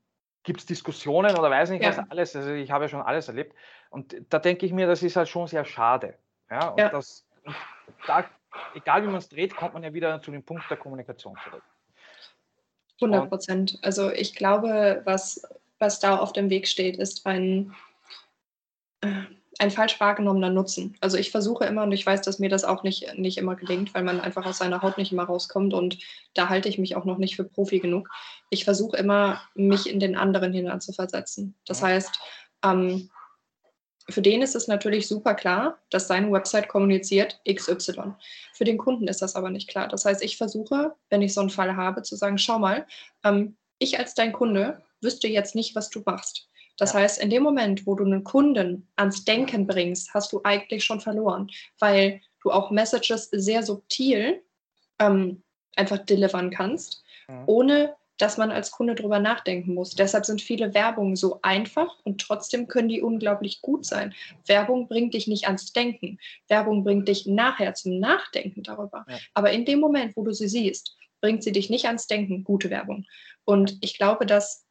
gibt 0.44 0.60
es 0.60 0.66
Diskussionen 0.66 1.38
oder 1.38 1.50
weiß 1.50 1.70
nicht 1.70 1.82
ja. 1.82 1.90
was 1.90 2.00
alles. 2.12 2.36
Also 2.36 2.52
ich 2.52 2.72
habe 2.72 2.86
ja 2.86 2.90
schon 2.90 3.02
alles 3.02 3.30
erlebt. 3.30 3.56
Und 3.90 4.16
da 4.30 4.40
denke 4.40 4.66
ich 4.66 4.74
mir, 4.74 4.86
das 4.86 5.02
ist 5.02 5.16
halt 5.16 5.30
schon 5.30 5.48
sehr 5.48 5.64
schade. 5.64 6.18
Ja, 6.52 6.70
und 6.70 6.80
ja. 6.80 6.90
das 6.90 7.26
da, 8.06 8.26
egal 8.76 9.04
wie 9.04 9.08
man 9.08 9.18
es 9.18 9.30
dreht, 9.30 9.56
kommt 9.56 9.74
man 9.74 9.84
ja 9.84 9.94
wieder 9.94 10.22
zu 10.22 10.32
dem 10.32 10.44
Punkt 10.44 10.64
der 10.70 10.78
Kommunikation 10.78 11.36
zurück. 11.44 11.64
100 13.02 13.30
Prozent. 13.30 13.80
Also 13.82 14.12
ich 14.12 14.36
glaube, 14.36 15.02
was, 15.06 15.42
was 15.80 16.00
da 16.00 16.18
auf 16.18 16.34
dem 16.34 16.50
Weg 16.50 16.68
steht, 16.68 16.98
ist 16.98 17.26
ein, 17.26 17.74
äh, 19.02 19.24
ein 19.58 19.72
falsch 19.72 20.00
wahrgenommener 20.00 20.52
Nutzen. 20.52 20.96
Also 21.02 21.18
ich 21.18 21.32
versuche 21.32 21.66
immer, 21.66 21.84
und 21.84 21.92
ich 21.94 22.06
weiß, 22.06 22.22
dass 22.22 22.38
mir 22.38 22.50
das 22.50 22.64
auch 22.64 22.84
nicht, 22.84 23.18
nicht 23.18 23.40
immer 23.40 23.56
gelingt, 23.56 23.94
weil 23.96 24.04
man 24.04 24.22
einfach 24.22 24.46
aus 24.46 24.60
seiner 24.60 24.84
Haut 24.84 24.98
nicht 24.98 25.12
immer 25.12 25.24
rauskommt 25.24 25.74
und 25.74 25.98
da 26.36 26.50
halte 26.50 26.70
ich 26.70 26.78
mich 26.78 26.96
auch 26.96 27.06
noch 27.06 27.18
nicht 27.18 27.36
für 27.36 27.44
Profi 27.44 27.80
genug. 27.80 28.10
Ich 28.50 28.66
versuche 28.66 28.98
immer, 28.98 29.42
mich 29.56 29.90
in 29.90 30.00
den 30.00 30.16
anderen 30.16 30.54
hineinzuversetzen. 30.54 31.56
Das 31.66 31.82
heißt, 31.82 32.20
ähm, 32.64 33.10
für 34.10 34.22
den 34.22 34.42
ist 34.42 34.56
es 34.56 34.68
natürlich 34.68 35.08
super 35.08 35.34
klar, 35.36 35.78
dass 35.90 36.08
seine 36.08 36.32
Website 36.32 36.68
kommuniziert 36.68 37.40
XY. 37.48 38.14
Für 38.54 38.64
den 38.64 38.78
Kunden 38.78 39.08
ist 39.08 39.22
das 39.22 39.36
aber 39.36 39.50
nicht 39.50 39.70
klar. 39.70 39.88
Das 39.88 40.06
heißt, 40.06 40.24
ich 40.24 40.38
versuche, 40.38 40.96
wenn 41.10 41.22
ich 41.22 41.34
so 41.34 41.42
einen 41.42 41.50
Fall 41.50 41.76
habe, 41.76 42.02
zu 42.02 42.16
sagen, 42.16 42.38
schau 42.38 42.60
mal, 42.60 42.86
ähm, 43.24 43.56
ich 43.80 44.00
als 44.00 44.14
dein 44.14 44.34
Kunde 44.34 44.82
wüsste 45.02 45.28
jetzt 45.28 45.56
nicht, 45.56 45.76
was 45.76 45.90
du 45.90 46.02
machst. 46.06 46.48
Das 46.78 46.94
ja. 46.94 47.00
heißt, 47.00 47.22
in 47.22 47.30
dem 47.30 47.44
Moment, 47.44 47.86
wo 47.86 47.96
du 47.96 48.06
einen 48.06 48.24
Kunden 48.24 48.88
ans 48.96 49.26
Denken 49.26 49.68
bringst, 49.68 50.14
hast 50.14 50.32
du 50.32 50.42
eigentlich 50.44 50.84
schon 50.84 51.00
verloren, 51.00 51.50
weil 51.80 52.22
du 52.44 52.52
auch 52.52 52.72
Messages 52.72 53.30
sehr 53.32 53.64
subtil 53.64 54.42
ähm, 55.00 55.44
einfach 55.76 56.00
delivern 56.00 56.52
kannst, 56.52 57.04
mhm. 57.28 57.44
ohne 57.46 57.96
dass 58.22 58.38
man 58.38 58.52
als 58.52 58.72
Kunde 58.72 58.94
drüber 58.96 59.20
nachdenken 59.20 59.74
muss. 59.74 59.96
Deshalb 59.96 60.26
sind 60.26 60.42
viele 60.42 60.74
Werbungen 60.74 61.16
so 61.16 61.40
einfach 61.42 61.98
und 62.04 62.22
trotzdem 62.22 62.68
können 62.68 62.90
die 62.90 63.02
unglaublich 63.02 63.62
gut 63.62 63.86
sein. 63.86 64.14
Werbung 64.46 64.88
bringt 64.88 65.14
dich 65.14 65.28
nicht 65.28 65.48
ans 65.48 65.74
Denken. 65.74 66.20
Werbung 66.48 66.84
bringt 66.84 67.08
dich 67.08 67.26
nachher 67.26 67.74
zum 67.74 68.00
Nachdenken 68.00 68.64
darüber. 68.64 69.06
Ja. 69.10 69.18
Aber 69.34 69.52
in 69.52 69.66
dem 69.66 69.80
Moment, 69.80 70.16
wo 70.16 70.24
du 70.24 70.34
sie 70.34 70.48
siehst, 70.48 70.96
bringt 71.20 71.44
sie 71.44 71.52
dich 71.52 71.70
nicht 71.70 71.86
ans 71.86 72.08
Denken, 72.08 72.44
gute 72.44 72.70
Werbung. 72.70 73.06
Und 73.44 73.78
ich 73.82 73.98
glaube, 73.98 74.26
dass 74.26 74.66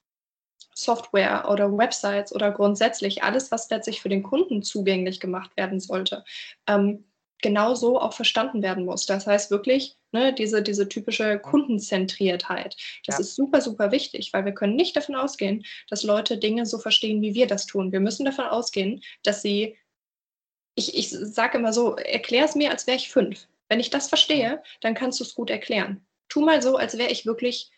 Software 0.75 1.49
oder 1.51 1.77
Websites 1.77 2.33
oder 2.33 2.53
grundsätzlich 2.53 3.23
alles, 3.23 3.51
was 3.51 3.69
letztlich 3.71 4.01
für 4.01 4.09
den 4.09 4.23
Kunden 4.23 4.63
zugänglich 4.63 5.19
gemacht 5.19 5.57
werden 5.57 5.81
sollte, 5.81 6.25
ähm, 6.67 7.05
genauso 7.43 8.01
auch 8.01 8.13
verstanden 8.13 8.63
werden 8.63 8.85
muss. 8.85 9.07
Das 9.07 9.27
heißt 9.27 9.51
wirklich, 9.51 9.97
ne, 10.13 10.33
diese, 10.33 10.63
diese 10.63 10.89
typische 10.89 11.39
Kundenzentriertheit. 11.39 12.77
Das 13.07 13.17
ja. 13.17 13.21
ist 13.21 13.35
super, 13.35 13.61
super 13.61 13.93
wichtig, 13.93 14.33
weil 14.33 14.45
wir 14.45 14.53
können 14.53 14.77
nicht 14.77 14.97
davon 14.97 15.17
ausgehen, 15.17 15.65
dass 15.89 16.03
Leute 16.03 16.39
Dinge 16.39 16.67
so 16.67 16.79
verstehen, 16.79 17.23
wie 17.23 17.35
wir 17.35 17.47
das 17.47 17.67
tun. 17.67 17.93
Wir 17.93 18.01
müssen 18.01 18.25
davon 18.25 18.47
ausgehen, 18.47 19.03
dass 19.23 19.43
sie, 19.43 19.77
ich, 20.75 20.97
ich 20.97 21.11
sage 21.11 21.59
immer 21.59 21.73
so, 21.73 21.97
erklär 21.97 22.45
es 22.45 22.55
mir, 22.55 22.71
als 22.71 22.87
wäre 22.87 22.97
ich 22.97 23.11
fünf. 23.11 23.47
Wenn 23.69 23.81
ich 23.81 23.91
das 23.91 24.09
verstehe, 24.09 24.63
dann 24.81 24.95
kannst 24.95 25.21
du 25.21 25.25
es 25.25 25.35
gut 25.35 25.51
erklären. 25.51 26.05
Tu 26.29 26.41
mal 26.41 26.63
so, 26.63 26.77
als 26.77 26.99
wäre 26.99 27.11
ich 27.11 27.27
wirklich 27.27 27.71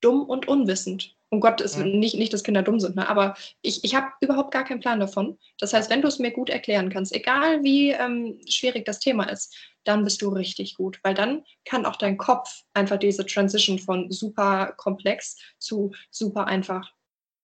dumm 0.00 0.24
und 0.28 0.48
unwissend 0.48 1.16
um 1.32 1.40
Gottes 1.40 1.78
Willen, 1.78 1.98
nicht, 1.98 2.14
nicht, 2.16 2.32
dass 2.34 2.44
Kinder 2.44 2.62
dumm 2.62 2.78
sind, 2.78 2.94
ne? 2.94 3.08
aber 3.08 3.34
ich, 3.62 3.82
ich 3.84 3.94
habe 3.94 4.08
überhaupt 4.20 4.52
gar 4.52 4.64
keinen 4.64 4.80
Plan 4.80 5.00
davon. 5.00 5.38
Das 5.58 5.72
heißt, 5.72 5.88
wenn 5.88 6.02
du 6.02 6.08
es 6.08 6.18
mir 6.18 6.30
gut 6.30 6.50
erklären 6.50 6.90
kannst, 6.90 7.14
egal 7.14 7.64
wie 7.64 7.90
ähm, 7.90 8.38
schwierig 8.46 8.84
das 8.84 9.00
Thema 9.00 9.24
ist, 9.24 9.56
dann 9.84 10.04
bist 10.04 10.20
du 10.20 10.28
richtig 10.28 10.74
gut, 10.74 11.00
weil 11.02 11.14
dann 11.14 11.42
kann 11.64 11.86
auch 11.86 11.96
dein 11.96 12.18
Kopf 12.18 12.64
einfach 12.74 12.98
diese 12.98 13.24
Transition 13.24 13.78
von 13.78 14.12
super 14.12 14.74
komplex 14.76 15.38
zu 15.58 15.92
super 16.10 16.46
einfach. 16.48 16.92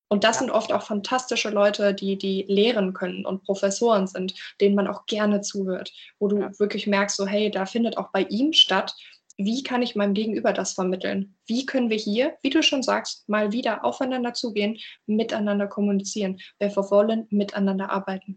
Und 0.09 0.23
das 0.23 0.37
ja. 0.37 0.41
sind 0.41 0.51
oft 0.51 0.71
auch 0.71 0.83
fantastische 0.83 1.49
Leute, 1.49 1.95
die, 1.95 2.19
die 2.19 2.45
lehren 2.47 2.93
können 2.93 3.25
und 3.25 3.43
Professoren 3.45 4.07
sind, 4.07 4.35
denen 4.61 4.75
man 4.75 4.87
auch 4.87 5.07
gerne 5.07 5.41
zuhört, 5.41 5.95
wo 6.19 6.29
du 6.29 6.41
ja. 6.41 6.59
wirklich 6.59 6.87
merkst, 6.87 7.17
so 7.17 7.27
hey, 7.27 7.51
da 7.51 7.65
findet 7.65 7.97
auch 7.97 8.11
bei 8.11 8.23
ihm 8.23 8.53
statt, 8.53 8.95
wie 9.39 9.63
kann 9.63 9.83
ich 9.83 9.95
meinem 9.95 10.15
Gegenüber 10.15 10.53
das 10.53 10.73
vermitteln? 10.73 11.37
Wie 11.47 11.65
können 11.65 11.91
wir 11.91 11.97
hier, 11.97 12.37
wie 12.43 12.51
du 12.51 12.63
schon 12.63 12.83
sagst, 12.83 13.29
mal 13.29 13.53
wieder 13.53 13.85
aufeinander 13.85 14.35
zugehen, 14.35 14.79
miteinander 15.07 15.69
kommunizieren? 15.69 16.41
Wir 16.59 16.75
wollen 16.77 17.29
miteinander 17.31 17.91
arbeiten. 17.91 18.37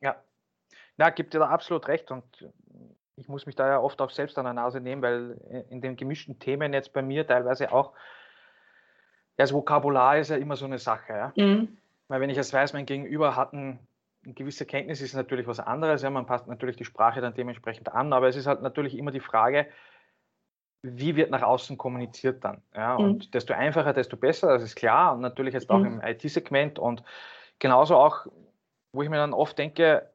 Ja, 0.00 0.22
ja, 0.98 1.08
gibt 1.10 1.32
dir 1.32 1.38
da 1.38 1.48
absolut 1.48 1.88
recht 1.88 2.10
und 2.10 2.24
ich 3.16 3.28
muss 3.28 3.46
mich 3.46 3.56
da 3.56 3.66
ja 3.66 3.80
oft 3.80 4.00
auch 4.02 4.10
selbst 4.10 4.36
an 4.38 4.44
der 4.44 4.52
Nase 4.52 4.80
nehmen, 4.80 5.00
weil 5.00 5.66
in 5.70 5.80
den 5.80 5.96
gemischten 5.96 6.38
Themen 6.38 6.74
jetzt 6.74 6.92
bei 6.92 7.02
mir 7.02 7.26
teilweise 7.26 7.72
auch 7.72 7.92
das 9.36 9.52
Vokabular 9.52 10.18
ist 10.18 10.28
ja 10.28 10.36
immer 10.36 10.56
so 10.56 10.66
eine 10.66 10.78
Sache. 10.78 11.12
Ja? 11.12 11.32
Mhm. 11.36 11.78
Weil 12.08 12.20
wenn 12.20 12.30
ich 12.30 12.36
jetzt 12.36 12.52
weiß, 12.52 12.74
mein 12.74 12.84
Gegenüber 12.84 13.36
hat 13.36 13.54
ein, 13.54 13.78
eine 14.24 14.34
gewisse 14.34 14.66
Kenntnis, 14.66 15.00
ist 15.00 15.14
natürlich 15.14 15.46
was 15.46 15.60
anderes. 15.60 16.02
Ja? 16.02 16.10
Man 16.10 16.26
passt 16.26 16.46
natürlich 16.46 16.76
die 16.76 16.84
Sprache 16.84 17.22
dann 17.22 17.34
dementsprechend 17.34 17.90
an, 17.92 18.12
aber 18.12 18.28
es 18.28 18.36
ist 18.36 18.46
halt 18.46 18.60
natürlich 18.60 18.98
immer 18.98 19.12
die 19.12 19.20
Frage, 19.20 19.66
wie 20.82 21.16
wird 21.16 21.30
nach 21.30 21.42
außen 21.42 21.78
kommuniziert 21.78 22.44
dann? 22.44 22.60
Ja? 22.74 22.98
Mhm. 22.98 23.04
Und 23.04 23.34
desto 23.34 23.54
einfacher, 23.54 23.92
desto 23.92 24.16
besser, 24.16 24.48
das 24.48 24.62
ist 24.62 24.76
klar. 24.76 25.14
Und 25.14 25.20
natürlich 25.20 25.54
jetzt 25.54 25.70
auch 25.70 25.78
mhm. 25.78 26.00
im 26.00 26.02
IT-Segment 26.02 26.78
und 26.78 27.02
genauso 27.58 27.96
auch, 27.96 28.26
wo 28.92 29.02
ich 29.02 29.08
mir 29.08 29.16
dann 29.16 29.32
oft 29.32 29.56
denke, 29.56 30.08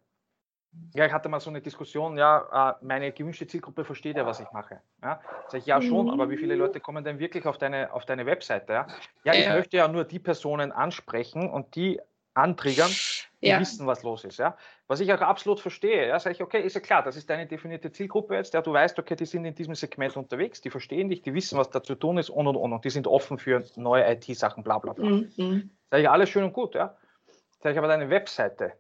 ja, 0.94 1.06
ich 1.06 1.14
hatte 1.14 1.30
mal 1.30 1.40
so 1.40 1.50
eine 1.50 1.62
Diskussion, 1.62 2.18
ja, 2.18 2.76
äh, 2.82 2.86
meine 2.86 3.12
gewünschte 3.12 3.48
Zielgruppe 3.48 3.84
versteht 3.84 4.18
ja, 4.18 4.26
was 4.26 4.40
ich 4.40 4.52
mache. 4.52 4.82
Ja, 5.02 5.22
sag 5.48 5.60
ich, 5.60 5.66
ja 5.66 5.82
schon, 5.82 6.10
aber 6.10 6.30
wie 6.30 6.38
viele 6.38 6.54
mhm. 6.54 6.62
Leute 6.62 6.80
kommen 6.80 7.04
denn 7.04 7.18
wirklich 7.20 7.46
auf 7.46 7.58
deine, 7.58 7.92
auf 7.94 8.06
deine 8.06 8.26
Webseite? 8.26 8.74
Ja? 8.74 8.88
ja, 9.24 9.34
ich 9.34 9.50
möchte 9.50 9.78
ja 9.78 9.88
nur 9.88 10.04
die 10.04 10.20
Personen 10.20 10.72
ansprechen 10.72 11.50
und 11.50 11.76
die 11.76 12.00
antriggern, 12.34 12.92
die 13.42 13.48
ja. 13.48 13.60
wissen, 13.60 13.86
was 13.86 14.04
los 14.04 14.24
ist. 14.24 14.38
Ja? 14.38 14.58
Was 14.88 15.00
ich 15.00 15.14
auch 15.14 15.22
absolut 15.22 15.60
verstehe, 15.60 16.08
ja, 16.08 16.20
sage 16.20 16.36
ich, 16.36 16.42
okay, 16.42 16.62
ist 16.62 16.74
ja 16.74 16.82
klar, 16.82 17.04
das 17.04 17.16
ist 17.16 17.30
deine 17.30 17.46
definierte 17.46 17.92
Zielgruppe 17.92 18.36
jetzt, 18.36 18.54
ja, 18.54 18.62
du 18.62 18.74
weißt, 18.74 18.98
okay, 18.98 19.16
die 19.16 19.26
sind 19.26 19.46
in 19.46 19.54
diesem 19.54 19.76
Segment 19.76 20.18
unterwegs, 20.18 20.62
die 20.62 20.70
verstehen 20.70 21.10
dich, 21.10 21.22
die 21.22 21.34
wissen, 21.34 21.58
was 21.58 21.70
da 21.70 21.84
zu 21.84 21.96
tun 21.96 22.18
ist 22.18 22.30
und 22.30 22.48
und 22.48 22.56
und 22.56 22.74
und 22.74 22.86
die 22.86 22.90
sind 22.90 23.08
offen 23.08 23.38
für 23.38 23.64
neue 23.76 24.10
IT-Sachen, 24.12 24.64
bla 24.64 24.80
bla 24.80 24.94
bla. 24.94 25.06
Mhm. 25.06 25.72
Sage 25.90 26.04
ich, 26.04 26.10
alles 26.10 26.30
schön 26.30 26.44
und 26.44 26.54
gut, 26.54 26.76
ja. 26.76 26.98
Sage 27.62 27.74
ich 27.74 27.78
aber 27.78 27.88
deine 27.88 28.10
Webseite, 28.10 28.74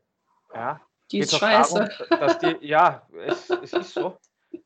ja, 0.53 0.81
die 1.11 1.19
ist 1.19 1.37
scheiße. 1.37 1.89
Darum, 2.09 2.19
dass 2.19 2.39
die, 2.39 2.57
ja, 2.61 3.07
es, 3.25 3.49
es 3.49 3.73
ist 3.73 3.93
so. 3.93 4.17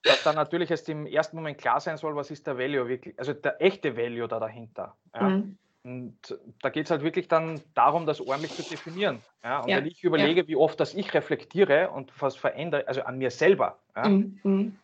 Dass 0.03 0.23
dann 0.23 0.35
natürlich 0.35 0.71
erst 0.71 0.87
im 0.89 1.05
ersten 1.05 1.35
Moment 1.35 1.57
klar 1.57 1.79
sein 1.79 1.97
soll, 1.97 2.15
was 2.15 2.31
ist 2.31 2.47
der 2.47 2.57
Value 2.57 2.87
wirklich, 2.87 3.17
also 3.19 3.33
der 3.33 3.61
echte 3.61 3.97
Value 3.97 4.27
da 4.27 4.39
dahinter. 4.39 4.95
Ja. 5.13 5.29
Mhm. 5.29 5.57
Und 5.83 6.37
da 6.61 6.69
geht 6.69 6.85
es 6.85 6.91
halt 6.91 7.01
wirklich 7.01 7.27
dann 7.27 7.59
darum, 7.73 8.05
das 8.05 8.21
ordentlich 8.21 8.51
zu 8.51 8.61
definieren. 8.61 9.19
Ja. 9.43 9.61
Und 9.61 9.69
ja. 9.69 9.77
wenn 9.77 9.87
ich 9.87 10.03
überlege, 10.03 10.41
ja. 10.41 10.47
wie 10.47 10.55
oft 10.55 10.79
das 10.79 10.93
ich 10.93 11.13
reflektiere 11.13 11.89
und 11.89 12.11
was 12.21 12.35
verändere, 12.35 12.87
also 12.87 13.01
an 13.01 13.17
mir 13.17 13.31
selber, 13.31 13.79
ja, 13.95 14.07
mhm. 14.07 14.39
mhm. 14.43 14.79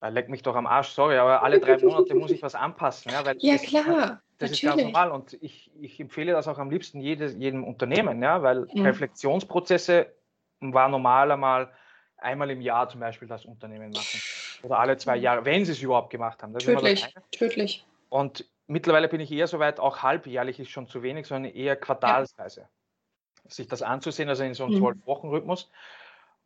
da 0.00 0.08
leck 0.08 0.28
mich 0.28 0.42
doch 0.42 0.54
am 0.54 0.66
Arsch, 0.66 0.88
sorry, 0.88 1.16
aber 1.16 1.42
alle 1.42 1.60
drei 1.60 1.78
Monate 1.78 2.14
muss 2.14 2.30
ich 2.30 2.42
was 2.42 2.54
anpassen. 2.54 3.10
Ja, 3.10 3.24
weil 3.24 3.38
ja 3.40 3.56
klar. 3.56 4.20
Das 4.38 4.50
Natürlich. 4.50 4.62
ist 4.64 4.68
ganz 4.68 4.82
normal 4.82 5.10
und 5.12 5.38
ich, 5.40 5.70
ich 5.80 6.00
empfehle 6.00 6.32
das 6.32 6.48
auch 6.48 6.58
am 6.58 6.68
liebsten 6.68 7.00
jedes, 7.00 7.36
jedem 7.36 7.64
Unternehmen, 7.64 8.22
ja, 8.22 8.42
weil 8.42 8.66
mhm. 8.74 8.82
Reflexionsprozesse 8.82 10.12
war 10.60 10.88
normaler 10.88 11.36
mal 11.36 11.72
einmal 12.18 12.50
im 12.50 12.60
Jahr 12.60 12.88
zum 12.88 13.00
Beispiel 13.00 13.28
das 13.28 13.44
Unternehmen 13.44 13.92
machen. 13.92 14.20
Oder 14.62 14.78
alle 14.78 14.96
zwei 14.96 15.16
Jahre, 15.16 15.44
wenn 15.44 15.64
sie 15.64 15.72
es 15.72 15.82
überhaupt 15.82 16.10
gemacht 16.10 16.42
haben. 16.42 16.52
Das 16.52 16.64
tödlich, 16.64 17.14
tödlich. 17.30 17.86
Und 18.08 18.46
mittlerweile 18.66 19.08
bin 19.08 19.20
ich 19.20 19.30
eher 19.30 19.46
so 19.46 19.58
weit, 19.58 19.80
auch 19.80 20.02
halbjährlich 20.02 20.60
ist 20.60 20.70
schon 20.70 20.86
zu 20.86 21.02
wenig, 21.02 21.26
sondern 21.26 21.52
eher 21.52 21.76
quartalsweise. 21.76 22.62
Ja. 22.62 23.50
Sich 23.50 23.68
das 23.68 23.82
anzusehen, 23.82 24.28
also 24.28 24.42
in 24.44 24.54
so 24.54 24.64
einem 24.64 24.74
mhm. 24.74 24.78
Zwölf-Wochen-Rhythmus. 24.78 25.70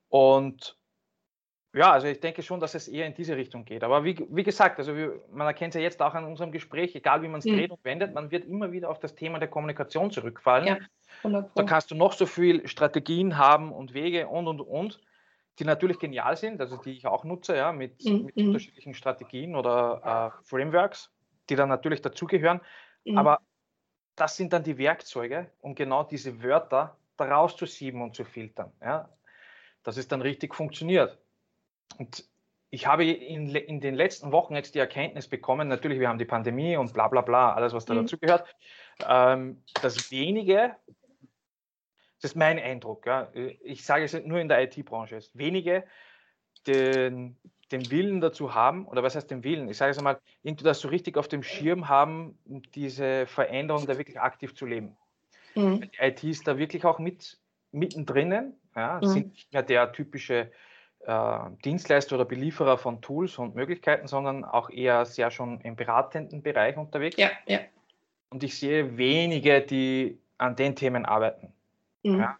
Und 0.09 0.76
ja, 1.74 1.92
also 1.92 2.07
ich 2.07 2.18
denke 2.20 2.42
schon, 2.42 2.61
dass 2.61 2.74
es 2.74 2.88
eher 2.88 3.07
in 3.07 3.14
diese 3.14 3.37
Richtung 3.37 3.64
geht. 3.64 3.85
Aber 3.85 4.04
wie, 4.04 4.16
wie 4.31 4.42
gesagt, 4.42 4.78
also 4.78 4.96
wir, 4.96 5.20
man 5.31 5.46
erkennt 5.46 5.74
es 5.74 5.78
ja 5.78 5.83
jetzt 5.83 6.00
auch 6.00 6.14
an 6.14 6.24
unserem 6.24 6.50
Gespräch, 6.50 6.94
egal 6.94 7.22
wie 7.22 7.28
man 7.28 7.40
es 7.40 7.44
mhm. 7.44 7.57
dreht 7.57 7.70
und 7.70 7.85
wendet, 7.85 8.14
man 8.14 8.31
wird 8.31 8.46
immer 8.46 8.72
wieder 8.72 8.90
auf 8.90 8.98
das 8.98 9.14
Thema 9.14 9.38
der 9.38 9.48
Kommunikation 9.48 10.11
zurückfallen. 10.11 10.66
Ja. 11.22 11.48
Da 11.54 11.62
kannst 11.64 11.90
du 11.90 11.94
noch 11.94 12.12
so 12.12 12.26
viel 12.26 12.66
Strategien 12.66 13.38
haben 13.38 13.72
und 13.72 13.92
Wege 13.92 14.28
und 14.28 14.48
und 14.48 14.61
und, 14.61 15.00
die 15.59 15.64
natürlich 15.64 15.98
genial 15.98 16.37
sind, 16.37 16.61
also 16.61 16.76
die 16.76 16.92
ich 16.92 17.07
auch 17.07 17.24
nutze, 17.24 17.57
ja, 17.57 17.72
mit, 17.72 18.04
mhm. 18.04 18.26
mit 18.26 18.37
unterschiedlichen 18.37 18.94
Strategien 18.94 19.54
oder 19.54 20.33
äh, 20.40 20.44
Frameworks, 20.44 21.12
die 21.49 21.57
dann 21.57 21.69
natürlich 21.69 22.03
dazugehören. 22.03 22.61
Mhm. 23.05 23.19
Aber 23.19 23.41
das 24.17 24.37
sind 24.37 24.53
dann 24.53 24.65
die 24.65 24.79
Werkzeuge, 24.79 25.51
um 25.61 25.75
genau 25.75 26.03
diese 26.03 26.43
Wörter 26.43 26.97
daraus 27.17 27.57
zu 27.57 27.67
sieben 27.67 28.03
und 28.03 28.15
zu 28.15 28.25
filtern. 28.25 28.73
Ja, 28.81 29.09
dass 29.83 29.97
es 29.97 30.09
dann 30.09 30.23
richtig 30.23 30.55
funktioniert. 30.55 31.19
Und 31.99 32.25
ich 32.71 32.87
habe 32.87 33.05
in, 33.05 33.55
in, 33.55 33.81
den 33.81 33.95
letzten 33.95 34.31
Wochen 34.31 34.55
jetzt 34.55 34.75
die 34.75 34.79
Erkenntnis 34.79 35.27
bekommen, 35.27 35.69
natürlich, 35.69 36.01
wir 36.01 36.09
haben 36.09 36.19
die 36.19 36.27
Pandemie 36.27 36.77
und 36.77 36.93
bla 36.93 37.09
bla 37.09 37.23
bla, 37.23 37.55
alles, 37.55 37.73
was 37.73 37.87
da 37.87 37.95
mhm. 37.95 38.03
dazugehört, 38.03 38.45
ähm, 39.07 39.63
dass 39.81 40.11
wenige 40.11 40.77
das 42.21 42.33
ist 42.33 42.37
mein 42.37 42.59
Eindruck. 42.59 43.07
Ja. 43.07 43.31
Ich 43.63 43.85
sage 43.85 44.05
es 44.05 44.13
nur 44.13 44.41
in 44.41 44.49
der 44.49 44.63
IT-Branche. 44.63 45.21
Wenige 45.35 45.85
den, 46.67 47.37
den 47.72 47.90
Willen 47.90 48.20
dazu 48.20 48.54
haben, 48.54 48.87
oder 48.87 49.02
was 49.02 49.14
heißt 49.14 49.31
den 49.31 49.44
Willen? 49.44 49.68
Ich 49.68 49.76
sage 49.76 49.90
es 49.90 49.98
einmal, 49.98 50.18
irgendwie 50.42 50.64
das 50.64 50.81
so 50.81 50.88
richtig 50.88 51.16
auf 51.16 51.28
dem 51.28 51.42
Schirm 51.42 51.88
haben, 51.88 52.38
diese 52.74 53.26
Veränderung 53.26 53.87
da 53.87 53.98
wirklich 53.98 54.20
aktiv 54.20 54.54
zu 54.54 54.66
leben. 54.66 54.96
Mhm. 55.54 55.83
Die 55.83 55.90
IT 56.00 56.24
ist 56.24 56.46
da 56.46 56.59
wirklich 56.59 56.85
auch 56.85 56.98
mit 56.98 57.38
mittendrin, 57.72 58.54
ja, 58.74 59.00
mhm. 59.02 59.07
sind 59.07 59.33
nicht 59.33 59.52
mehr 59.52 59.62
der 59.62 59.92
typische 59.92 60.50
äh, 61.00 61.38
Dienstleister 61.64 62.16
oder 62.16 62.24
Belieferer 62.24 62.78
von 62.78 63.00
Tools 63.00 63.38
und 63.38 63.54
Möglichkeiten, 63.54 64.07
sondern 64.07 64.44
auch 64.44 64.70
eher 64.70 65.04
sehr 65.04 65.31
schon 65.31 65.61
im 65.61 65.76
beratenden 65.76 66.42
Bereich 66.42 66.76
unterwegs. 66.76 67.16
Ja, 67.16 67.31
ja. 67.46 67.61
Und 68.31 68.42
ich 68.42 68.59
sehe 68.59 68.96
wenige, 68.96 69.61
die 69.61 70.18
an 70.38 70.57
den 70.57 70.76
Themen 70.76 71.04
arbeiten. 71.04 71.52
Mhm. 72.02 72.20
Ja, 72.20 72.38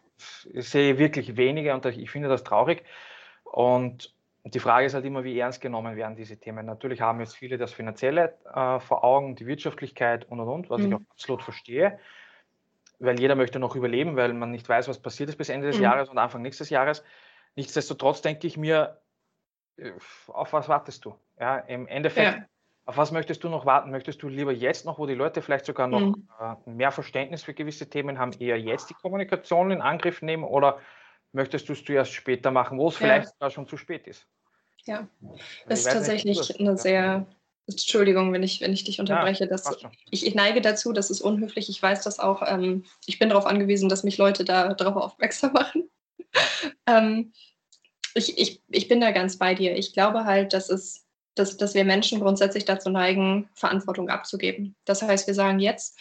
ich 0.53 0.69
sehe 0.69 0.99
wirklich 0.99 1.37
wenige 1.37 1.75
und 1.75 1.85
ich 1.87 2.11
finde 2.11 2.29
das 2.29 2.45
traurig. 2.45 2.85
Und 3.45 4.15
die 4.55 4.61
Frage 4.61 4.87
ist 4.87 4.95
halt 4.95 5.05
immer, 5.05 5.25
wie 5.25 5.39
ernst 5.39 5.61
genommen 5.61 5.97
werden 5.97 6.17
diese 6.17 6.39
Themen. 6.39 6.67
Natürlich 6.67 7.01
haben 7.01 7.21
jetzt 7.21 7.37
viele 7.37 7.59
das 7.59 7.73
Finanzielle 7.73 8.35
äh, 8.55 8.79
vor 8.81 9.05
Augen, 9.05 9.37
die 9.37 9.47
Wirtschaftlichkeit 9.47 10.27
und 10.31 10.41
und 10.41 10.49
und, 10.49 10.71
was 10.71 10.81
mhm. 10.81 10.87
ich 10.87 10.95
auch 10.95 11.01
absolut 11.11 11.43
verstehe, 11.43 11.99
weil 12.99 13.19
jeder 13.19 13.35
möchte 13.35 13.59
noch 13.59 13.77
überleben, 13.77 14.17
weil 14.17 14.33
man 14.33 14.51
nicht 14.51 14.69
weiß, 14.69 14.89
was 14.89 15.01
passiert 15.01 15.29
ist 15.29 15.37
bis 15.37 15.49
Ende 15.49 15.67
des 15.67 15.79
mhm. 15.79 15.85
Jahres 15.85 16.09
und 16.09 16.19
Anfang 16.19 16.43
nächstes 16.43 16.71
Jahres. 16.71 17.05
Nichtsdestotrotz 17.57 18.23
denke 18.23 18.47
ich 18.47 18.57
mir, 18.57 19.01
äh, 19.77 19.93
auf 20.29 20.53
was 20.53 20.69
wartest 20.69 21.05
du? 21.05 21.15
Ja, 21.39 21.59
im 21.59 21.87
Endeffekt 21.87 22.37
ja. 22.37 22.45
Auf 22.89 22.97
was 22.97 23.13
möchtest 23.13 23.45
du 23.45 23.51
noch 23.51 23.67
warten? 23.67 23.91
Möchtest 23.91 24.23
du 24.23 24.29
lieber 24.29 24.51
jetzt 24.51 24.87
noch, 24.87 24.99
wo 24.99 25.05
die 25.05 25.13
Leute 25.13 25.43
vielleicht 25.43 25.67
sogar 25.67 25.89
noch 25.89 26.01
mhm. 26.01 26.27
äh, 26.41 26.71
mehr 26.71 26.91
Verständnis 26.91 27.43
für 27.43 27.53
gewisse 27.53 27.91
Themen 27.91 28.19
haben, 28.19 28.33
eher 28.39 28.59
jetzt 28.59 28.89
die 28.89 28.95
Kommunikation 28.95 29.71
in 29.71 29.83
Angriff 29.83 30.23
nehmen 30.23 30.43
oder 30.43 30.79
möchtest 31.33 31.69
du 31.69 31.75
es 31.75 31.85
zuerst 31.85 32.15
später 32.15 32.51
machen, 32.51 32.79
wo 32.79 32.89
es 32.89 32.95
ja. 32.95 33.01
vielleicht 33.01 33.29
sogar 33.29 33.51
schon 33.51 33.67
zu 33.67 33.77
spät 33.77 34.07
ist? 34.07 34.27
Ja, 34.89 35.07
das 35.69 35.81
ist 35.81 35.93
tatsächlich 35.93 36.59
eine 36.59 36.77
sehr, 36.79 37.27
Entschuldigung, 37.67 38.33
wenn 38.33 38.43
ich, 38.43 38.61
wenn 38.63 38.73
ich 38.73 38.85
dich 38.85 38.99
unterbreche. 38.99 39.45
Ja, 39.45 39.51
dass, 39.51 39.71
ich, 40.11 40.27
ich, 40.27 40.35
neige 40.35 40.63
dazu, 40.63 40.93
das 40.93 41.11
ist 41.11 41.21
unhöflich. 41.21 41.69
Ich 41.69 41.83
weiß 41.83 42.03
das 42.03 42.19
auch. 42.19 42.43
Ähm, 42.47 42.85
ich 43.07 43.19
bin 43.19 43.29
darauf 43.29 43.45
angewiesen, 43.45 43.91
dass 43.91 44.05
mich 44.05 44.17
Leute 44.17 44.45
da 44.45 44.73
darauf 44.73 44.97
aufmerksam 44.97 45.53
machen. 45.55 45.91
ähm, 46.87 47.33
ich, 48.15 48.39
ich, 48.39 48.63
ich 48.69 48.89
bin 48.89 49.01
da 49.01 49.11
ganz 49.11 49.37
bei 49.37 49.55
dir. 49.55 49.77
Ich 49.77 49.93
glaube 49.93 50.25
halt, 50.25 50.55
dass 50.55 50.71
es 50.71 51.05
dass, 51.35 51.57
dass 51.57 51.75
wir 51.75 51.85
Menschen 51.85 52.21
grundsätzlich 52.21 52.65
dazu 52.65 52.91
neigen, 52.91 53.49
Verantwortung 53.55 54.09
abzugeben. 54.09 54.75
Das 54.85 55.03
heißt, 55.03 55.27
wir 55.27 55.35
sagen 55.35 55.61
jetzt, 55.61 55.97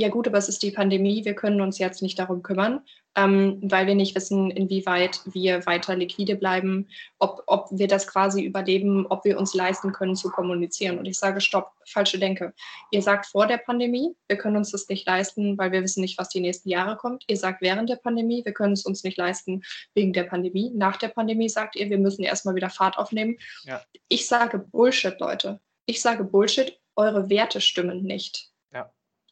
ja 0.00 0.08
gut, 0.08 0.26
aber 0.26 0.38
es 0.38 0.48
ist 0.48 0.62
die 0.62 0.70
Pandemie, 0.70 1.24
wir 1.26 1.34
können 1.34 1.60
uns 1.60 1.78
jetzt 1.78 2.00
nicht 2.00 2.18
darum 2.18 2.42
kümmern, 2.42 2.80
ähm, 3.16 3.58
weil 3.62 3.86
wir 3.86 3.94
nicht 3.94 4.14
wissen, 4.14 4.50
inwieweit 4.50 5.20
wir 5.26 5.66
weiter 5.66 5.94
liquide 5.94 6.36
bleiben, 6.36 6.88
ob, 7.18 7.42
ob 7.46 7.68
wir 7.70 7.86
das 7.86 8.06
quasi 8.06 8.42
überleben, 8.42 9.06
ob 9.06 9.26
wir 9.26 9.38
uns 9.38 9.52
leisten 9.52 9.92
können 9.92 10.16
zu 10.16 10.30
kommunizieren. 10.30 10.98
Und 10.98 11.04
ich 11.04 11.18
sage, 11.18 11.42
stopp, 11.42 11.72
falsche 11.84 12.18
Denke. 12.18 12.54
Ihr 12.90 13.02
sagt 13.02 13.26
vor 13.26 13.46
der 13.46 13.58
Pandemie, 13.58 14.16
wir 14.26 14.38
können 14.38 14.56
uns 14.56 14.70
das 14.70 14.88
nicht 14.88 15.06
leisten, 15.06 15.58
weil 15.58 15.70
wir 15.70 15.82
wissen 15.82 16.00
nicht, 16.00 16.18
was 16.18 16.30
die 16.30 16.40
nächsten 16.40 16.70
Jahre 16.70 16.96
kommt. 16.96 17.24
Ihr 17.28 17.36
sagt 17.36 17.60
während 17.60 17.90
der 17.90 17.96
Pandemie, 17.96 18.42
wir 18.44 18.52
können 18.52 18.72
es 18.72 18.86
uns 18.86 19.04
nicht 19.04 19.18
leisten 19.18 19.62
wegen 19.94 20.14
der 20.14 20.24
Pandemie. 20.24 20.70
Nach 20.74 20.96
der 20.96 21.08
Pandemie 21.08 21.50
sagt 21.50 21.76
ihr, 21.76 21.90
wir 21.90 21.98
müssen 21.98 22.22
erstmal 22.22 22.54
wieder 22.54 22.70
Fahrt 22.70 22.96
aufnehmen. 22.96 23.36
Ja. 23.64 23.82
Ich 24.08 24.26
sage 24.26 24.58
Bullshit, 24.58 25.20
Leute. 25.20 25.60
Ich 25.84 26.00
sage 26.00 26.24
Bullshit, 26.24 26.78
eure 26.96 27.28
Werte 27.28 27.60
stimmen 27.60 28.02
nicht 28.02 28.49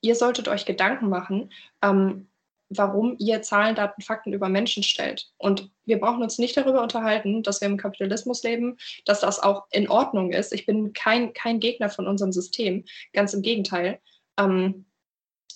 ihr 0.00 0.14
solltet 0.14 0.48
euch 0.48 0.64
Gedanken 0.64 1.08
machen, 1.08 1.52
ähm, 1.82 2.28
warum 2.70 3.16
ihr 3.18 3.42
Zahlen, 3.42 3.74
Daten, 3.74 4.02
Fakten 4.02 4.32
über 4.32 4.48
Menschen 4.48 4.82
stellt. 4.82 5.30
Und 5.38 5.70
wir 5.86 5.98
brauchen 5.98 6.22
uns 6.22 6.38
nicht 6.38 6.56
darüber 6.56 6.82
unterhalten, 6.82 7.42
dass 7.42 7.60
wir 7.60 7.68
im 7.68 7.78
Kapitalismus 7.78 8.42
leben, 8.42 8.76
dass 9.06 9.20
das 9.20 9.40
auch 9.40 9.66
in 9.70 9.88
Ordnung 9.88 10.32
ist. 10.32 10.52
Ich 10.52 10.66
bin 10.66 10.92
kein, 10.92 11.32
kein 11.32 11.60
Gegner 11.60 11.88
von 11.88 12.06
unserem 12.06 12.32
System, 12.32 12.84
ganz 13.12 13.32
im 13.32 13.42
Gegenteil. 13.42 14.00
Ähm, 14.38 14.84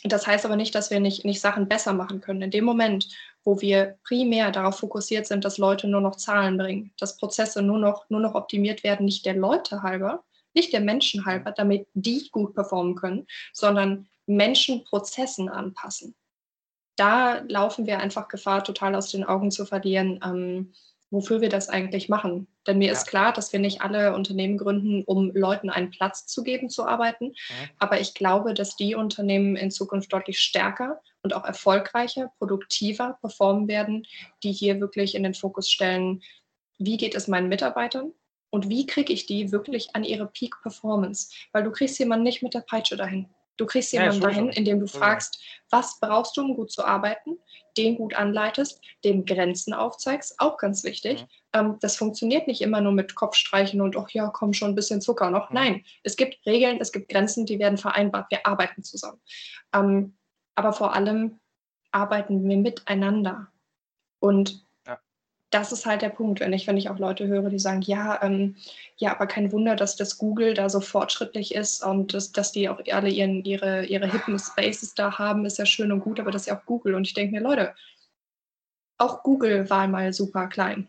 das 0.05 0.27
heißt 0.27 0.45
aber 0.45 0.57
nicht, 0.57 0.75
dass 0.75 0.91
wir 0.91 1.01
nicht, 1.01 1.25
nicht 1.25 1.41
Sachen 1.41 1.69
besser 1.69 1.93
machen 1.93 2.21
können. 2.21 2.43
In 2.43 2.51
dem 2.51 2.65
Moment, 2.65 3.09
wo 3.45 3.61
wir 3.61 3.99
primär 4.05 4.51
darauf 4.51 4.79
fokussiert 4.79 5.27
sind, 5.27 5.45
dass 5.45 5.59
Leute 5.59 5.87
nur 5.87 6.01
noch 6.01 6.17
Zahlen 6.17 6.57
bringen, 6.57 6.93
dass 6.99 7.17
Prozesse 7.17 7.63
nur 7.63 7.79
noch, 7.79 8.09
nur 8.09 8.21
noch 8.21 8.35
optimiert 8.35 8.83
werden, 8.85 9.05
nicht 9.07 9.27
der 9.27 9.35
Leute 9.35 9.83
halber, 9.83 10.25
nicht 10.55 10.73
der 10.73 10.81
Menschen 10.81 11.25
halber, 11.25 11.53
damit 11.53 11.87
die 11.95 12.29
gut 12.31 12.55
performen 12.55 12.97
können, 12.97 13.27
sondern 13.53 14.09
Menschen 14.37 14.85
Prozessen 14.85 15.49
anpassen. 15.49 16.15
Da 16.97 17.43
laufen 17.49 17.87
wir 17.87 18.01
einfach 18.01 18.29
Gefahr, 18.29 18.65
total 18.65 18.95
aus 18.95 19.11
den 19.11 19.25
Augen 19.25 19.51
zu 19.51 19.65
verlieren, 19.65 20.21
ähm, 20.25 20.75
wofür 21.11 21.41
wir 21.41 21.49
das 21.49 21.69
eigentlich 21.69 22.09
machen. 22.09 22.49
Denn 22.67 22.79
mir 22.79 22.87
ja. 22.87 22.93
ist 22.93 23.07
klar, 23.07 23.33
dass 23.33 23.53
wir 23.53 23.61
nicht 23.61 23.83
alle 23.83 24.15
Unternehmen 24.15 24.57
gründen, 24.57 25.05
um 25.05 25.31
Leuten 25.35 25.69
einen 25.69 25.91
Platz 25.91 26.27
zu 26.27 26.43
geben, 26.43 26.71
zu 26.71 26.87
arbeiten. 26.87 27.27
Mhm. 27.27 27.69
Aber 27.79 28.01
ich 28.01 28.15
glaube, 28.15 28.55
dass 28.55 28.77
die 28.77 28.95
Unternehmen 28.95 29.57
in 29.57 29.71
Zukunft 29.71 30.13
deutlich 30.13 30.39
stärker 30.39 31.01
und 31.23 31.35
auch 31.35 31.45
erfolgreicher, 31.45 32.33
produktiver 32.39 33.19
performen 33.21 33.69
werden, 33.69 34.07
die 34.43 34.53
hier 34.53 34.81
wirklich 34.81 35.15
in 35.15 35.23
den 35.23 35.35
Fokus 35.35 35.71
stellen, 35.71 36.23
wie 36.79 36.97
geht 36.97 37.15
es 37.15 37.29
meinen 37.29 37.49
Mitarbeitern 37.49 38.13
und 38.51 38.69
wie 38.69 38.87
kriege 38.87 39.13
ich 39.13 39.27
die 39.27 39.53
wirklich 39.53 39.95
an 39.95 40.05
ihre 40.05 40.27
Peak 40.27 40.55
Performance? 40.63 41.31
Weil 41.53 41.65
du 41.65 41.73
kriegst 41.73 41.99
jemanden 41.99 42.25
nicht 42.25 42.43
mit 42.43 42.55
der 42.55 42.61
Peitsche 42.61 42.97
dahin. 42.97 43.29
Du 43.57 43.67
kriegst 43.67 43.93
jemanden 43.93 44.21
ja, 44.23 44.29
dahin, 44.29 44.49
indem 44.49 44.81
du 44.81 44.87
fragst, 44.87 45.43
was 45.71 45.99
brauchst 46.01 46.37
du, 46.37 46.43
um 46.43 46.55
gut 46.55 46.71
zu 46.71 46.85
arbeiten, 46.85 47.39
den 47.77 47.97
gut 47.97 48.15
anleitest, 48.15 48.81
dem 49.05 49.25
Grenzen 49.25 49.73
aufzeigst, 49.75 50.35
auch 50.39 50.59
ganz 50.59 50.85
wichtig. 50.85 51.23
Mhm. 51.23 51.29
Ähm, 51.55 51.77
das 51.81 51.97
funktioniert 51.97 52.47
nicht 52.47 52.61
immer 52.61 52.81
nur 52.81 52.93
mit 52.93 53.15
Kopfstreichen 53.15 53.81
und, 53.81 53.97
ach 53.97 54.11
ja, 54.11 54.29
komm 54.29 54.53
schon, 54.53 54.71
ein 54.71 54.75
bisschen 54.75 55.01
Zucker 55.01 55.31
noch. 55.31 55.51
Mhm. 55.51 55.55
Nein, 55.55 55.85
es 56.03 56.17
gibt 56.17 56.45
Regeln, 56.47 56.79
es 56.81 56.93
gibt 56.93 57.09
Grenzen, 57.09 57.47
die 57.47 57.59
werden 57.59 57.79
vereinbart. 57.79 58.31
Wir 58.31 58.47
arbeiten 58.47 58.83
zusammen. 58.83 59.21
Ähm, 59.75 60.17
aber 60.55 60.73
vor 60.73 60.95
allem 60.95 61.41
arbeiten 61.91 62.49
wir 62.49 62.57
miteinander. 62.57 63.49
Und 64.19 64.62
das 65.53 65.71
ist 65.71 65.85
halt 65.85 66.01
der 66.01 66.09
Punkt, 66.09 66.41
wenn 66.41 66.53
ich, 66.55 66.67
wenn 66.67 66.79
ich 66.79 66.89
auch 66.89 66.99
Leute 66.99 67.27
höre, 67.27 67.51
die 67.51 67.59
sagen, 67.59 67.83
ja, 67.83 68.21
ähm, 68.23 68.57
ja, 68.97 69.13
aber 69.13 69.27
kein 69.27 69.53
Wunder, 69.53 69.77
dass 69.77 69.97
das 69.97 70.17
Google 70.17 70.55
da 70.55 70.71
so 70.71 70.81
fortschrittlich 70.81 71.55
ist 71.55 71.85
und 71.85 72.15
das, 72.15 72.33
dass 72.33 72.53
die 72.53 72.71
auch 72.71 72.81
alle 72.91 73.11
ihren, 73.11 73.45
ihre, 73.45 73.85
ihre 73.85 74.11
hippen 74.11 74.39
Spaces 74.39 74.95
da 74.95 75.19
haben, 75.19 75.45
ist 75.45 75.59
ja 75.59 75.67
schön 75.67 75.93
und 75.93 76.01
gut, 76.01 76.19
aber 76.19 76.31
das 76.31 76.43
ist 76.43 76.47
ja 76.47 76.59
auch 76.59 76.65
Google. 76.65 76.95
Und 76.95 77.07
ich 77.07 77.13
denke 77.13 77.35
mir, 77.35 77.43
Leute, 77.43 77.75
auch 78.97 79.23
Google 79.23 79.69
war 79.69 79.87
mal 79.89 80.13
super 80.15 80.47
klein. 80.47 80.89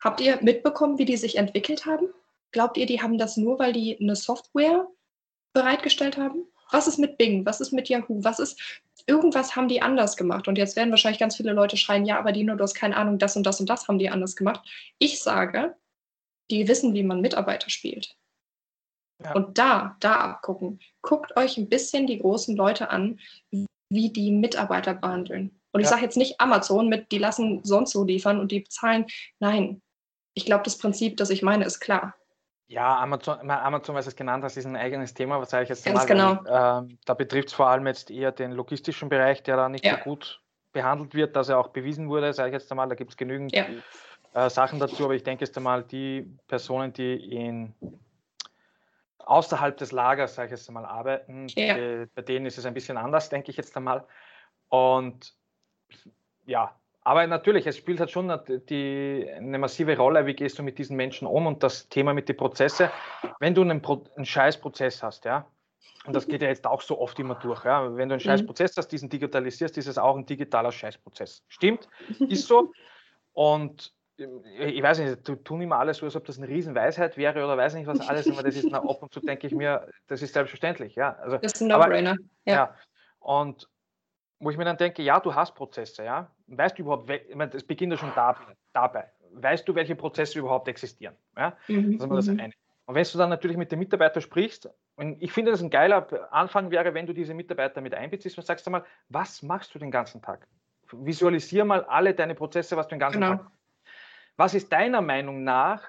Habt 0.00 0.20
ihr 0.20 0.38
mitbekommen, 0.42 0.98
wie 0.98 1.06
die 1.06 1.16
sich 1.16 1.36
entwickelt 1.36 1.84
haben? 1.84 2.06
Glaubt 2.52 2.76
ihr, 2.76 2.86
die 2.86 3.02
haben 3.02 3.18
das 3.18 3.36
nur, 3.36 3.58
weil 3.58 3.72
die 3.72 3.98
eine 4.00 4.14
Software 4.14 4.86
bereitgestellt 5.54 6.18
haben? 6.18 6.44
Was 6.70 6.86
ist 6.86 6.98
mit 6.98 7.18
Bing? 7.18 7.44
Was 7.46 7.60
ist 7.60 7.72
mit 7.72 7.88
Yahoo? 7.88 8.22
Was 8.22 8.38
ist, 8.38 8.60
irgendwas 9.06 9.56
haben 9.56 9.68
die 9.68 9.82
anders 9.82 10.16
gemacht. 10.16 10.48
Und 10.48 10.58
jetzt 10.58 10.76
werden 10.76 10.90
wahrscheinlich 10.90 11.20
ganz 11.20 11.36
viele 11.36 11.52
Leute 11.52 11.76
schreien, 11.76 12.04
ja, 12.04 12.18
aber 12.18 12.32
Dino, 12.32 12.54
du 12.54 12.62
hast 12.62 12.74
keine 12.74 12.96
Ahnung, 12.96 13.18
das 13.18 13.36
und 13.36 13.44
das 13.44 13.60
und 13.60 13.68
das 13.68 13.88
haben 13.88 13.98
die 13.98 14.10
anders 14.10 14.36
gemacht. 14.36 14.66
Ich 14.98 15.22
sage, 15.22 15.76
die 16.50 16.68
wissen, 16.68 16.94
wie 16.94 17.02
man 17.02 17.20
Mitarbeiter 17.20 17.70
spielt. 17.70 18.16
Ja. 19.22 19.32
Und 19.32 19.58
da, 19.58 19.96
da 20.00 20.16
abgucken. 20.16 20.80
Guckt 21.02 21.36
euch 21.36 21.56
ein 21.56 21.68
bisschen 21.68 22.06
die 22.06 22.18
großen 22.18 22.56
Leute 22.56 22.90
an, 22.90 23.20
wie 23.50 24.10
die 24.10 24.30
Mitarbeiter 24.30 24.94
behandeln. 24.94 25.60
Und 25.72 25.80
ich 25.80 25.86
ja. 25.86 25.92
sage 25.92 26.02
jetzt 26.02 26.16
nicht 26.16 26.40
Amazon 26.40 26.88
mit, 26.88 27.10
die 27.12 27.18
lassen 27.18 27.62
sonst 27.64 27.92
so 27.92 28.04
liefern 28.04 28.40
und 28.40 28.52
die 28.52 28.60
bezahlen. 28.60 29.06
Nein, 29.40 29.82
ich 30.34 30.44
glaube, 30.44 30.64
das 30.64 30.78
Prinzip, 30.78 31.16
das 31.16 31.30
ich 31.30 31.42
meine, 31.42 31.64
ist 31.64 31.80
klar. 31.80 32.14
Ja, 32.66 32.98
Amazon, 32.98 33.50
Amazon, 33.50 33.94
was 33.94 34.06
es 34.06 34.16
genannt 34.16 34.42
hast, 34.42 34.56
ist 34.56 34.64
ein 34.64 34.76
eigenes 34.76 35.12
Thema, 35.12 35.38
was 35.38 35.50
sage 35.50 35.64
ich 35.64 35.68
jetzt 35.68 35.84
Ganz 35.84 35.98
mal. 35.98 36.06
Genau. 36.06 36.32
Äh, 36.44 36.88
da 37.04 37.14
betrifft 37.14 37.48
es 37.48 37.54
vor 37.54 37.68
allem 37.68 37.86
jetzt 37.86 38.10
eher 38.10 38.32
den 38.32 38.52
logistischen 38.52 39.08
Bereich, 39.08 39.42
der 39.42 39.56
da 39.56 39.68
nicht 39.68 39.84
ja. 39.84 39.98
so 39.98 40.04
gut 40.04 40.40
behandelt 40.72 41.14
wird, 41.14 41.36
dass 41.36 41.48
er 41.48 41.58
auch 41.58 41.68
bewiesen 41.68 42.08
wurde, 42.08 42.32
sage 42.32 42.48
ich 42.48 42.54
jetzt 42.54 42.70
einmal. 42.70 42.88
Da 42.88 42.94
gibt 42.94 43.10
es 43.10 43.16
genügend 43.16 43.54
ja. 43.54 43.66
äh, 44.32 44.48
Sachen 44.48 44.80
dazu, 44.80 45.04
aber 45.04 45.14
ich 45.14 45.22
denke 45.22 45.44
jetzt 45.44 45.56
einmal, 45.56 45.84
die 45.84 46.36
Personen, 46.48 46.92
die 46.92 47.14
in 47.14 47.74
außerhalb 49.18 49.76
des 49.76 49.92
Lagers, 49.92 50.34
sage 50.34 50.46
ich 50.46 50.52
jetzt 50.52 50.68
einmal, 50.68 50.84
arbeiten, 50.84 51.48
ja. 51.48 51.74
die, 51.74 52.06
bei 52.14 52.22
denen 52.22 52.46
ist 52.46 52.58
es 52.58 52.66
ein 52.66 52.74
bisschen 52.74 52.96
anders, 52.96 53.28
denke 53.28 53.50
ich 53.50 53.56
jetzt 53.56 53.76
einmal. 53.76 54.06
Und 54.68 55.34
ja, 56.46 56.74
aber 57.04 57.26
natürlich, 57.26 57.66
es 57.66 57.76
spielt 57.76 58.00
halt 58.00 58.10
schon 58.10 58.32
die, 58.70 59.28
eine 59.36 59.58
massive 59.58 59.96
Rolle, 59.96 60.24
wie 60.24 60.34
gehst 60.34 60.58
du 60.58 60.62
mit 60.62 60.78
diesen 60.78 60.96
Menschen 60.96 61.26
um 61.26 61.46
und 61.46 61.62
das 61.62 61.88
Thema 61.88 62.14
mit 62.14 62.28
den 62.30 62.36
Prozessen. 62.36 62.88
Wenn 63.40 63.54
du 63.54 63.60
einen, 63.60 63.82
Pro, 63.82 64.04
einen 64.16 64.24
Scheißprozess 64.24 65.02
hast, 65.02 65.26
ja, 65.26 65.46
und 66.06 66.14
das 66.14 66.26
geht 66.26 66.42
ja 66.42 66.48
jetzt 66.48 66.66
auch 66.66 66.80
so 66.80 66.98
oft 66.98 67.18
immer 67.18 67.34
durch, 67.34 67.64
ja, 67.64 67.84
wenn 67.84 68.08
du 68.08 68.14
einen 68.14 68.14
mhm. 68.14 68.20
Scheißprozess 68.20 68.76
hast, 68.78 68.88
diesen 68.88 69.10
digitalisierst, 69.10 69.76
ist 69.76 69.86
es 69.86 69.98
auch 69.98 70.16
ein 70.16 70.24
digitaler 70.24 70.72
Scheißprozess. 70.72 71.44
Stimmt, 71.48 71.88
ist 72.28 72.46
so. 72.48 72.72
Und 73.34 73.92
ich 74.16 74.80
weiß 74.80 75.00
nicht, 75.00 75.28
du 75.28 75.34
tun 75.34 75.60
immer 75.60 75.78
alles 75.78 75.98
so, 75.98 76.06
als 76.06 76.14
ob 76.14 76.24
das 76.24 76.38
eine 76.38 76.46
Riesenweisheit 76.46 77.16
wäre 77.16 77.44
oder 77.44 77.56
weiß 77.56 77.74
nicht 77.74 77.86
was 77.86 78.00
alles, 78.00 78.30
aber 78.30 78.44
das 78.44 78.54
ist 78.54 78.72
ab 78.72 78.84
und 78.84 79.12
zu 79.12 79.18
denke 79.18 79.48
ich 79.48 79.52
mir, 79.52 79.88
das 80.06 80.22
ist 80.22 80.34
selbstverständlich, 80.34 80.94
ja. 80.94 81.16
Also, 81.16 81.38
das 81.38 81.54
ist 81.54 81.62
ein 81.62 81.68
No-Brainer. 81.68 82.16
Ja. 82.44 82.54
ja. 82.54 82.76
Und 83.18 83.68
wo 84.38 84.50
ich 84.50 84.56
mir 84.56 84.64
dann 84.64 84.76
denke, 84.76 85.02
ja, 85.02 85.20
du 85.20 85.34
hast 85.34 85.54
Prozesse, 85.54 86.04
ja. 86.04 86.30
Weißt 86.46 86.78
du 86.78 86.82
überhaupt, 86.82 87.08
ich 87.08 87.34
meine, 87.34 87.50
das 87.50 87.64
beginnt 87.64 87.92
ja 87.92 87.98
schon 87.98 88.12
dabei. 88.72 89.10
Weißt 89.32 89.66
du, 89.66 89.74
welche 89.74 89.96
Prozesse 89.96 90.38
überhaupt 90.38 90.68
existieren? 90.68 91.16
Ja? 91.36 91.56
Mhm. 91.68 91.98
Das 91.98 92.08
ist 92.08 92.16
das 92.16 92.26
mhm. 92.28 92.40
eine. 92.40 92.52
Und 92.86 92.94
wenn 92.94 93.04
du 93.04 93.18
dann 93.18 93.30
natürlich 93.30 93.56
mit 93.56 93.72
dem 93.72 93.78
Mitarbeiter 93.78 94.20
sprichst, 94.20 94.68
und 94.96 95.22
ich 95.22 95.32
finde, 95.32 95.50
dass 95.50 95.62
ein 95.62 95.70
geiler 95.70 96.06
Anfang 96.32 96.70
wäre, 96.70 96.92
wenn 96.94 97.06
du 97.06 97.14
diese 97.14 97.34
Mitarbeiter 97.34 97.80
mit 97.80 97.94
einbeziehst 97.94 98.36
und 98.36 98.44
sagst 98.44 98.66
einmal, 98.66 98.84
was 99.08 99.42
machst 99.42 99.74
du 99.74 99.78
den 99.78 99.90
ganzen 99.90 100.20
Tag? 100.20 100.46
Visualisier 100.92 101.64
mal 101.64 101.84
alle 101.84 102.14
deine 102.14 102.34
Prozesse, 102.34 102.76
was 102.76 102.86
du 102.86 102.94
den 102.94 103.00
ganzen 103.00 103.20
genau. 103.20 103.36
Tag 103.36 103.50
Was 104.36 104.54
ist 104.54 104.70
deiner 104.70 105.00
Meinung 105.00 105.42
nach 105.42 105.82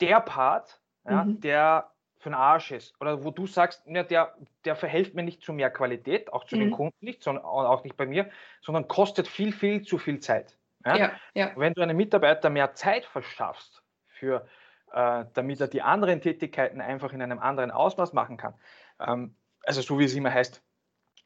der 0.00 0.20
Part, 0.20 0.80
ja, 1.08 1.24
mhm. 1.24 1.40
der 1.40 1.90
für 2.24 2.30
den 2.30 2.34
Arsch 2.34 2.72
ist 2.72 2.98
oder 3.00 3.22
wo 3.22 3.30
du 3.30 3.46
sagst, 3.46 3.82
ja, 3.86 4.02
der, 4.02 4.34
der 4.64 4.74
verhilft 4.76 5.14
mir 5.14 5.22
nicht 5.22 5.42
zu 5.42 5.52
mehr 5.52 5.70
Qualität, 5.70 6.32
auch 6.32 6.44
zu 6.44 6.56
mhm. 6.56 6.60
den 6.60 6.70
Kunden 6.70 6.96
nicht, 7.04 7.22
sondern 7.22 7.44
auch 7.44 7.84
nicht 7.84 7.98
bei 7.98 8.06
mir, 8.06 8.30
sondern 8.62 8.88
kostet 8.88 9.28
viel, 9.28 9.52
viel 9.52 9.82
zu 9.82 9.98
viel 9.98 10.20
Zeit. 10.20 10.56
Ja? 10.86 10.96
Ja, 10.96 11.12
ja. 11.34 11.52
Wenn 11.54 11.74
du 11.74 11.82
einem 11.82 11.96
Mitarbeiter 11.98 12.48
mehr 12.48 12.74
Zeit 12.74 13.04
verschaffst, 13.04 13.82
für, 14.06 14.46
äh, 14.92 15.26
damit 15.34 15.60
er 15.60 15.68
die 15.68 15.82
anderen 15.82 16.22
Tätigkeiten 16.22 16.80
einfach 16.80 17.12
in 17.12 17.20
einem 17.20 17.38
anderen 17.38 17.70
Ausmaß 17.70 18.14
machen 18.14 18.38
kann, 18.38 18.54
ähm, 18.98 19.36
also 19.62 19.82
so 19.82 19.98
wie 19.98 20.04
es 20.04 20.14
immer 20.14 20.32
heißt, 20.32 20.62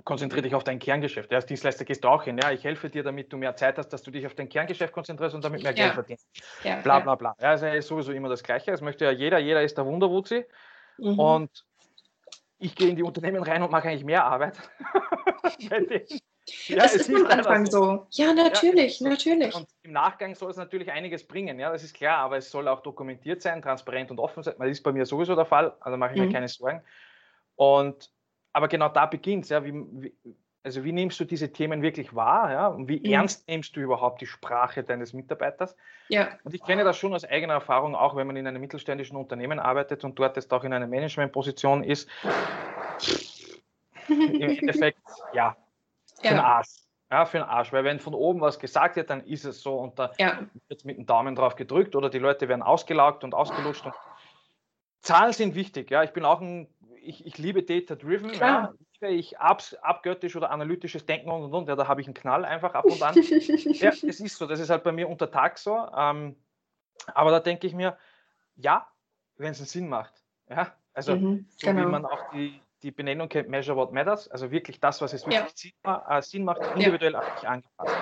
konzentriere 0.04 0.42
dich 0.42 0.54
auf 0.54 0.64
dein 0.64 0.80
Kerngeschäft. 0.80 1.30
Ja, 1.30 1.36
als 1.36 1.46
Dienstleister 1.46 1.84
gehst 1.84 2.02
du 2.02 2.08
auch 2.08 2.24
hin. 2.24 2.38
Ja, 2.38 2.50
ich 2.50 2.64
helfe 2.64 2.90
dir, 2.90 3.04
damit 3.04 3.32
du 3.32 3.36
mehr 3.36 3.54
Zeit 3.54 3.78
hast, 3.78 3.90
dass 3.90 4.02
du 4.02 4.10
dich 4.10 4.26
auf 4.26 4.34
dein 4.34 4.48
Kerngeschäft 4.48 4.92
konzentrierst 4.92 5.34
und 5.34 5.44
damit 5.44 5.62
mehr 5.62 5.74
Geld 5.74 5.94
verdienst. 5.94 6.26
Ja, 6.64 6.80
bla 6.80 7.00
bla 7.00 7.14
bla. 7.14 7.36
Ja, 7.40 7.50
also 7.50 7.66
ist 7.66 7.86
sowieso 7.86 8.12
immer 8.12 8.28
das 8.28 8.42
Gleiche. 8.42 8.70
Das 8.70 8.80
möchte 8.80 9.04
ja 9.04 9.10
jeder. 9.10 9.38
Jeder 9.38 9.62
ist 9.62 9.76
der 9.76 9.86
Wunderwuzi. 9.86 10.44
Mhm. 10.98 11.18
Und 11.18 11.64
ich 12.58 12.74
gehe 12.74 12.88
in 12.88 12.96
die 12.96 13.02
Unternehmen 13.02 13.42
rein 13.42 13.62
und 13.62 13.70
mache 13.70 13.88
eigentlich 13.88 14.04
mehr 14.04 14.24
Arbeit. 14.24 14.58
ja, 15.58 16.76
das 16.76 16.94
ist 16.94 17.08
am 17.10 17.26
Anfang 17.26 17.66
so. 17.66 18.06
Ja, 18.10 18.32
natürlich, 18.32 19.00
ja, 19.00 19.08
natürlich. 19.08 19.54
Und 19.54 19.68
im 19.82 19.92
Nachgang 19.92 20.34
soll 20.34 20.50
es 20.50 20.56
natürlich 20.56 20.90
einiges 20.90 21.26
bringen, 21.26 21.58
ja, 21.60 21.70
das 21.70 21.84
ist 21.84 21.94
klar, 21.94 22.18
aber 22.18 22.38
es 22.38 22.50
soll 22.50 22.66
auch 22.68 22.80
dokumentiert 22.80 23.42
sein, 23.42 23.62
transparent 23.62 24.10
und 24.10 24.18
offen 24.18 24.42
sein. 24.42 24.54
Das 24.58 24.68
ist 24.68 24.82
bei 24.82 24.92
mir 24.92 25.06
sowieso 25.06 25.36
der 25.36 25.46
Fall, 25.46 25.76
also 25.80 25.96
mache 25.96 26.14
ich 26.14 26.20
mhm. 26.20 26.26
mir 26.26 26.32
keine 26.32 26.48
Sorgen. 26.48 26.82
Und 27.54 28.10
aber 28.52 28.68
genau 28.68 28.88
da 28.88 29.06
beginnt 29.06 29.44
es, 29.44 29.50
ja, 29.50 29.64
wie, 29.64 29.72
wie, 29.72 30.14
also 30.62 30.84
wie 30.84 30.92
nimmst 30.92 31.18
du 31.20 31.24
diese 31.24 31.52
Themen 31.52 31.82
wirklich 31.82 32.14
wahr? 32.14 32.52
Ja? 32.52 32.66
Und 32.68 32.88
wie 32.88 32.98
mhm. 32.98 33.12
ernst 33.12 33.48
nimmst 33.48 33.76
du 33.76 33.80
überhaupt 33.80 34.20
die 34.20 34.26
Sprache 34.26 34.82
deines 34.82 35.12
Mitarbeiters? 35.12 35.76
Ja. 36.08 36.28
Und 36.44 36.54
ich 36.54 36.62
kenne 36.62 36.84
das 36.84 36.96
schon 36.96 37.14
aus 37.14 37.24
eigener 37.24 37.54
Erfahrung, 37.54 37.94
auch 37.94 38.16
wenn 38.16 38.26
man 38.26 38.36
in 38.36 38.46
einem 38.46 38.60
mittelständischen 38.60 39.16
Unternehmen 39.16 39.58
arbeitet 39.58 40.04
und 40.04 40.18
dort 40.18 40.36
jetzt 40.36 40.52
auch 40.52 40.64
in 40.64 40.72
einer 40.72 40.86
Managementposition 40.86 41.84
ist. 41.84 42.08
Im 44.08 44.40
Endeffekt, 44.40 45.00
ja, 45.32 45.56
für 46.20 46.28
den 46.28 46.38
Arsch. 46.38 46.68
Ja, 47.10 47.24
für 47.24 47.38
den 47.38 47.46
Arsch. 47.46 47.72
Weil 47.72 47.84
wenn 47.84 48.00
von 48.00 48.14
oben 48.14 48.40
was 48.40 48.58
gesagt 48.58 48.96
wird, 48.96 49.08
dann 49.10 49.24
ist 49.24 49.44
es 49.44 49.62
so 49.62 49.78
und 49.78 49.98
da 49.98 50.12
ja. 50.18 50.40
wird 50.68 50.84
mit 50.84 50.98
dem 50.98 51.06
Daumen 51.06 51.34
drauf 51.34 51.56
gedrückt 51.56 51.96
oder 51.96 52.10
die 52.10 52.18
Leute 52.18 52.48
werden 52.48 52.62
ausgelaugt 52.62 53.24
und 53.24 53.34
ausgelutscht. 53.34 53.86
Und 53.86 53.94
Zahlen 55.00 55.32
sind 55.32 55.54
wichtig. 55.54 55.90
Ja, 55.90 56.02
ich 56.02 56.12
bin 56.12 56.24
auch 56.24 56.40
ein, 56.40 56.68
ich, 57.02 57.26
ich 57.26 57.38
liebe 57.38 57.62
Data-Driven. 57.62 58.34
Ja 58.34 58.72
ich 59.00 59.38
ab, 59.38 59.62
abgöttisch 59.82 60.34
oder 60.36 60.50
analytisches 60.50 61.06
Denken 61.06 61.30
und 61.30 61.44
und 61.44 61.54
und. 61.54 61.68
Ja, 61.68 61.76
da 61.76 61.86
habe 61.86 62.00
ich 62.00 62.06
einen 62.06 62.14
Knall 62.14 62.44
einfach 62.44 62.74
ab 62.74 62.84
und 62.84 63.02
an. 63.02 63.14
ja, 63.14 63.90
es 63.90 64.02
ist 64.02 64.36
so, 64.36 64.46
das 64.46 64.60
ist 64.60 64.70
halt 64.70 64.82
bei 64.82 64.92
mir 64.92 65.08
unter 65.08 65.30
Tag 65.30 65.58
so. 65.58 65.76
Ähm, 65.96 66.36
aber 67.14 67.30
da 67.30 67.40
denke 67.40 67.66
ich 67.66 67.74
mir, 67.74 67.96
ja, 68.56 68.88
wenn 69.36 69.52
es 69.52 69.58
einen 69.58 69.66
Sinn 69.66 69.88
macht. 69.88 70.12
Ja, 70.48 70.74
also 70.94 71.14
mhm, 71.16 71.46
so 71.48 71.66
genau. 71.66 71.82
wie 71.82 71.90
man 71.90 72.04
auch 72.04 72.30
die, 72.32 72.60
die 72.82 72.90
Benennung 72.90 73.28
kennt, 73.28 73.48
Measure 73.48 73.76
What 73.76 73.92
Matters, 73.92 74.28
also 74.28 74.50
wirklich 74.50 74.80
das, 74.80 75.00
was 75.00 75.12
es 75.12 75.26
wirklich 75.26 75.72
ja. 75.84 76.22
Sinn, 76.22 76.44
macht, 76.44 76.60
individuell 76.74 77.12
ja. 77.12 77.48
angepasst. 77.48 77.94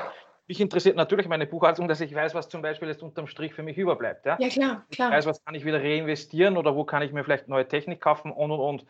Mich 0.49 0.61
interessiert 0.61 0.97
natürlich 0.97 1.27
meine 1.27 1.47
Buchhaltung, 1.47 1.89
dass 1.89 2.01
ich 2.01 2.15
weiß, 2.15 2.35
was 2.35 2.49
zum 2.49 2.63
Beispiel 2.63 2.89
jetzt 2.89 3.03
unterm 3.03 3.27
Strich 3.27 3.53
für 3.53 3.65
mich 3.65 3.77
überbleibt. 3.79 4.27
Ja, 4.27 4.37
ja 4.39 4.49
klar, 4.49 4.87
klar. 4.91 5.11
Ich 5.11 5.17
weiß, 5.17 5.27
was 5.27 5.45
kann 5.45 5.55
ich 5.55 5.65
wieder 5.65 5.83
reinvestieren 5.83 6.57
oder 6.57 6.77
wo 6.77 6.85
kann 6.85 7.03
ich 7.03 7.13
mir 7.13 7.25
vielleicht 7.25 7.49
neue 7.49 7.67
Technik 7.67 8.01
kaufen 8.01 8.31
und 8.31 8.51
und 8.51 8.61
und. 8.61 8.87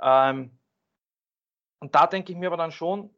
Ähm, 0.00 0.50
und 1.80 1.94
da 1.94 2.06
denke 2.06 2.32
ich 2.32 2.38
mir 2.38 2.46
aber 2.46 2.56
dann 2.56 2.72
schon, 2.72 3.10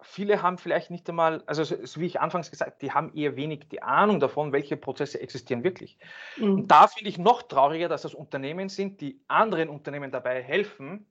viele 0.00 0.42
haben 0.42 0.58
vielleicht 0.58 0.90
nicht 0.90 1.08
einmal, 1.08 1.42
also 1.46 1.64
so, 1.64 2.00
wie 2.00 2.06
ich 2.06 2.20
anfangs 2.20 2.50
gesagt, 2.50 2.82
die 2.82 2.92
haben 2.92 3.14
eher 3.14 3.36
wenig 3.36 3.68
die 3.68 3.82
Ahnung 3.82 4.20
davon, 4.20 4.52
welche 4.52 4.76
Prozesse 4.76 5.20
existieren 5.20 5.64
wirklich. 5.64 5.98
Mhm. 6.36 6.54
Und 6.54 6.68
da 6.68 6.86
finde 6.86 7.08
ich 7.08 7.18
noch 7.18 7.42
trauriger, 7.42 7.88
dass 7.88 8.02
das 8.02 8.14
Unternehmen 8.14 8.68
sind, 8.68 9.00
die 9.00 9.22
anderen 9.28 9.68
Unternehmen 9.68 10.10
dabei 10.10 10.42
helfen, 10.42 11.06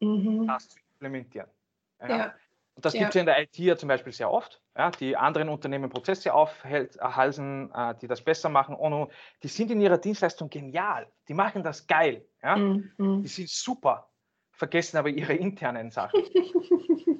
mhm. 0.00 0.46
das 0.46 0.68
zu 0.68 0.78
implementieren. 0.92 1.48
Ja. 2.00 2.08
ja. 2.08 2.34
Und 2.76 2.84
das 2.84 2.92
ja. 2.92 3.00
gibt 3.00 3.08
es 3.08 3.14
ja 3.14 3.20
in 3.20 3.26
der 3.26 3.42
IT 3.42 3.56
ja 3.56 3.76
zum 3.76 3.88
Beispiel 3.88 4.12
sehr 4.12 4.30
oft, 4.30 4.60
ja, 4.76 4.90
die 4.90 5.16
anderen 5.16 5.48
Unternehmen 5.48 5.88
Prozesse 5.88 6.34
aufhalsen, 6.34 7.72
äh, 7.74 7.94
die 8.00 8.06
das 8.06 8.20
besser 8.20 8.50
machen. 8.50 8.74
Und 8.74 9.10
die 9.42 9.48
sind 9.48 9.70
in 9.70 9.80
ihrer 9.80 9.96
Dienstleistung 9.96 10.50
genial. 10.50 11.06
Die 11.26 11.32
machen 11.32 11.62
das 11.62 11.86
geil. 11.86 12.26
Ja? 12.42 12.56
Mhm. 12.56 13.22
Die 13.22 13.28
sind 13.28 13.48
super, 13.48 14.10
vergessen 14.52 14.98
aber 14.98 15.08
ihre 15.08 15.32
internen 15.32 15.90
Sachen. 15.90 16.22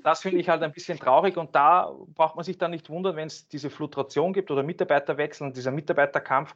das 0.05 0.21
finde 0.21 0.39
ich 0.39 0.49
halt 0.51 0.63
ein 0.63 0.73
bisschen 0.73 0.99
traurig 0.99 1.39
und 1.39 1.55
da 1.55 1.91
braucht 2.15 2.37
man 2.37 2.45
sich 2.45 2.59
dann 2.59 2.71
nicht 2.71 2.91
wundern, 2.91 3.17
wenn 3.17 3.27
es 3.27 3.49
diese 3.49 3.71
Flutration 3.71 4.35
gibt 4.35 4.51
oder 4.51 4.63
Mitarbeiterwechsel 4.63 5.47
und 5.47 5.57
dieser 5.57 5.71
Mitarbeiterkampf, 5.71 6.55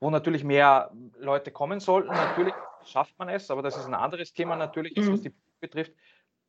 wo 0.00 0.10
natürlich 0.10 0.44
mehr 0.44 0.92
Leute 1.18 1.50
kommen 1.50 1.80
sollten. 1.80 2.08
Natürlich 2.08 2.54
schafft 2.84 3.18
man 3.18 3.30
es, 3.30 3.50
aber 3.50 3.62
das 3.62 3.78
ist 3.78 3.86
ein 3.86 3.94
anderes 3.94 4.34
Thema 4.34 4.54
natürlich, 4.54 4.94
mhm. 4.96 5.14
was 5.14 5.22
die 5.22 5.32
betrifft 5.60 5.92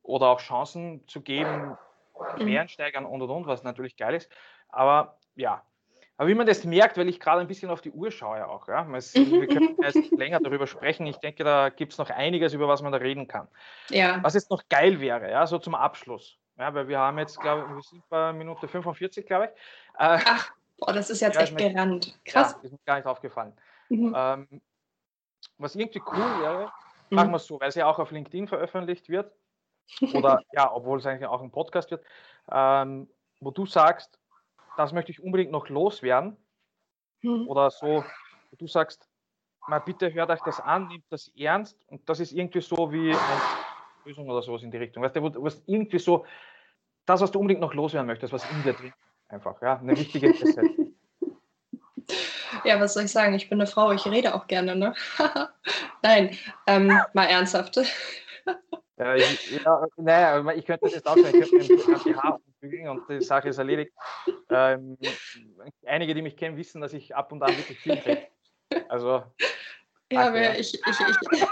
oder 0.09 0.27
auch 0.27 0.39
Chancen 0.39 1.07
zu 1.07 1.21
geben, 1.21 1.77
Quereinsteigern 2.35 3.03
mhm. 3.03 3.11
und 3.11 3.21
und 3.21 3.29
und, 3.29 3.47
was 3.47 3.63
natürlich 3.63 3.95
geil 3.95 4.15
ist. 4.15 4.29
Aber 4.69 5.17
ja, 5.35 5.63
aber 6.17 6.27
wie 6.27 6.35
man 6.35 6.45
das 6.45 6.65
merkt, 6.65 6.97
weil 6.97 7.07
ich 7.07 7.19
gerade 7.19 7.39
ein 7.39 7.47
bisschen 7.47 7.69
auf 7.69 7.79
die 7.79 7.91
Uhr 7.91 8.11
schaue 8.11 8.45
auch, 8.45 8.67
ja, 8.67 8.85
wir 8.91 9.47
können 9.47 9.77
jetzt 9.81 10.11
länger 10.11 10.41
darüber 10.41 10.67
sprechen. 10.67 11.05
Ich 11.05 11.17
denke, 11.17 11.45
da 11.45 11.69
gibt 11.69 11.93
es 11.93 11.97
noch 11.97 12.09
einiges, 12.09 12.53
über 12.53 12.67
was 12.67 12.81
man 12.81 12.91
da 12.91 12.97
reden 12.97 13.27
kann. 13.27 13.47
Ja. 13.89 14.21
Was 14.21 14.33
jetzt 14.33 14.49
noch 14.49 14.67
geil 14.67 14.99
wäre, 14.99 15.31
ja, 15.31 15.47
so 15.47 15.59
zum 15.59 15.75
Abschluss. 15.75 16.37
Ja, 16.57 16.73
weil 16.73 16.89
wir 16.89 16.99
haben 16.99 17.17
jetzt, 17.19 17.39
glaube 17.39 17.67
ich, 17.69 17.75
wir 17.75 17.81
sind 17.83 18.09
bei 18.09 18.33
Minute 18.33 18.67
45, 18.67 19.25
glaube 19.25 19.45
ich. 19.45 19.51
Äh, 19.97 20.19
Ach, 20.25 20.51
boah, 20.77 20.91
das 20.91 21.09
ist 21.09 21.21
jetzt 21.21 21.35
ja, 21.35 21.43
echt 21.43 21.57
gerannt. 21.57 22.19
Krass. 22.25 22.57
Ja, 22.57 22.63
ist 22.63 22.71
mir 22.73 22.79
gar 22.85 22.97
nicht 22.97 23.05
aufgefallen. 23.05 23.53
Mhm. 23.87 24.13
Ähm, 24.13 24.61
was 25.57 25.75
irgendwie 25.75 26.01
cool 26.05 26.41
wäre, 26.41 26.71
mhm. 27.09 27.15
machen 27.15 27.31
wir 27.31 27.37
es 27.37 27.45
so, 27.45 27.61
weil 27.61 27.69
es 27.69 27.75
ja 27.75 27.85
auch 27.85 27.97
auf 27.97 28.11
LinkedIn 28.11 28.49
veröffentlicht 28.49 29.07
wird 29.07 29.31
oder 30.13 30.41
ja, 30.53 30.71
obwohl 30.73 30.99
es 30.99 31.05
eigentlich 31.05 31.27
auch 31.27 31.41
ein 31.41 31.51
Podcast 31.51 31.91
wird, 31.91 32.03
ähm, 32.51 33.09
wo 33.39 33.51
du 33.51 33.65
sagst, 33.65 34.19
das 34.77 34.93
möchte 34.93 35.11
ich 35.11 35.21
unbedingt 35.21 35.51
noch 35.51 35.69
loswerden 35.69 36.37
mhm. 37.21 37.47
oder 37.47 37.69
so, 37.71 38.03
wo 38.51 38.55
du 38.57 38.67
sagst, 38.67 39.07
mal 39.67 39.79
bitte 39.79 40.13
hört 40.13 40.29
euch 40.29 40.41
das 40.41 40.59
an, 40.59 40.87
nimmt 40.87 41.05
das 41.09 41.29
ernst 41.37 41.77
und 41.87 42.07
das 42.09 42.19
ist 42.19 42.31
irgendwie 42.31 42.61
so 42.61 42.91
wie 42.91 43.11
eine 43.11 43.41
Lösung 44.05 44.29
oder 44.29 44.41
sowas 44.41 44.63
in 44.63 44.71
die 44.71 44.77
Richtung. 44.77 45.03
Weißt 45.03 45.15
du, 45.15 45.43
was 45.43 45.61
irgendwie 45.65 45.99
so, 45.99 46.25
das, 47.05 47.21
was 47.21 47.31
du 47.31 47.39
unbedingt 47.39 47.61
noch 47.61 47.73
loswerden 47.73 48.07
möchtest, 48.07 48.33
was 48.33 48.49
in 48.51 48.63
dir 48.63 48.73
drin 48.73 48.93
einfach, 49.29 49.61
ja, 49.61 49.77
eine 49.77 49.97
wichtige 49.97 50.31
Presse. 50.31 50.61
Ja, 52.65 52.79
was 52.79 52.93
soll 52.93 53.03
ich 53.03 53.11
sagen? 53.11 53.35
Ich 53.35 53.47
bin 53.47 53.61
eine 53.61 53.67
Frau, 53.67 53.91
ich 53.91 54.05
rede 54.05 54.35
auch 54.35 54.47
gerne, 54.47 54.75
ne? 54.75 54.93
Nein, 56.01 56.37
ähm, 56.67 56.87
mal 57.13 57.25
ernsthaft. 57.25 57.79
Ja, 58.99 59.15
ich, 59.15 59.51
ja, 59.63 59.87
naja, 59.95 60.51
ich 60.51 60.65
könnte 60.65 60.81
das 60.83 60.95
jetzt 60.95 61.07
auch 61.07 61.15
sagen, 61.15 61.41
ich 61.41 61.49
könnte 61.49 62.03
die 62.03 62.15
Haare 62.15 62.41
und 62.91 63.09
die 63.09 63.21
Sache 63.21 63.47
ist 63.47 63.57
erledigt. 63.57 63.93
Ähm, 64.49 64.97
einige, 65.85 66.13
die 66.13 66.21
mich 66.21 66.35
kennen, 66.35 66.57
wissen, 66.57 66.81
dass 66.81 66.91
ich 66.91 67.15
ab 67.15 67.31
und 67.31 67.41
an 67.41 67.55
wirklich 67.55 67.79
viel 67.79 67.95
kriege. 67.95 68.27
Also. 68.89 69.23
Ja, 70.11 70.27
aber 70.27 70.41
ja. 70.41 70.53
ich, 70.53 70.73
ich, 70.73 70.81
ich 70.85 71.45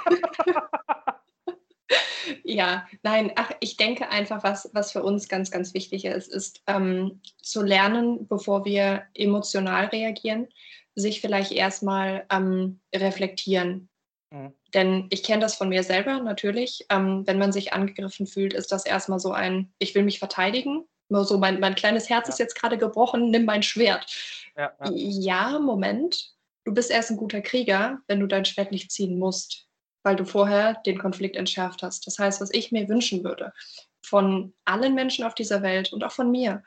ja, 2.43 2.85
nein, 3.03 3.31
ach, 3.35 3.51
ich 3.61 3.77
denke 3.77 4.09
einfach, 4.09 4.43
was, 4.43 4.69
was 4.73 4.91
für 4.91 5.03
uns 5.03 5.29
ganz, 5.29 5.49
ganz 5.49 5.73
wichtig 5.73 6.03
ist, 6.03 6.27
ist 6.27 6.61
ähm, 6.67 7.21
zu 7.41 7.61
lernen, 7.61 8.27
bevor 8.27 8.65
wir 8.65 9.03
emotional 9.13 9.85
reagieren, 9.85 10.49
sich 10.95 11.21
vielleicht 11.21 11.53
erstmal 11.53 12.25
ähm, 12.29 12.81
reflektieren. 12.93 13.87
Mhm. 14.31 14.53
Denn 14.73 15.07
ich 15.09 15.23
kenne 15.23 15.41
das 15.41 15.55
von 15.55 15.69
mir 15.69 15.83
selber 15.83 16.19
natürlich. 16.19 16.85
Ähm, 16.89 17.25
wenn 17.25 17.37
man 17.37 17.51
sich 17.51 17.73
angegriffen 17.73 18.27
fühlt, 18.27 18.53
ist 18.53 18.71
das 18.71 18.85
erstmal 18.85 19.19
so 19.19 19.31
ein, 19.31 19.71
ich 19.79 19.95
will 19.95 20.03
mich 20.03 20.19
verteidigen. 20.19 20.85
Nur 21.09 21.23
so, 21.23 21.37
mein, 21.37 21.59
mein 21.59 21.75
kleines 21.75 22.09
Herz 22.09 22.27
ja. 22.27 22.33
ist 22.33 22.39
jetzt 22.39 22.59
gerade 22.59 22.77
gebrochen, 22.77 23.31
nimm 23.31 23.45
mein 23.45 23.63
Schwert. 23.63 24.05
Ja, 24.57 24.73
ja. 24.83 24.91
ja, 24.91 25.59
Moment. 25.59 26.33
Du 26.65 26.73
bist 26.73 26.91
erst 26.91 27.11
ein 27.11 27.17
guter 27.17 27.41
Krieger, 27.41 27.99
wenn 28.07 28.19
du 28.19 28.27
dein 28.27 28.43
Schwert 28.43 28.71
nicht 28.71 28.91
ziehen 28.91 29.17
musst, 29.17 29.67
weil 30.03 30.17
du 30.17 30.25
vorher 30.25 30.73
den 30.85 30.97
Konflikt 30.97 31.37
entschärft 31.37 31.81
hast. 31.81 32.05
Das 32.07 32.19
heißt, 32.19 32.41
was 32.41 32.53
ich 32.53 32.73
mir 32.73 32.89
wünschen 32.89 33.23
würde 33.23 33.53
von 34.01 34.53
allen 34.65 34.95
Menschen 34.95 35.25
auf 35.25 35.35
dieser 35.35 35.61
Welt 35.61 35.91
und 35.91 36.03
auch 36.03 36.11
von 36.11 36.31
mir, 36.31 36.63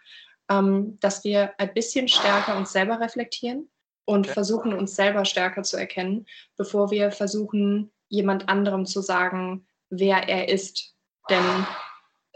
ähm, 0.50 0.98
dass 1.00 1.24
wir 1.24 1.52
ein 1.58 1.72
bisschen 1.74 2.08
stärker 2.08 2.56
uns 2.56 2.72
selber 2.72 3.00
reflektieren 3.00 3.70
und 4.04 4.26
okay. 4.26 4.34
versuchen 4.34 4.72
uns 4.72 4.96
selber 4.96 5.24
stärker 5.24 5.62
zu 5.62 5.76
erkennen, 5.76 6.26
bevor 6.56 6.90
wir 6.90 7.10
versuchen, 7.10 7.92
jemand 8.08 8.48
anderem 8.48 8.86
zu 8.86 9.00
sagen, 9.00 9.66
wer 9.88 10.28
er 10.28 10.48
ist. 10.48 10.94
Denn 11.28 11.66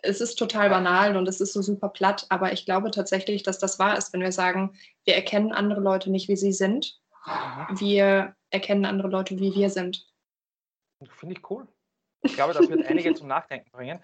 es 0.03 0.21
ist 0.21 0.37
total 0.37 0.71
banal 0.71 1.17
und 1.17 1.27
es 1.29 1.41
ist 1.41 1.53
so 1.53 1.63
super 1.63 1.89
platt, 1.89 2.27
aber 2.29 2.53
ich 2.53 2.65
glaube 2.65 2.91
tatsächlich, 2.91 3.43
dass 3.43 3.59
das 3.59 3.79
wahr 3.79 3.97
ist, 3.97 4.13
wenn 4.13 4.21
wir 4.21 4.33
sagen, 4.33 4.77
wir 5.05 5.15
erkennen 5.15 5.53
andere 5.53 5.81
Leute 5.81 6.11
nicht, 6.11 6.29
wie 6.29 6.37
sie 6.37 6.53
sind. 6.53 7.01
Wir 7.71 8.37
erkennen 8.51 8.85
andere 8.85 9.09
Leute, 9.09 9.39
wie 9.39 9.55
wir 9.55 9.71
sind. 9.71 10.07
Finde 11.19 11.35
ich 11.37 11.51
cool. 11.51 11.67
Ich 12.23 12.35
glaube, 12.35 12.55
das 12.55 12.69
wird 12.69 12.87
einige 12.87 13.15
zum 13.15 13.29
Nachdenken 13.29 13.71
bringen. 13.71 14.01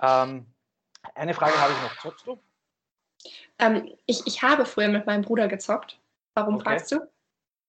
Ähm, 0.00 0.46
eine 1.14 1.34
Frage 1.34 1.58
habe 1.58 1.72
ich 1.72 1.82
noch. 1.82 2.00
Zockst 2.00 2.26
du? 2.26 2.38
Ähm, 3.58 3.92
ich, 4.06 4.26
ich 4.26 4.42
habe 4.42 4.66
früher 4.66 4.88
mit 4.88 5.06
meinem 5.06 5.22
Bruder 5.22 5.48
gezockt. 5.48 6.00
Warum 6.34 6.56
okay. 6.56 6.64
fragst 6.64 6.92
du? 6.92 7.00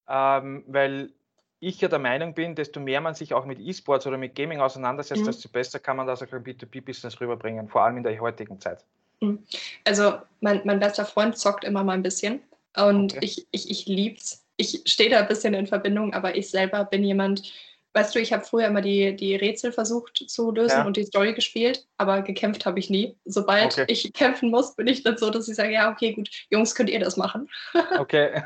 ähm, 0.07 0.63
weil 0.67 1.11
ich 1.59 1.81
ja 1.81 1.87
der 1.87 1.99
Meinung 1.99 2.33
bin, 2.33 2.55
desto 2.55 2.79
mehr 2.79 3.01
man 3.01 3.15
sich 3.15 3.33
auch 3.33 3.45
mit 3.45 3.59
E-Sports 3.59 4.05
oder 4.05 4.17
mit 4.17 4.35
Gaming 4.35 4.59
auseinandersetzt, 4.59 5.21
mhm. 5.21 5.25
desto 5.25 5.49
besser 5.49 5.79
kann 5.79 5.97
man 5.97 6.05
das 6.05 6.21
auch 6.21 6.31
im 6.31 6.43
B2B-Business 6.43 7.19
rüberbringen, 7.19 7.67
vor 7.67 7.83
allem 7.83 7.97
in 7.97 8.03
der 8.03 8.19
heutigen 8.19 8.59
Zeit. 8.59 8.83
Mhm. 9.21 9.43
Also 9.83 10.17
mein, 10.41 10.61
mein 10.65 10.79
bester 10.79 11.05
Freund 11.05 11.37
zockt 11.37 11.63
immer 11.63 11.83
mal 11.83 11.93
ein 11.93 12.03
bisschen 12.03 12.41
und 12.75 13.15
okay. 13.15 13.25
ich, 13.25 13.47
ich, 13.51 13.69
ich 13.69 13.85
lieb's. 13.85 14.43
Ich 14.57 14.83
stehe 14.85 15.09
da 15.09 15.19
ein 15.19 15.27
bisschen 15.27 15.53
in 15.53 15.67
Verbindung, 15.67 16.13
aber 16.13 16.37
ich 16.37 16.49
selber 16.49 16.85
bin 16.85 17.03
jemand, 17.03 17.51
weißt 17.95 18.13
du, 18.13 18.19
ich 18.19 18.33
habe 18.33 18.43
früher 18.43 18.67
immer 18.67 18.81
die, 18.81 19.15
die 19.15 19.35
Rätsel 19.35 19.71
versucht 19.71 20.17
zu 20.27 20.51
lösen 20.51 20.79
ja. 20.79 20.85
und 20.85 20.97
die 20.97 21.05
Story 21.05 21.33
gespielt, 21.33 21.87
aber 21.97 22.21
gekämpft 22.21 22.65
habe 22.65 22.77
ich 22.77 22.89
nie. 22.89 23.17
Sobald 23.23 23.79
okay. 23.79 23.85
ich 23.87 24.11
kämpfen 24.11 24.51
muss, 24.51 24.75
bin 24.75 24.87
ich 24.87 25.01
dann 25.01 25.17
so, 25.17 25.29
dass 25.29 25.47
ich 25.47 25.55
sage, 25.55 25.71
ja, 25.71 25.89
okay, 25.89 26.11
gut, 26.11 26.29
Jungs, 26.49 26.75
könnt 26.75 26.89
ihr 26.89 26.99
das 26.99 27.15
machen. 27.15 27.49
okay. 27.97 28.43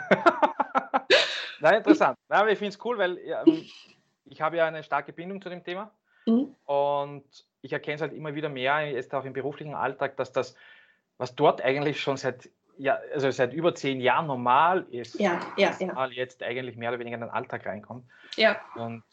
Nein, 1.61 1.77
interessant. 1.77 2.17
Nein, 2.29 2.39
aber 2.41 2.51
ich 2.51 2.59
finde 2.59 2.75
es 2.75 2.85
cool, 2.85 2.99
weil 2.99 3.17
ähm, 3.17 3.65
ich 4.25 4.39
habe 4.39 4.57
ja 4.57 4.67
eine 4.67 4.83
starke 4.83 5.13
Bindung 5.13 5.41
zu 5.41 5.49
dem 5.49 5.63
Thema 5.63 5.91
mhm. 6.27 6.55
und 6.65 7.25
ich 7.61 7.73
erkenne 7.73 7.95
es 7.95 8.01
halt 8.01 8.13
immer 8.13 8.35
wieder 8.35 8.49
mehr, 8.49 8.87
jetzt 8.91 9.13
auch 9.15 9.25
im 9.25 9.33
beruflichen 9.33 9.73
Alltag, 9.73 10.15
dass 10.17 10.31
das, 10.31 10.55
was 11.17 11.33
dort 11.33 11.61
eigentlich 11.63 11.99
schon 11.99 12.17
seit, 12.17 12.51
ja, 12.77 12.99
also 13.15 13.31
seit 13.31 13.51
über 13.53 13.73
zehn 13.73 13.99
Jahren 13.99 14.27
normal 14.27 14.85
ist, 14.91 15.19
ja, 15.19 15.39
ja, 15.57 15.75
ja. 15.79 16.05
jetzt 16.05 16.43
eigentlich 16.43 16.77
mehr 16.77 16.91
oder 16.91 16.99
weniger 16.99 17.15
in 17.15 17.21
den 17.21 17.31
Alltag 17.31 17.65
reinkommt. 17.65 18.05
Ja. 18.37 18.61
Und 18.75 19.03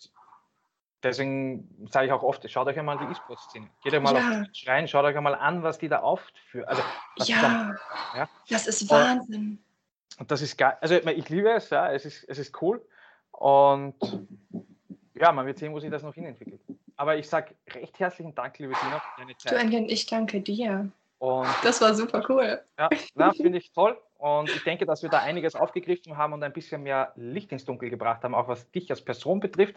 deswegen 1.02 1.88
sage 1.90 2.06
ich 2.06 2.12
auch 2.12 2.22
oft, 2.22 2.48
schaut 2.50 2.66
euch 2.66 2.78
einmal 2.78 2.98
die 2.98 3.04
E-Sport-Szene. 3.04 3.68
Geht 3.82 3.94
euch 3.94 4.02
mal 4.02 4.14
ja. 4.14 4.20
auf 4.20 4.34
den 4.46 4.54
Schrein, 4.54 4.88
schaut 4.88 5.04
euch 5.04 5.16
einmal 5.16 5.34
an, 5.34 5.62
was 5.62 5.78
die 5.78 5.88
da 5.88 6.00
aufführen. 6.00 6.68
Also, 6.68 6.82
ja, 7.24 7.42
da, 7.42 8.18
ja, 8.18 8.28
das 8.48 8.66
ist 8.66 8.90
Wahnsinn. 8.90 9.58
Und 10.18 10.30
das 10.30 10.40
ist 10.40 10.56
geil. 10.56 10.76
Also 10.80 10.94
ich 10.94 11.28
liebe 11.28 11.50
es, 11.50 11.70
ja, 11.70 11.92
es 11.92 12.04
ist, 12.04 12.24
es 12.24 12.38
ist 12.38 12.62
cool. 12.62 12.84
Und 13.32 13.94
ja, 15.14 15.32
man 15.32 15.46
wird 15.46 15.58
sehen, 15.58 15.72
wo 15.72 15.80
sich 15.80 15.90
das 15.90 16.02
noch 16.02 16.14
hinentwickelt. 16.14 16.60
Aber 16.96 17.16
ich 17.16 17.28
sage 17.28 17.54
recht 17.68 17.98
herzlichen 17.98 18.34
Dank, 18.34 18.58
liebe 18.58 18.72
Tina, 18.72 19.00
für 19.00 19.20
deine 19.20 19.36
Zeit. 19.36 19.52
Du, 19.52 19.56
Engel, 19.56 19.90
ich 19.90 20.06
danke 20.06 20.40
dir. 20.40 20.90
Und 21.18 21.48
das 21.62 21.80
war 21.80 21.94
super 21.94 22.22
cool. 22.28 22.60
Ja, 22.78 23.32
finde 23.32 23.58
ich 23.58 23.72
toll. 23.72 23.98
Und 24.18 24.48
ich 24.48 24.64
denke, 24.64 24.86
dass 24.86 25.02
wir 25.02 25.10
da 25.10 25.18
einiges 25.18 25.54
aufgegriffen 25.54 26.16
haben 26.16 26.32
und 26.32 26.42
ein 26.42 26.52
bisschen 26.52 26.82
mehr 26.82 27.12
Licht 27.16 27.52
ins 27.52 27.64
Dunkel 27.64 27.90
gebracht 27.90 28.24
haben, 28.24 28.34
auch 28.34 28.48
was 28.48 28.70
dich 28.70 28.90
als 28.90 29.02
Person 29.02 29.40
betrifft. 29.40 29.76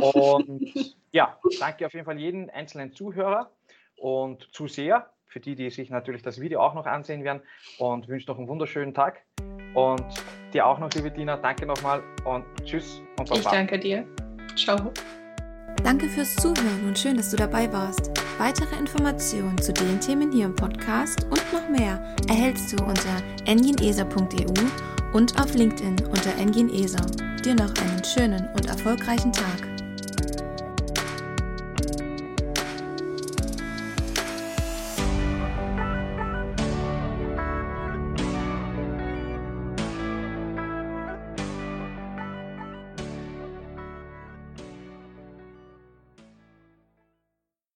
Und 0.00 0.96
ja, 1.12 1.38
danke 1.58 1.86
auf 1.86 1.92
jeden 1.92 2.04
Fall 2.04 2.18
jeden 2.18 2.50
einzelnen 2.50 2.92
Zuhörer 2.92 3.50
und 3.96 4.48
Zuseher, 4.52 5.10
für 5.26 5.40
die, 5.40 5.56
die 5.56 5.70
sich 5.70 5.90
natürlich 5.90 6.22
das 6.22 6.40
Video 6.40 6.60
auch 6.60 6.74
noch 6.74 6.86
ansehen 6.86 7.24
werden. 7.24 7.42
Und 7.78 8.08
wünsche 8.08 8.30
noch 8.30 8.38
einen 8.38 8.48
wunderschönen 8.48 8.94
Tag. 8.94 9.22
Und 9.74 10.04
dir 10.52 10.66
auch 10.66 10.78
noch, 10.78 10.90
liebe 10.92 11.10
Dina, 11.10 11.36
danke 11.36 11.66
nochmal 11.66 12.02
und 12.24 12.44
tschüss 12.64 13.02
und 13.18 13.28
Baba. 13.28 13.40
Ich 13.40 13.46
danke 13.46 13.78
dir. 13.78 14.06
Ciao. 14.56 14.92
Danke 15.84 16.08
fürs 16.08 16.34
Zuhören 16.36 16.86
und 16.86 16.98
schön, 16.98 17.18
dass 17.18 17.30
du 17.30 17.36
dabei 17.36 17.70
warst. 17.70 18.10
Weitere 18.38 18.74
Informationen 18.76 19.60
zu 19.60 19.70
den 19.70 20.00
Themen 20.00 20.32
hier 20.32 20.46
im 20.46 20.56
Podcast 20.56 21.24
und 21.24 21.52
noch 21.52 21.68
mehr 21.68 22.02
erhältst 22.26 22.72
du 22.72 22.82
unter 22.82 23.22
engineser.eu 23.44 24.54
und 25.12 25.38
auf 25.38 25.54
LinkedIn 25.54 25.96
unter 26.06 26.34
engineser. 26.38 27.04
Dir 27.44 27.54
noch 27.54 27.74
einen 27.76 28.02
schönen 28.02 28.48
und 28.54 28.64
erfolgreichen 28.64 29.30
Tag. 29.30 29.73